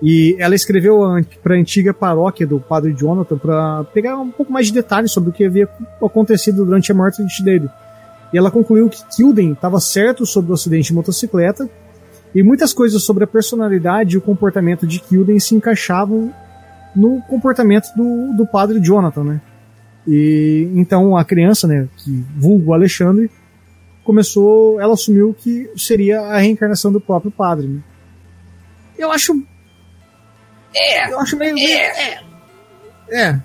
[0.00, 1.00] E ela escreveu
[1.42, 5.30] para a antiga paróquia do padre Jonathan para pegar um pouco mais de detalhes sobre
[5.30, 5.68] o que havia
[6.02, 7.68] acontecido durante a morte dele.
[8.32, 11.68] E ela concluiu que Kilden estava certo sobre o acidente de motocicleta
[12.34, 16.32] e muitas coisas sobre a personalidade e o comportamento de Kilden se encaixavam
[16.94, 19.40] no comportamento do, do padre Jonathan, né?
[20.06, 23.30] E então a criança, né, que vulgo Alexandre,
[24.08, 27.66] começou, ela assumiu que seria a reencarnação do próprio padre.
[27.66, 27.80] Né?
[28.96, 29.38] Eu acho
[30.74, 32.22] é, eu acho meio é,
[33.10, 33.38] é.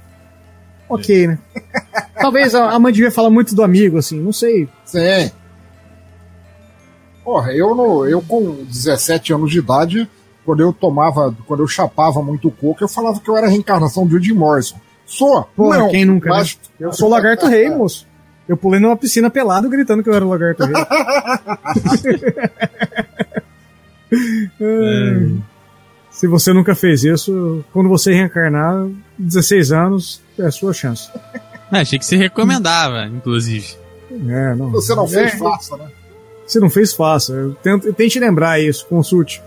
[0.87, 1.37] Ok, né?
[2.15, 4.69] Talvez a, a mãe devia falar muito do amigo, assim, não sei.
[4.85, 5.29] Sim.
[7.25, 10.09] Porra, eu, no, eu com 17 anos de idade,
[10.45, 14.07] quando eu tomava, quando eu chapava muito coco, eu falava que eu era a reencarnação
[14.07, 14.77] de Jim Morrison.
[15.05, 15.43] Sou?
[15.57, 16.29] Pô, não, quem nunca?
[16.29, 16.87] mas- né?
[16.87, 18.07] Eu sou o Lagarto Rei, moço.
[18.47, 20.75] Eu pulei numa piscina pelado gritando que eu era o Lagarto Rei.
[24.61, 25.37] Ai.
[26.11, 28.87] Se você nunca fez isso, quando você reencarnar,
[29.17, 31.09] 16 anos, é a sua chance.
[31.71, 33.75] Ah, achei que se recomendava, inclusive.
[34.11, 34.69] É, não.
[34.69, 35.87] Você não fez, É, faça, né?
[36.45, 37.33] Se não fez, faça.
[37.33, 39.41] Eu tento, tente lembrar isso, consulte.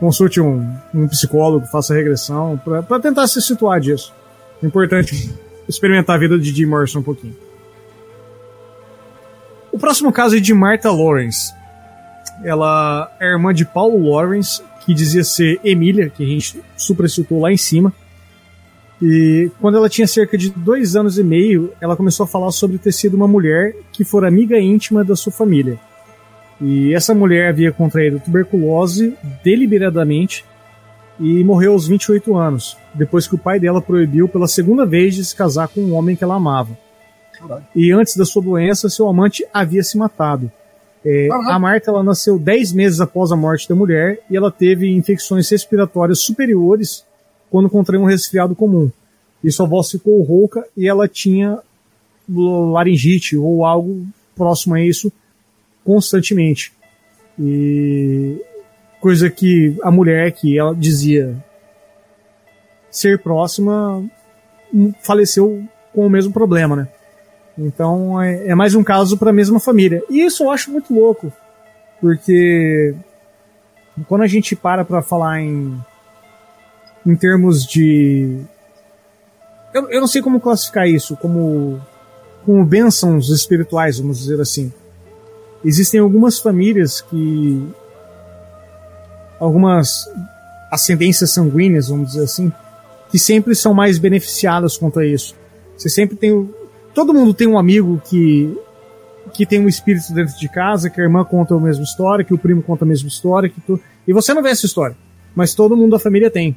[0.00, 4.12] Consulte um, um psicólogo, faça regressão, pra tentar se situar disso.
[4.62, 5.32] É importante
[5.68, 7.36] experimentar a vida de Jim Morrison um pouquinho.
[9.72, 11.54] O próximo caso é de Martha Lawrence.
[12.44, 17.52] Ela é irmã de Paulo Lawrence, que dizia ser Emília, que a gente supracitou lá
[17.52, 17.92] em cima.
[19.00, 22.78] E quando ela tinha cerca de dois anos e meio, ela começou a falar sobre
[22.78, 25.78] ter sido uma mulher que fora amiga íntima da sua família.
[26.60, 30.44] E essa mulher havia contraído tuberculose deliberadamente
[31.18, 35.24] e morreu aos 28 anos, depois que o pai dela proibiu pela segunda vez de
[35.24, 36.76] se casar com um homem que ela amava.
[37.74, 40.50] E antes da sua doença, seu amante havia se matado.
[41.04, 44.90] É, a Marta ela nasceu 10 meses após a morte da mulher e ela teve
[44.94, 47.04] infecções respiratórias superiores
[47.50, 48.90] quando contraiu um resfriado comum.
[49.42, 51.58] E sua voz ficou rouca e ela tinha
[52.28, 54.06] laringite ou algo
[54.36, 55.10] próximo a isso
[55.82, 56.72] constantemente.
[57.38, 58.36] E
[59.00, 61.34] coisa que a mulher que ela dizia
[62.90, 64.04] ser próxima
[64.72, 65.64] hum, faleceu
[65.94, 66.88] com o mesmo problema, né?
[67.58, 70.02] Então é, é mais um caso para a mesma família.
[70.08, 71.32] E isso eu acho muito louco,
[72.00, 72.94] porque
[74.08, 75.78] quando a gente para para falar em
[77.06, 78.40] em termos de
[79.72, 81.80] eu, eu não sei como classificar isso, como
[82.44, 84.72] como bênçãos espirituais, vamos dizer assim.
[85.64, 87.68] Existem algumas famílias que
[89.38, 90.08] algumas
[90.70, 92.52] ascendências sanguíneas, vamos dizer assim,
[93.10, 95.34] que sempre são mais beneficiadas quanto a isso.
[95.76, 96.48] Você sempre tem
[96.94, 98.56] todo mundo tem um amigo que
[99.32, 102.34] que tem um espírito dentro de casa, que a irmã conta a mesma história, que
[102.34, 103.80] o primo conta a mesma história, que tu...
[104.06, 104.96] e você não vê essa história,
[105.36, 106.56] mas todo mundo da família tem.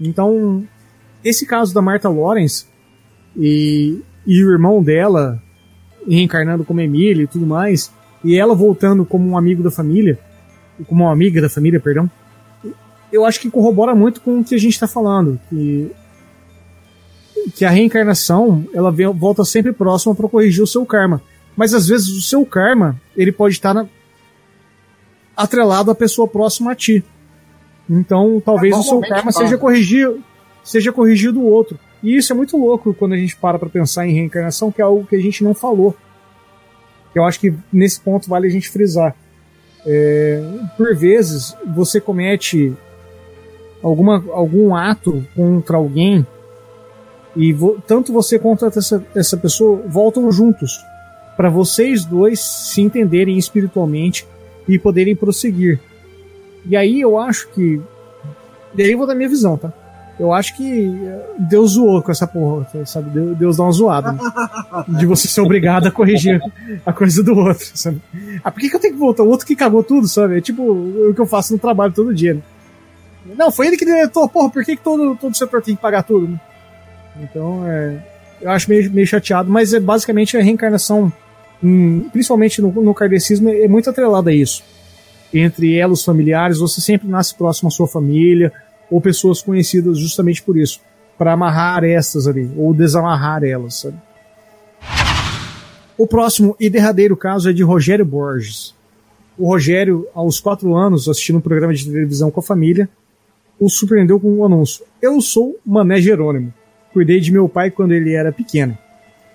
[0.00, 0.64] Então,
[1.22, 2.66] esse caso da Martha Lawrence
[3.36, 5.40] e, e o irmão dela
[6.08, 7.92] reencarnando como Emília e tudo mais,
[8.24, 10.18] e ela voltando como um amigo da família,
[10.88, 12.10] como uma amiga da família, perdão,
[13.12, 15.90] eu acho que corrobora muito com o que a gente está falando, que
[17.54, 21.20] que a reencarnação ela vem- volta sempre próxima para corrigir o seu karma,
[21.56, 23.86] mas às vezes o seu karma ele pode estar na-
[25.36, 27.04] atrelado à pessoa próxima a ti.
[27.88, 30.10] Então, talvez o seu karma seja corrigir,
[30.62, 31.78] seja corrigir do outro.
[32.02, 34.84] E isso é muito louco quando a gente para pra pensar em reencarnação, que é
[34.84, 35.96] algo que a gente não falou.
[37.14, 39.14] Eu acho que nesse ponto vale a gente frisar.
[39.84, 40.40] É,
[40.76, 42.72] por vezes, você comete
[43.82, 46.26] alguma, algum ato contra alguém
[47.36, 50.84] e vo- tanto você quanto essa, essa pessoa voltam juntos
[51.36, 54.26] para vocês dois se entenderem espiritualmente
[54.68, 55.80] e poderem prosseguir.
[56.66, 57.80] E aí eu acho que.
[58.76, 59.72] E aí eu vou dar minha visão, tá?
[60.20, 63.10] Eu acho que eh, Deus zoou com essa porra, sabe?
[63.10, 64.12] Deus, Deus dá uma zoada.
[64.12, 64.20] né?
[65.00, 66.40] De você ser obrigado a corrigir
[66.84, 68.00] a coisa do outro, sabe?
[68.44, 69.22] Ah, por que, que eu tenho que voltar?
[69.24, 70.38] O outro que cagou tudo, sabe?
[70.38, 72.42] É tipo o que eu faço no trabalho todo dia, né?
[73.36, 76.02] Não, foi ele que deletou, porra, por que, que todo, todo setor tem que pagar
[76.02, 76.28] tudo?
[76.28, 76.40] né?
[77.20, 77.98] Então, é,
[78.40, 81.12] eu acho meio, meio chateado, mas é basicamente a reencarnação,
[81.62, 84.62] hum, principalmente no, no kardecismo, é muito atrelada a isso.
[85.32, 88.52] Entre elos familiares, você sempre nasce próximo à sua família,
[88.90, 90.80] ou pessoas conhecidas justamente por isso,
[91.16, 93.96] para amarrar arestas ali, ou desamarrar elas, sabe?
[95.96, 98.74] O próximo e derradeiro caso é de Rogério Borges.
[99.38, 102.88] O Rogério, aos quatro anos, assistindo um programa de televisão com a família,
[103.58, 104.84] o surpreendeu com um anúncio.
[105.00, 106.52] Eu sou Mané Jerônimo.
[106.92, 108.76] Cuidei de meu pai quando ele era pequeno.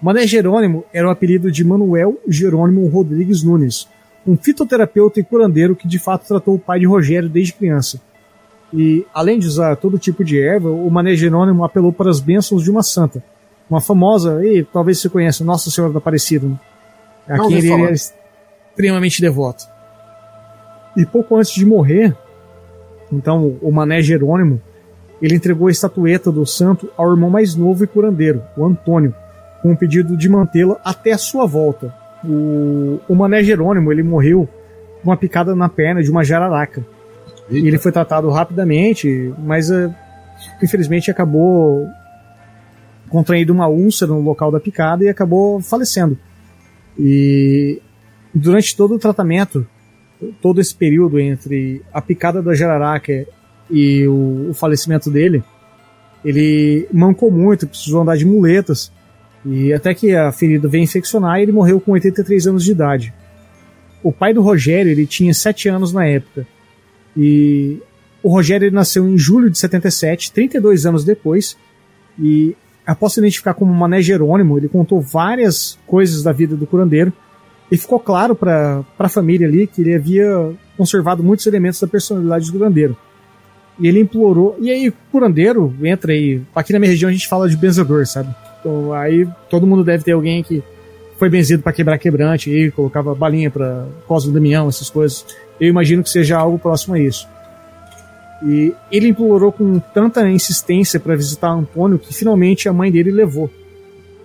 [0.01, 3.87] Mané Jerônimo era o apelido de Manuel Jerônimo Rodrigues Nunes,
[4.25, 7.99] um fitoterapeuta e curandeiro que de fato tratou o pai de Rogério desde criança.
[8.73, 12.63] E, além de usar todo tipo de erva, o Mané Jerônimo apelou para as bênçãos
[12.63, 13.23] de uma santa,
[13.69, 16.59] uma famosa, e talvez você conheça, Nossa Senhora da Aparecida, né?
[17.27, 19.65] a Não quem ele era extremamente devoto.
[20.95, 22.15] E pouco antes de morrer,
[23.11, 24.61] então o Mané Jerônimo,
[25.21, 29.13] ele entregou a estatueta do santo ao irmão mais novo e curandeiro, o Antônio,
[29.61, 31.93] com o pedido de mantê-la até a sua volta.
[32.23, 34.47] O, o Mané Jerônimo, ele morreu
[35.01, 36.85] com uma picada na perna de uma jararaca.
[37.49, 39.89] E ele foi tratado rapidamente, mas eh,
[40.61, 41.87] infelizmente acabou
[43.09, 46.17] contraindo uma úlcera no local da picada e acabou falecendo.
[46.99, 47.81] E
[48.33, 49.65] durante todo o tratamento,
[50.41, 53.25] todo esse período entre a picada da jararaca
[53.69, 55.43] e o, o falecimento dele,
[56.23, 58.91] ele mancou muito, precisou andar de muletas,
[59.45, 63.13] e até que a ferida veio infeccionar ele morreu com 83 anos de idade.
[64.03, 66.45] O pai do Rogério, ele tinha 7 anos na época.
[67.15, 67.81] E
[68.21, 71.57] o Rogério nasceu em julho de 77, 32 anos depois,
[72.19, 77.13] e após se identificar como Mané Jerônimo, ele contou várias coisas da vida do curandeiro,
[77.71, 82.47] e ficou claro para a família ali que ele havia conservado muitos elementos da personalidade
[82.47, 82.95] do curandeiro.
[83.79, 84.57] E ele implorou.
[84.59, 86.41] E aí, curandeiro entra aí.
[86.55, 88.33] Aqui na minha região a gente fala de benzedor, sabe?
[88.59, 90.63] Então aí todo mundo deve ter alguém que
[91.17, 95.25] foi benzido para quebrar quebrante e colocava balinha para Cosmo Damião, essas coisas.
[95.59, 97.27] Eu imagino que seja algo próximo a isso.
[98.43, 103.49] E ele implorou com tanta insistência para visitar Antônio que finalmente a mãe dele levou.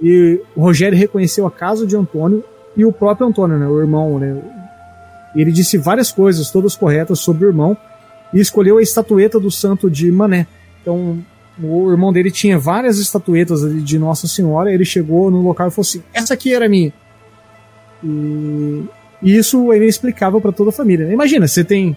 [0.02, 2.44] E o Rogério reconheceu a casa de Antônio
[2.76, 4.36] e o próprio Antônio, né, o irmão, né?
[5.34, 7.76] E ele disse várias coisas, todas corretas, sobre o irmão
[8.32, 10.46] e escolheu a estatueta do santo de Mané.
[10.80, 11.18] Então,
[11.62, 15.82] o irmão dele tinha várias estatuetas de Nossa Senhora, ele chegou no local e falou
[15.82, 16.92] assim: essa aqui era minha.
[18.02, 18.84] E,
[19.22, 21.06] e isso é inexplicável para toda a família.
[21.06, 21.12] né?
[21.12, 21.96] Imagina, você tem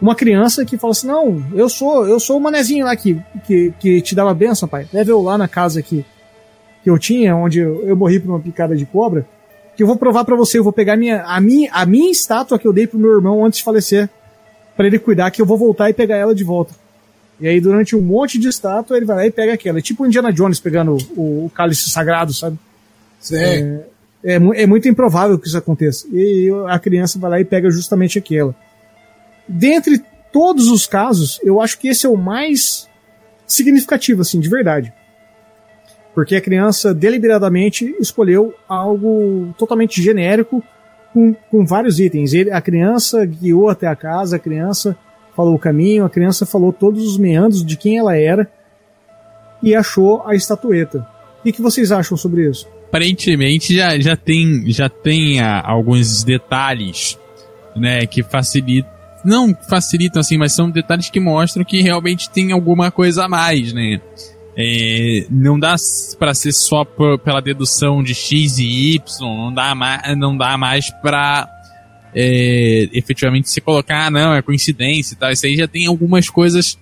[0.00, 3.72] uma criança que fala assim: não, eu sou eu sou o manezinho lá que, que,
[3.78, 4.86] que te dava benção, pai.
[4.92, 6.04] Leve eu lá na casa que,
[6.82, 9.26] que eu tinha, onde eu, eu morri por uma picada de cobra,
[9.76, 12.58] que eu vou provar para você, eu vou pegar minha, a, minha, a minha estátua
[12.58, 14.08] que eu dei pro meu irmão antes de falecer,
[14.76, 16.74] para ele cuidar, que eu vou voltar e pegar ela de volta.
[17.40, 19.78] E aí, durante um monte de estátua, ele vai lá e pega aquela.
[19.78, 22.58] É tipo o Indiana Jones pegando o, o cálice sagrado, sabe?
[23.20, 23.36] Sim.
[23.36, 23.82] É,
[24.24, 26.06] é, é muito improvável que isso aconteça.
[26.12, 28.54] E a criança vai lá e pega justamente aquela.
[29.46, 32.88] Dentre todos os casos, eu acho que esse é o mais
[33.46, 34.92] significativo, assim, de verdade.
[36.14, 40.64] Porque a criança deliberadamente escolheu algo totalmente genérico
[41.16, 42.34] com, com vários itens.
[42.34, 44.94] Ele, a criança guiou até a casa, a criança
[45.34, 48.46] falou o caminho, a criança falou todos os meandros de quem ela era
[49.62, 51.08] e achou a estatueta.
[51.40, 52.68] O que, vocês acham sobre isso?
[52.88, 57.18] aparentemente já, já tem, já tem ah, alguns detalhes,
[57.74, 58.90] né, que facilitam,
[59.24, 63.72] não facilitam assim, mas são detalhes que mostram que realmente tem alguma coisa a mais,
[63.72, 64.00] né.
[64.58, 65.76] É, não dá
[66.18, 69.74] para ser só por- pela dedução de x e y, não dá,
[70.16, 71.46] não dá mais pra
[72.14, 75.30] é, efetivamente se colocar, ah, não, é coincidência e tal.
[75.30, 76.78] Isso aí já tem algumas coisas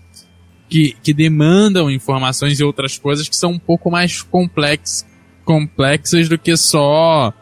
[0.68, 5.05] que, que demandam informações e outras coisas que são um pouco mais complexas
[5.44, 7.32] complexas do que só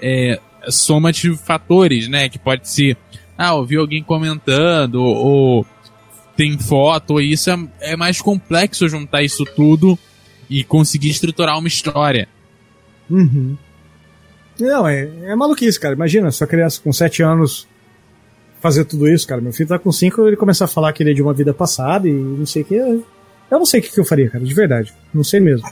[0.00, 0.40] é,
[0.70, 2.28] soma de fatores, né?
[2.28, 2.96] Que pode ser,
[3.36, 5.66] ah, ouvi alguém comentando, ou
[6.36, 9.98] tem foto, e isso é, é mais complexo juntar isso tudo
[10.48, 12.28] e conseguir estruturar uma história.
[13.10, 13.56] Uhum.
[14.58, 15.94] Não, é, é maluquice, cara.
[15.94, 17.66] Imagina, sua criança com 7 anos
[18.60, 19.40] fazer tudo isso, cara.
[19.40, 21.52] Meu filho tá com 5 ele começar a falar que ele é de uma vida
[21.52, 22.74] passada e não sei o que.
[22.74, 23.04] Eu
[23.50, 24.94] não sei o que, eu faria, cara, de verdade.
[25.12, 25.68] Não sei mesmo.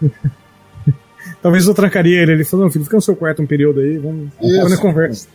[1.42, 2.32] Talvez eu trancaria ele.
[2.32, 5.28] Ele falou: Não, filho, fica no seu quarto um período aí, vamos, vamos conversa.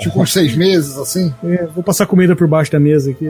[0.00, 1.32] Tipo uns seis meses, assim.
[1.44, 3.26] É, vou passar comida por baixo da mesa aqui.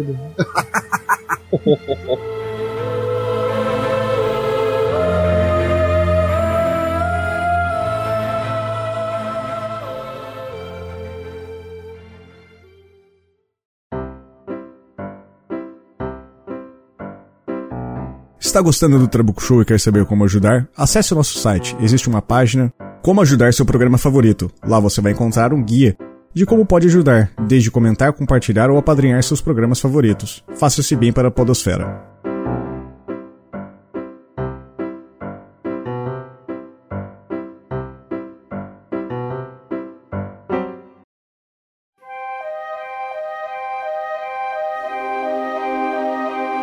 [18.39, 20.69] Está gostando do Trabuco Show e quer saber como ajudar?
[20.77, 21.77] Acesse o nosso site.
[21.81, 22.73] Existe uma página
[23.03, 24.51] Como ajudar seu programa favorito.
[24.63, 25.97] Lá você vai encontrar um guia
[26.33, 30.45] de como pode ajudar, desde comentar, compartilhar ou apadrinhar seus programas favoritos.
[30.55, 32.09] Faça-se bem para a podosfera.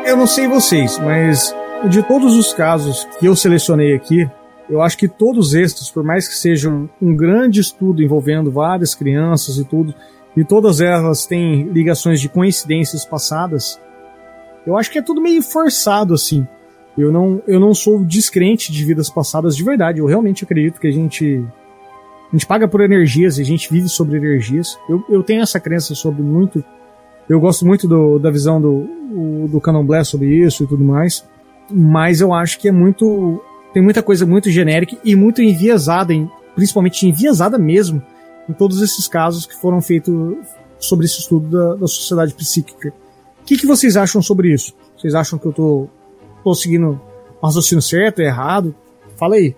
[0.06, 1.54] Eu não sei vocês, mas
[1.90, 4.28] de todos os casos que eu selecionei aqui,
[4.70, 9.58] eu acho que todos estes, por mais que sejam um grande estudo envolvendo várias crianças
[9.58, 9.94] e tudo,
[10.36, 13.80] e todas elas têm ligações de coincidências passadas,
[14.66, 16.46] eu acho que é tudo meio forçado assim.
[16.98, 20.00] Eu não, eu não sou descrente de vidas passadas de verdade.
[20.00, 21.46] Eu realmente acredito que a gente
[22.32, 24.78] a gente paga por energias e a gente vive sobre energias.
[24.90, 26.64] Eu, eu tenho essa crença sobre muito.
[27.30, 31.26] Eu gosto muito do, da visão do, do Candomblé sobre isso e tudo mais.
[31.72, 33.42] Mas eu acho que é muito.
[33.74, 38.02] Tem muita coisa muito genérica e muito enviesada, em, principalmente enviesada mesmo,
[38.50, 40.38] em todos esses casos que foram feitos
[40.80, 42.94] sobre esse estudo da, da sociedade psíquica.
[43.42, 44.74] O que, que vocês acham sobre isso?
[44.98, 45.88] Vocês acham que eu tô,
[46.44, 47.00] tô seguindo
[47.42, 48.76] o raciocínio certo, errado?
[49.16, 49.56] Fala aí.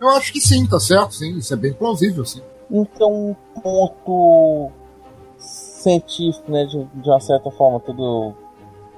[0.00, 1.38] Eu acho que sim, tá certo, sim.
[1.38, 2.42] Isso é bem plausível, sim.
[2.70, 4.70] Então, um ponto
[5.38, 8.34] científico, né, de, de uma certa forma, tudo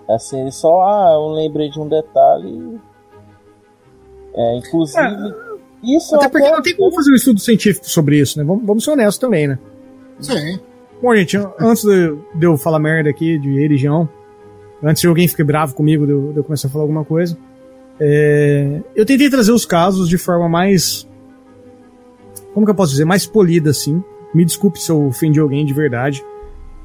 [0.08, 2.80] assim, ele só, ah, eu lembrei de um detalhe.
[4.36, 5.32] É, inclusive, é,
[5.82, 8.44] isso até porque não tem como fazer um estudo científico sobre isso, né?
[8.44, 9.58] Vamos, vamos ser honestos também, né?
[10.20, 10.58] Sim.
[11.02, 14.08] Bom, gente, antes de, eu falar merda aqui de religião,
[14.82, 17.36] antes de alguém ficar bravo comigo de eu, de eu começar a falar alguma coisa,
[18.00, 21.06] é, eu tentei trazer os casos de forma mais.
[22.52, 23.04] Como que eu posso dizer?
[23.04, 24.02] Mais polida, assim.
[24.34, 26.24] Me desculpe se eu ofendi alguém de verdade.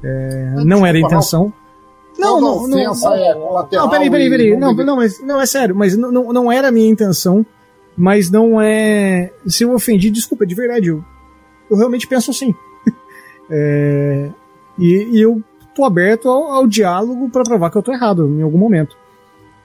[0.04, 1.52] É, não era a intenção.
[2.18, 2.68] Não, não, não.
[2.68, 3.34] Não, é
[3.72, 4.56] não peraí, peraí, peraí.
[4.56, 7.44] Não, não, mas, não, é sério, mas não, não, não era a minha intenção.
[7.96, 9.30] Mas não é.
[9.46, 10.88] Se eu ofendi, desculpa, de verdade.
[10.88, 11.04] Eu,
[11.70, 12.54] eu realmente penso assim.
[13.50, 14.30] é,
[14.78, 15.42] e, e, eu
[15.74, 18.96] tô aberto ao, ao diálogo para provar que eu tô errado em algum momento.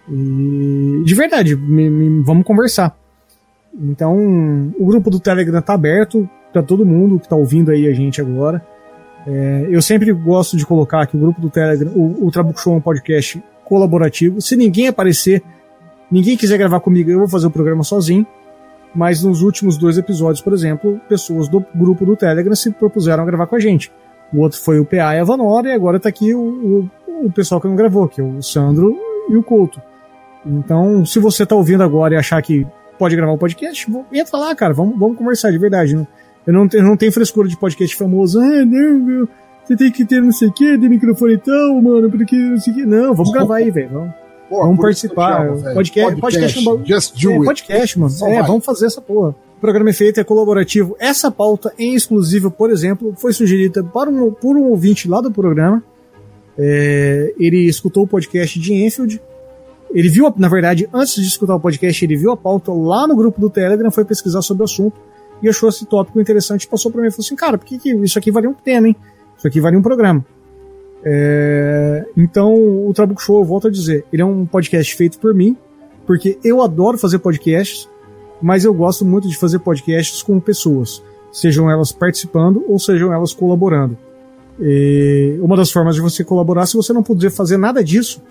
[0.09, 2.97] E, de verdade, me, me, vamos conversar.
[3.73, 7.93] Então, o grupo do Telegram tá aberto para todo mundo que tá ouvindo aí a
[7.93, 8.65] gente agora.
[9.27, 12.73] É, eu sempre gosto de colocar que o grupo do Telegram, o, o Trabuco Show
[12.73, 14.39] é um podcast colaborativo.
[14.41, 15.43] Se ninguém aparecer,
[16.09, 18.25] ninguém quiser gravar comigo, eu vou fazer o programa sozinho.
[18.95, 23.25] Mas nos últimos dois episódios, por exemplo, pessoas do grupo do Telegram se propuseram a
[23.25, 23.91] gravar com a gente.
[24.33, 26.39] O outro foi o PA e a Vanora, e agora tá aqui o,
[27.05, 28.97] o, o pessoal que não gravou, que é o Sandro
[29.29, 29.81] e o Couto.
[30.45, 32.65] Então, se você tá ouvindo agora e achar que
[32.97, 35.93] pode gravar o um podcast, entra lá, cara, vamos, vamos conversar de verdade.
[35.93, 36.07] Não,
[36.47, 38.39] eu não, eu não tenho frescura de podcast famoso.
[38.39, 39.29] Ah, não, meu,
[39.65, 42.57] você tem que ter não sei o que, de microfone e tal, mano, porque não
[42.57, 42.85] sei o que.
[42.85, 43.89] Não, vamos gravar aí, velho.
[43.89, 44.13] Vamos,
[44.49, 45.45] Pô, vamos participar.
[45.45, 48.13] Chamo, podcast, podcast, podcast, é, Just do é, podcast, mano.
[48.27, 49.35] é, vamos fazer essa porra.
[49.57, 50.95] O programa é feito, é colaborativo.
[50.99, 55.29] Essa pauta em exclusivo, por exemplo, foi sugerida por um, por um ouvinte lá do
[55.29, 55.83] programa.
[56.57, 59.21] É, ele escutou o podcast de Enfield.
[59.91, 63.17] Ele viu, na verdade, antes de escutar o podcast, ele viu a pauta lá no
[63.17, 64.97] grupo do Telegram, foi pesquisar sobre o assunto
[65.41, 67.93] e achou esse tópico interessante, passou para mim e falou assim, cara, por que, que
[67.95, 68.95] isso aqui valia um tema, hein?
[69.37, 70.25] Isso aqui valia um programa.
[71.03, 72.05] É...
[72.15, 75.55] Então, o Trabuco Show, eu volto a dizer, ele é um podcast feito por mim,
[76.05, 77.87] porque eu adoro fazer podcasts,
[78.41, 83.33] mas eu gosto muito de fazer podcasts com pessoas, sejam elas participando ou sejam elas
[83.33, 83.97] colaborando.
[84.59, 88.21] E uma das formas de você colaborar, se você não puder fazer nada disso,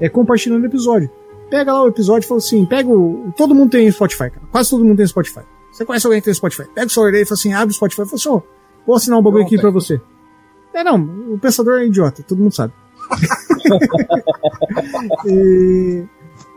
[0.00, 1.10] é compartilhando o episódio.
[1.50, 3.32] Pega lá o episódio e fala assim: pega o.
[3.36, 4.42] Todo mundo tem Spotify, cara.
[4.50, 5.42] Quase todo mundo tem Spotify.
[5.74, 6.68] Você conhece alguém que tem Spotify?
[6.72, 8.42] Pega o celular dele e fala assim, abre o Spotify fala assim, oh,
[8.86, 10.00] vou assinar um bagulho aqui pra você.
[10.72, 11.02] É, não,
[11.34, 12.72] o pensador é idiota, todo mundo sabe.
[15.26, 16.04] e...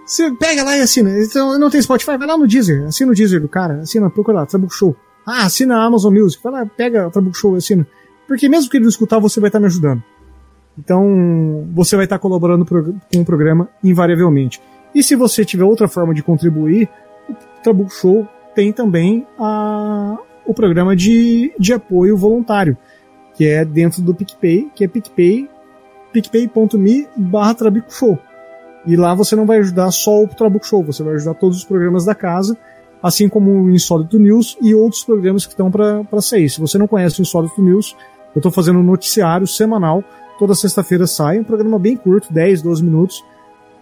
[0.05, 1.09] Você pega lá e assina.
[1.19, 4.37] Então, não tenho Spotify, vai lá no Deezer, assina o Deezer do cara, assina, procura
[4.37, 4.95] lá, Trabuco Show.
[5.25, 7.85] Ah, assina a Amazon Music, vai lá, pega o Trabuco Show e assina.
[8.27, 10.01] Porque mesmo que ele não escutar, você vai estar me ajudando.
[10.77, 14.61] Então, você vai estar colaborando pro- com o programa invariavelmente.
[14.93, 16.87] E se você tiver outra forma de contribuir,
[17.27, 17.33] o
[17.63, 18.27] Trabuco Show
[18.57, 22.75] tem também a, o programa de, de apoio voluntário,
[23.35, 25.47] que é dentro do PicPay, que é PicPay,
[26.11, 28.17] picpay.me barra Trabuco Show.
[28.83, 31.65] E lá você não vai ajudar só o Trabuco Show, você vai ajudar todos os
[31.65, 32.57] programas da casa,
[33.03, 36.49] assim como o Insólito News e outros programas que estão para sair.
[36.49, 37.95] Se você não conhece o Insólito News,
[38.33, 40.03] eu estou fazendo um noticiário semanal,
[40.39, 43.23] toda sexta-feira sai, um programa bem curto, 10, 12 minutos,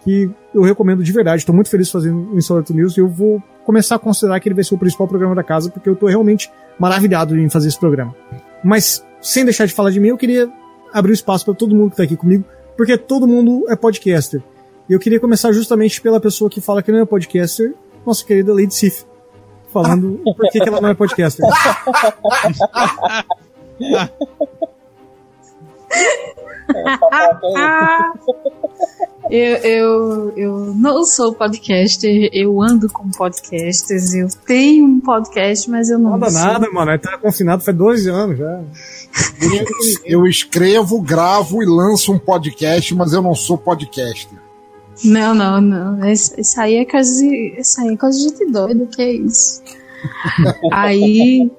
[0.05, 1.39] que eu recomendo de verdade.
[1.39, 4.53] Estou muito feliz fazendo o Insólito News e eu vou começar a considerar que ele
[4.53, 7.79] vai ser o principal programa da casa, porque eu estou realmente maravilhado em fazer esse
[7.79, 8.15] programa.
[8.63, 10.47] Mas, sem deixar de falar de mim, eu queria
[10.93, 12.45] abrir espaço para todo mundo que está aqui comigo,
[12.77, 14.41] porque todo mundo é podcaster.
[14.87, 17.73] E eu queria começar justamente pela pessoa que fala que não é podcaster,
[18.05, 19.05] nossa querida Lady Sif,
[19.73, 21.43] falando por que, que ela não é podcaster.
[29.29, 35.89] eu, eu, eu não sou podcaster, eu ando com podcasters, eu tenho um podcast, mas
[35.89, 36.41] eu não Nada, sou.
[36.41, 36.91] nada, mano.
[36.91, 38.61] Ele tá confinado faz 12 anos já.
[40.03, 44.37] Eu escrevo, gravo e lanço um podcast, mas eu não sou podcaster.
[45.03, 46.05] Não, não, não.
[46.09, 49.63] Isso, aí é coisa de, isso aí é coisa de gente doida, que é isso.
[50.71, 51.49] aí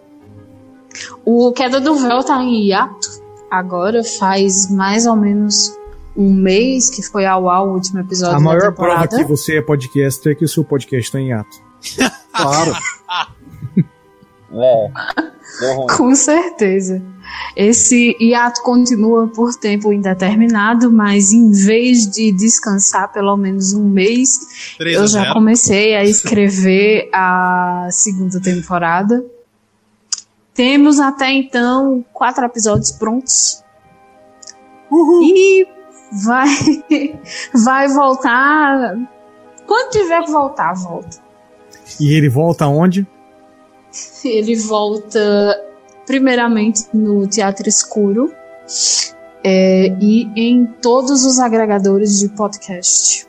[1.25, 3.26] o Queda do Véu tá em hiato.
[3.51, 5.77] Agora faz mais ou menos
[6.17, 9.59] um mês que foi ao ar o último episódio A da maior prova que você
[9.59, 11.57] é podcaster é que o seu podcast tá em ato.
[12.33, 12.75] Claro.
[14.53, 14.91] É.
[15.75, 15.87] Ruim.
[15.97, 17.03] Com certeza.
[17.57, 24.75] Esse hiato continua por tempo indeterminado, mas em vez de descansar pelo menos um mês,
[24.79, 25.35] 3 eu já 0.
[25.35, 29.25] comecei a escrever a segunda temporada.
[30.57, 33.63] Temos até então quatro episódios prontos.
[34.91, 35.67] E
[36.25, 36.49] vai,
[37.65, 38.97] vai voltar.
[39.67, 41.19] Quando tiver que voltar, volta.
[42.01, 43.07] E ele volta aonde?
[44.25, 45.63] Ele volta
[46.07, 48.33] primeiramente no Teatro Escuro
[49.45, 53.27] é, e em todos os agregadores de podcast.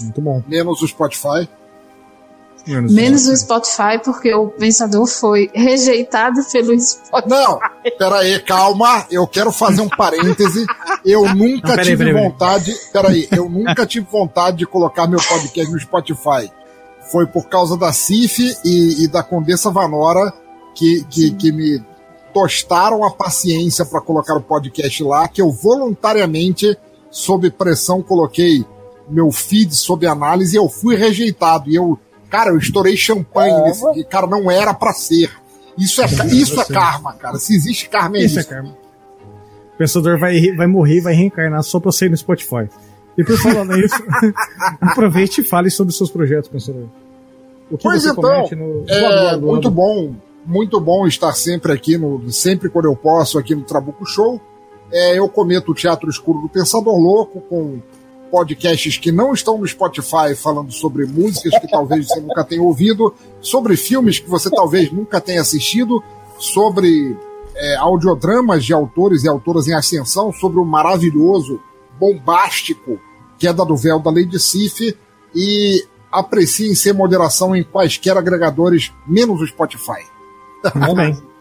[0.00, 0.42] Muito bom.
[0.48, 1.48] Menos o Spotify.
[2.66, 7.28] Menos o Spotify, porque o Pensador foi rejeitado pelo Spotify.
[7.28, 7.58] Não,
[7.98, 9.06] peraí, calma.
[9.10, 10.64] Eu quero fazer um parêntese.
[11.04, 12.28] Eu nunca Não, peraí, tive peraí, peraí.
[12.30, 12.74] vontade.
[12.92, 16.50] Peraí, eu nunca tive vontade de colocar meu podcast no Spotify.
[17.10, 20.32] Foi por causa da CIF e, e da Condessa Vanora
[20.74, 21.82] que, que, que me
[22.32, 26.78] tostaram a paciência para colocar o podcast lá, que eu voluntariamente,
[27.10, 28.64] sob pressão, coloquei
[29.08, 31.68] meu feed sob análise e eu fui rejeitado.
[31.68, 31.98] E eu,
[32.32, 33.68] cara, eu estourei champanhe Caramba.
[33.68, 34.04] nesse dia.
[34.04, 35.30] Cara, não era para ser.
[35.78, 37.38] Isso é, isso é karma, cara.
[37.38, 38.48] Se existe karma, é Isso isso.
[38.50, 38.70] é karma.
[39.74, 42.68] O pensador vai, vai morrer vai reencarnar só pra sair no Spotify.
[43.16, 43.94] E por falar nisso,
[44.80, 46.86] aproveite e fale sobre seus projetos, pensador.
[47.70, 48.22] O que Pois você então,
[48.56, 48.84] no.
[48.88, 50.14] É no- no- muito bom,
[50.44, 54.40] muito bom estar sempre aqui no, sempre quando eu posso aqui no Trabuco Show.
[54.90, 57.78] É, eu cometo o Teatro Escuro do Pensador Louco com
[58.32, 63.14] podcasts que não estão no Spotify falando sobre músicas que talvez você nunca tenha ouvido,
[63.42, 66.02] sobre filmes que você talvez nunca tenha assistido,
[66.38, 67.14] sobre
[67.54, 71.60] é, audiodramas de autores e autoras em ascensão, sobre o maravilhoso,
[72.00, 72.98] bombástico
[73.38, 74.96] Queda do Véu da Lady Sif
[75.34, 80.06] e apreciem sem moderação em quaisquer agregadores, menos o Spotify.
[80.74, 81.22] Muito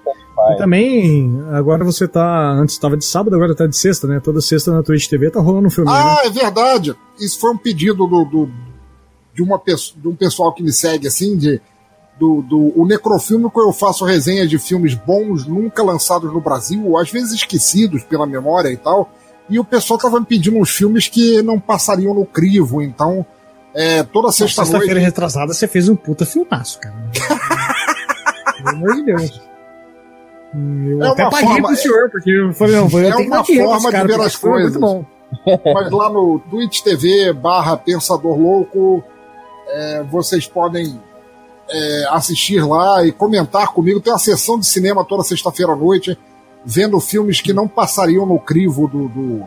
[0.49, 2.51] E também, agora você tá.
[2.53, 4.19] Antes estava de sábado, agora tá de sexta, né?
[4.19, 5.89] Toda sexta na Twitch TV tá rolando um filme.
[5.91, 6.95] Ah, é verdade.
[7.19, 8.49] Isso foi um pedido do, do-
[9.34, 11.61] de, uma, de um pessoal que me segue, assim, de,
[12.19, 16.85] do, do o Necrofilme, que eu faço resenha de filmes bons, nunca lançados no Brasil,
[16.88, 19.11] ou às vezes esquecidos pela memória e tal.
[19.49, 23.26] E o pessoal tava me pedindo uns filmes que não passariam no crivo, então.
[23.73, 25.05] É, toda Sexta-feira sexta-noite.
[25.05, 26.95] retrasada você fez um puta filmaço, cara.
[28.57, 29.41] Pelo amor de Deus.
[30.53, 33.28] Eu É até uma paguei forma- pro senhor, porque eu falei, não, eu É tenho
[33.28, 34.72] uma forma de ver as coisas.
[34.76, 35.06] Muito bom.
[35.73, 39.02] Mas lá no Twitch TV barra Pensador Louco,
[39.69, 40.99] é, vocês podem
[41.69, 44.02] é, assistir lá e comentar comigo.
[44.02, 46.18] Tem uma sessão de cinema toda sexta-feira à noite,
[46.65, 49.44] vendo filmes que não passariam no crivo do, do,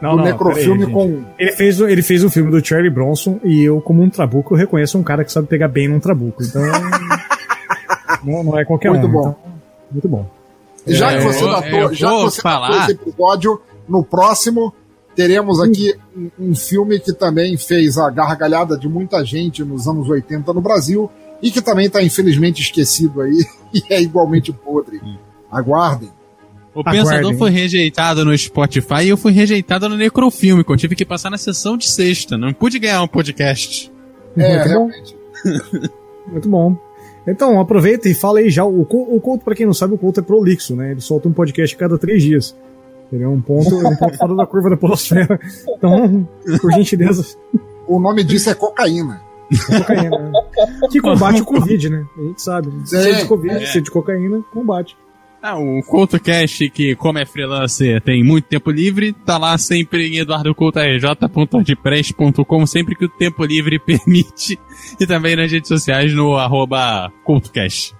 [0.00, 1.24] Não, do não, necrofilme peraí, com.
[1.38, 4.96] Ele fez, ele fez um filme do Charlie Bronson e eu, como um trabuco, reconheço
[4.96, 6.42] um cara que sabe pegar bem num trabuco.
[6.42, 6.62] Então.
[8.24, 9.10] não, não é qualquer Muito um.
[9.10, 9.20] bom.
[9.20, 9.36] então,
[9.92, 10.37] muito bom.
[10.94, 14.04] Já É, que você eu- datou, eu já que você falar- datou esse episódio, no
[14.04, 14.74] próximo
[15.14, 20.08] teremos aqui um, um filme que também fez a gargalhada de muita gente nos anos
[20.08, 21.10] 80 no Brasil
[21.42, 23.44] e que também está infelizmente esquecido aí
[23.74, 25.00] e é igualmente podre.
[25.50, 26.10] Aguardem.
[26.74, 27.38] O Pensador Aguardem.
[27.38, 31.30] foi rejeitado no Spotify e eu fui rejeitado no Necrofilme, que eu tive que passar
[31.30, 32.38] na sessão de sexta.
[32.38, 33.90] Não pude ganhar um podcast.
[34.36, 34.68] É, Muito bom.
[34.68, 35.16] realmente.
[36.30, 36.76] Muito bom.
[37.30, 38.64] Então, aproveita e fala aí já.
[38.64, 40.92] O, o Couto, pra quem não sabe, o Couto é prolixo, né?
[40.92, 42.56] Ele solta um podcast a cada três dias.
[43.12, 45.40] Ele é um ponto, um ponto fora da curva da polosfera.
[45.76, 46.28] Então,
[46.60, 47.24] por gentileza,
[47.86, 49.20] O nome disso é cocaína.
[49.78, 50.18] cocaína.
[50.18, 50.32] né?
[50.90, 52.04] Que combate o Covid, né?
[52.18, 52.70] A gente sabe.
[52.84, 53.66] Se é de Covid, É.
[53.66, 54.96] se é de cocaína, combate.
[55.40, 60.16] Ah, o CoutoCast, que como é freelancer, tem muito tempo livre, tá lá sempre em
[60.18, 64.58] eduardocoutorj.wordpress.com, sempre que o tempo livre permite.
[65.00, 67.94] E também nas redes sociais no arroba CoutoCast.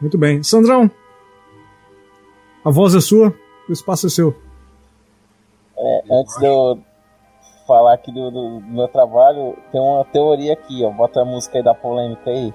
[0.00, 0.44] Muito bem.
[0.44, 0.88] Sandrão,
[2.64, 3.34] a voz é sua,
[3.68, 4.32] o espaço é seu.
[5.76, 6.78] É, antes de eu
[7.66, 10.90] falar aqui do, do- do meu trabalho, tem uma teoria aqui, ó.
[10.90, 12.54] Bota a música aí da polêmica aí.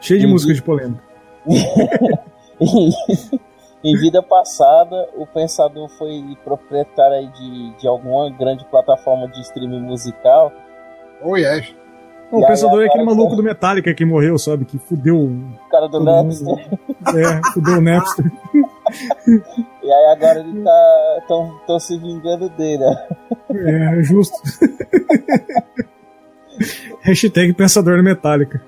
[0.00, 0.32] Cheio de Uhum.
[0.32, 1.02] música de polêmica.
[3.84, 9.80] em vida passada, o pensador foi proprietário aí de, de alguma grande plataforma de streaming
[9.82, 10.52] musical.
[11.22, 11.74] Oh, yes.
[12.30, 14.64] Bom, o aí pensador é aquele maluco do Metallica que morreu, sabe?
[14.64, 15.16] Que fudeu.
[15.16, 15.30] o-
[15.66, 16.68] O cara do Napster.
[17.16, 18.24] É, fudeu o Napster.
[19.82, 21.22] E aí agora ele tá.
[21.28, 23.54] tão, tão se vingando dele, ó.
[23.54, 24.34] É, justo.
[27.02, 28.62] Hashtag pensador do Metallica.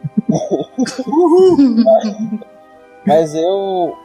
[3.06, 3.96] Mas eu.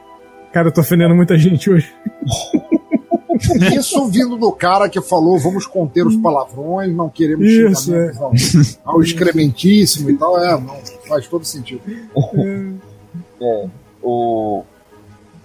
[0.51, 1.93] Cara, eu tô ofendendo muita gente hoje.
[3.77, 8.93] Isso vindo do cara que falou vamos conter os palavrões, não queremos Isso, xingamentos ao,
[8.93, 10.39] ao excrementíssimo e tal.
[10.41, 10.76] É, não,
[11.07, 11.81] faz todo sentido.
[13.41, 13.67] É,
[14.01, 14.63] o,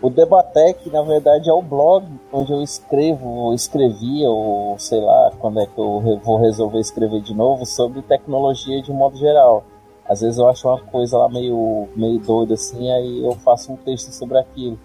[0.00, 5.32] o Debatec, na verdade, é o blog onde eu escrevo, ou escrevia, ou sei lá
[5.38, 9.64] quando é que eu vou resolver escrever de novo, sobre tecnologia de um modo geral.
[10.10, 13.76] Às vezes eu acho uma coisa lá meio, meio doida assim, aí eu faço um
[13.76, 14.76] texto sobre aquilo.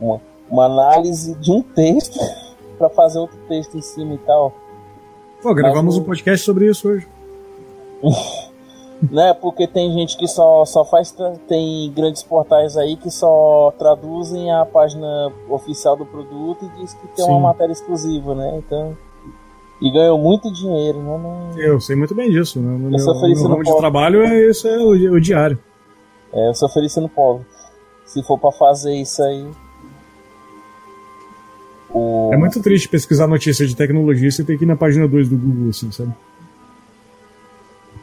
[0.00, 2.20] Uma, uma análise de um texto
[2.78, 4.54] para fazer outro texto em cima e tal.
[5.42, 7.08] Pô, gravamos Mas um podcast sobre isso hoje.
[9.10, 9.34] né?
[9.34, 11.12] Porque tem gente que só, só faz.
[11.48, 17.08] Tem grandes portais aí que só traduzem a página oficial do produto e diz que
[17.08, 17.32] tem Sim.
[17.32, 18.54] uma matéria exclusiva, né?
[18.58, 18.96] Então.
[19.80, 21.18] E ganhou muito dinheiro, né?
[21.18, 22.60] Não- Eu sei muito bem disso.
[22.60, 22.68] né?
[22.78, 25.58] No Eu meu, no ramo de trabalho, é, isso é o, o diário.
[26.32, 27.44] É, eu sou feliz sendo pobre.
[28.06, 29.46] Se for pra fazer isso aí.
[31.90, 32.30] O...
[32.32, 35.28] É muito triste pesquisar notícia de tecnologia e você ter que ir na página 2
[35.28, 36.12] do Google, assim, sabe?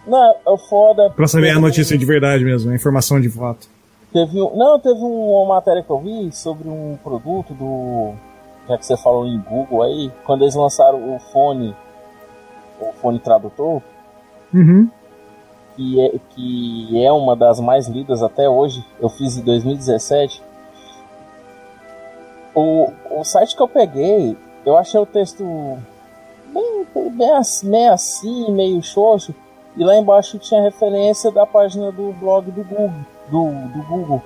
[0.07, 1.10] Não, é foda.
[1.11, 3.68] Pra saber a notícia de verdade mesmo, a informação de fato.
[4.11, 8.14] Teve um, não, teve uma matéria que eu vi sobre um produto do.
[8.72, 11.76] Já que você falou em Google aí, quando eles lançaram o fone,
[12.80, 13.81] o fone tradutor,
[14.53, 14.89] Uhum.
[15.76, 20.41] que é, que é uma das mais lidas até hoje, eu fiz em 2017.
[22.56, 25.43] O, o site que eu peguei, eu achei o texto
[26.53, 29.35] bem, bem assim, meio assim, meio xoxo,
[29.76, 32.93] e lá embaixo tinha referência da página do blog do Google.
[33.30, 34.22] Do, do Google.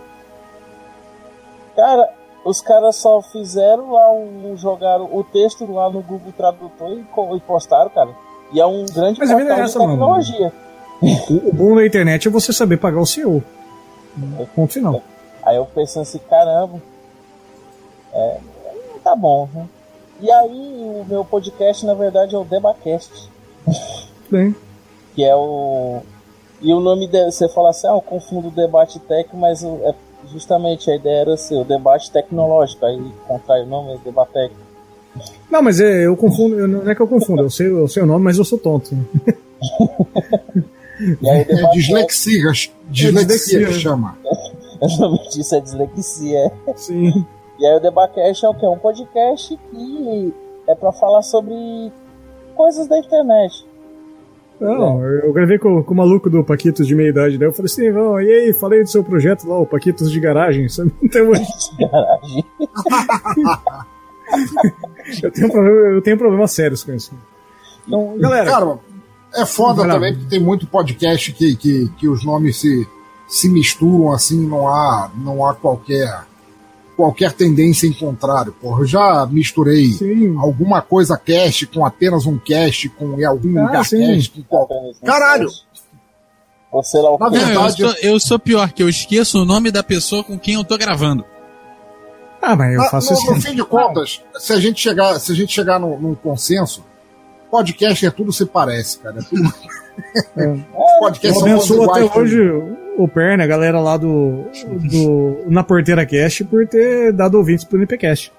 [1.76, 2.13] Cara,
[2.45, 4.55] os caras só fizeram lá um.
[4.55, 8.11] jogaram o texto lá no Google Tradutor e, e postaram, cara.
[8.53, 9.93] E é um grande Mas a vida é essa, mano.
[9.93, 10.53] tecnologia.
[11.01, 13.43] O, o bom da internet é você saber pagar o seu.
[14.55, 15.01] Ponto final.
[15.43, 16.80] Aí eu pensando assim, caramba.
[18.13, 18.38] É,
[19.03, 19.49] tá bom.
[19.53, 19.67] né?
[20.22, 23.30] E aí o meu podcast, na verdade, é o Debacast.
[24.30, 24.55] Bem.
[25.15, 26.01] Que é o.
[26.61, 29.93] E o nome de, você fala assim, ah, eu confundo o debate tech, mas é
[30.31, 32.85] justamente a ideia era ser o debate tecnológico.
[32.85, 34.53] Aí contrai o nome, é Debatec.
[35.49, 38.03] Não, mas é, eu confundo, eu- não é que eu confundo, eu sei, eu sei
[38.03, 38.95] o nome, mas eu sou tonto.
[41.22, 42.52] E aí É Debatec, dislexia,
[42.89, 43.68] dislexia dislexia.
[43.68, 44.18] que chama.
[44.81, 46.52] o nome disso é dislexia.
[46.76, 47.26] Sim.
[47.60, 48.65] E aí o Debacast é o que?
[48.65, 50.34] É um podcast que
[50.68, 51.53] é pra falar sobre
[52.56, 53.65] coisas da internet.
[54.60, 57.72] Não, eu gravei com, com o maluco do Paquitos de meia idade, daí eu falei
[57.72, 60.91] assim, "Ó, e aí, falei do seu projeto lá, o Paquitos de garagem, sabe?
[61.03, 61.45] Então hoje
[61.80, 62.45] Garagem.
[65.23, 67.14] eu tenho, um problema, eu tenho problemas sérios com isso.
[67.88, 68.80] Então, galera, Cara,
[69.36, 69.94] é foda lá.
[69.95, 72.88] também porque tem muito podcast que, que, que os nomes se,
[73.27, 76.26] se misturam assim, não há, não há qualquer
[76.95, 78.53] qualquer tendência em contrário.
[78.53, 80.35] Porra, eu já misturei sim.
[80.38, 83.99] alguma coisa cast com apenas um cast, com em algum Ah, lugar sim.
[84.05, 84.31] cast.
[84.31, 84.69] Com qual...
[85.03, 85.49] Caralho!
[86.72, 87.35] Ou sei lá o Na que.
[87.38, 90.38] Não, eu, verdade, sou, eu sou pior, que eu esqueço o nome da pessoa com
[90.38, 91.23] quem eu tô gravando.
[92.41, 93.31] Ah, mas eu Ah, faço no, isso.
[93.34, 96.84] no fim de contas, se a gente chegar, se a gente chegar num, num consenso,
[97.49, 99.19] podcast é tudo se parece, cara.
[99.19, 99.53] É tudo...
[100.38, 100.76] É.
[100.99, 102.38] Podcast Eu são até hoje
[102.97, 104.45] o Perna, a galera lá do,
[104.91, 108.31] do Na Porteira Cast, por ter dado ouvintes pro NPcast.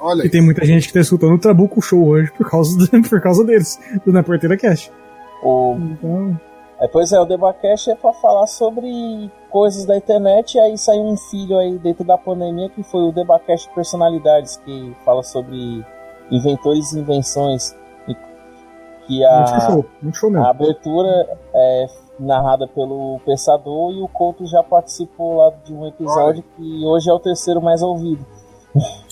[0.00, 3.02] Olha E tem muita gente que tá escutando o Trabuco Show hoje por causa, do-
[3.08, 4.92] por causa deles, do Na Porteira Cast.
[5.42, 6.40] O, Então,
[6.80, 11.02] é, pois é, o Debacast é pra falar sobre coisas da internet, e aí saiu
[11.02, 15.82] um filho aí dentro da pandemia que foi o Debacast Personalidades, que fala sobre
[16.30, 17.74] inventores e invenções.
[18.06, 18.14] e
[19.06, 20.46] Que muito a, show, muito show a mesmo.
[20.46, 21.08] abertura
[21.54, 21.86] é
[22.18, 27.12] narrada pelo Pensador e o Couto já participou lá de um episódio que hoje é
[27.12, 28.24] o terceiro mais ouvido.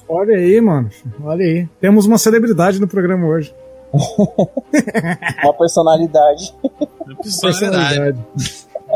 [0.09, 0.91] Olha aí, mano.
[1.23, 1.69] Olha aí.
[1.81, 3.55] Temos uma celebridade no programa hoje.
[5.45, 6.53] Uma personalidade.
[7.41, 8.19] Personalidade.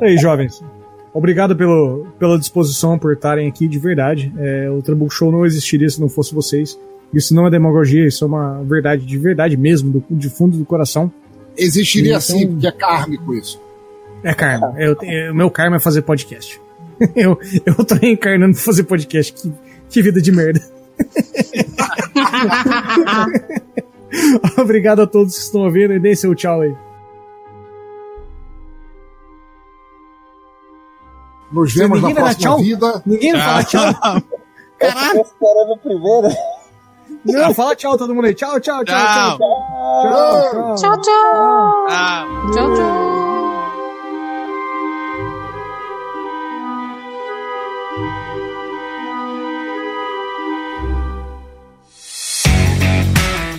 [0.00, 0.60] E aí, jovens.
[1.14, 4.32] Obrigado pelo, pela disposição por estarem aqui de verdade.
[4.38, 6.78] É, o Trabuco Show não existiria se não fosse vocês.
[7.12, 10.64] Isso não é demagogia, isso é uma verdade de verdade mesmo, do, de fundo do
[10.64, 11.10] coração.
[11.56, 13.60] Existiria Então- assim, porque é kármico isso.
[14.22, 14.74] É karma.
[14.78, 14.96] Eu,
[15.30, 16.60] o meu karma é fazer podcast.
[17.14, 19.32] eu, eu tô reencarnando pra fazer podcast.
[19.32, 19.52] Que,
[19.88, 20.60] que vida de merda.
[24.58, 26.74] Obrigado a todos que estão ouvindo e deem seu tchau aí.
[31.52, 32.58] Nos vemos na próxima tchau?
[32.58, 33.02] vida.
[33.06, 33.88] Ninguém vai falar tchau?
[34.80, 36.28] Eu fiquei esperando o primeiro.
[37.24, 38.34] Não, fala tchau todo mundo aí.
[38.34, 39.38] Tchau, tchau, tchau, tchau.
[39.38, 39.40] Tchau.
[40.06, 40.74] Tchau, tchau.
[40.76, 41.86] Tchau, tchau.
[41.88, 42.24] Ah.
[42.54, 42.74] Tchau,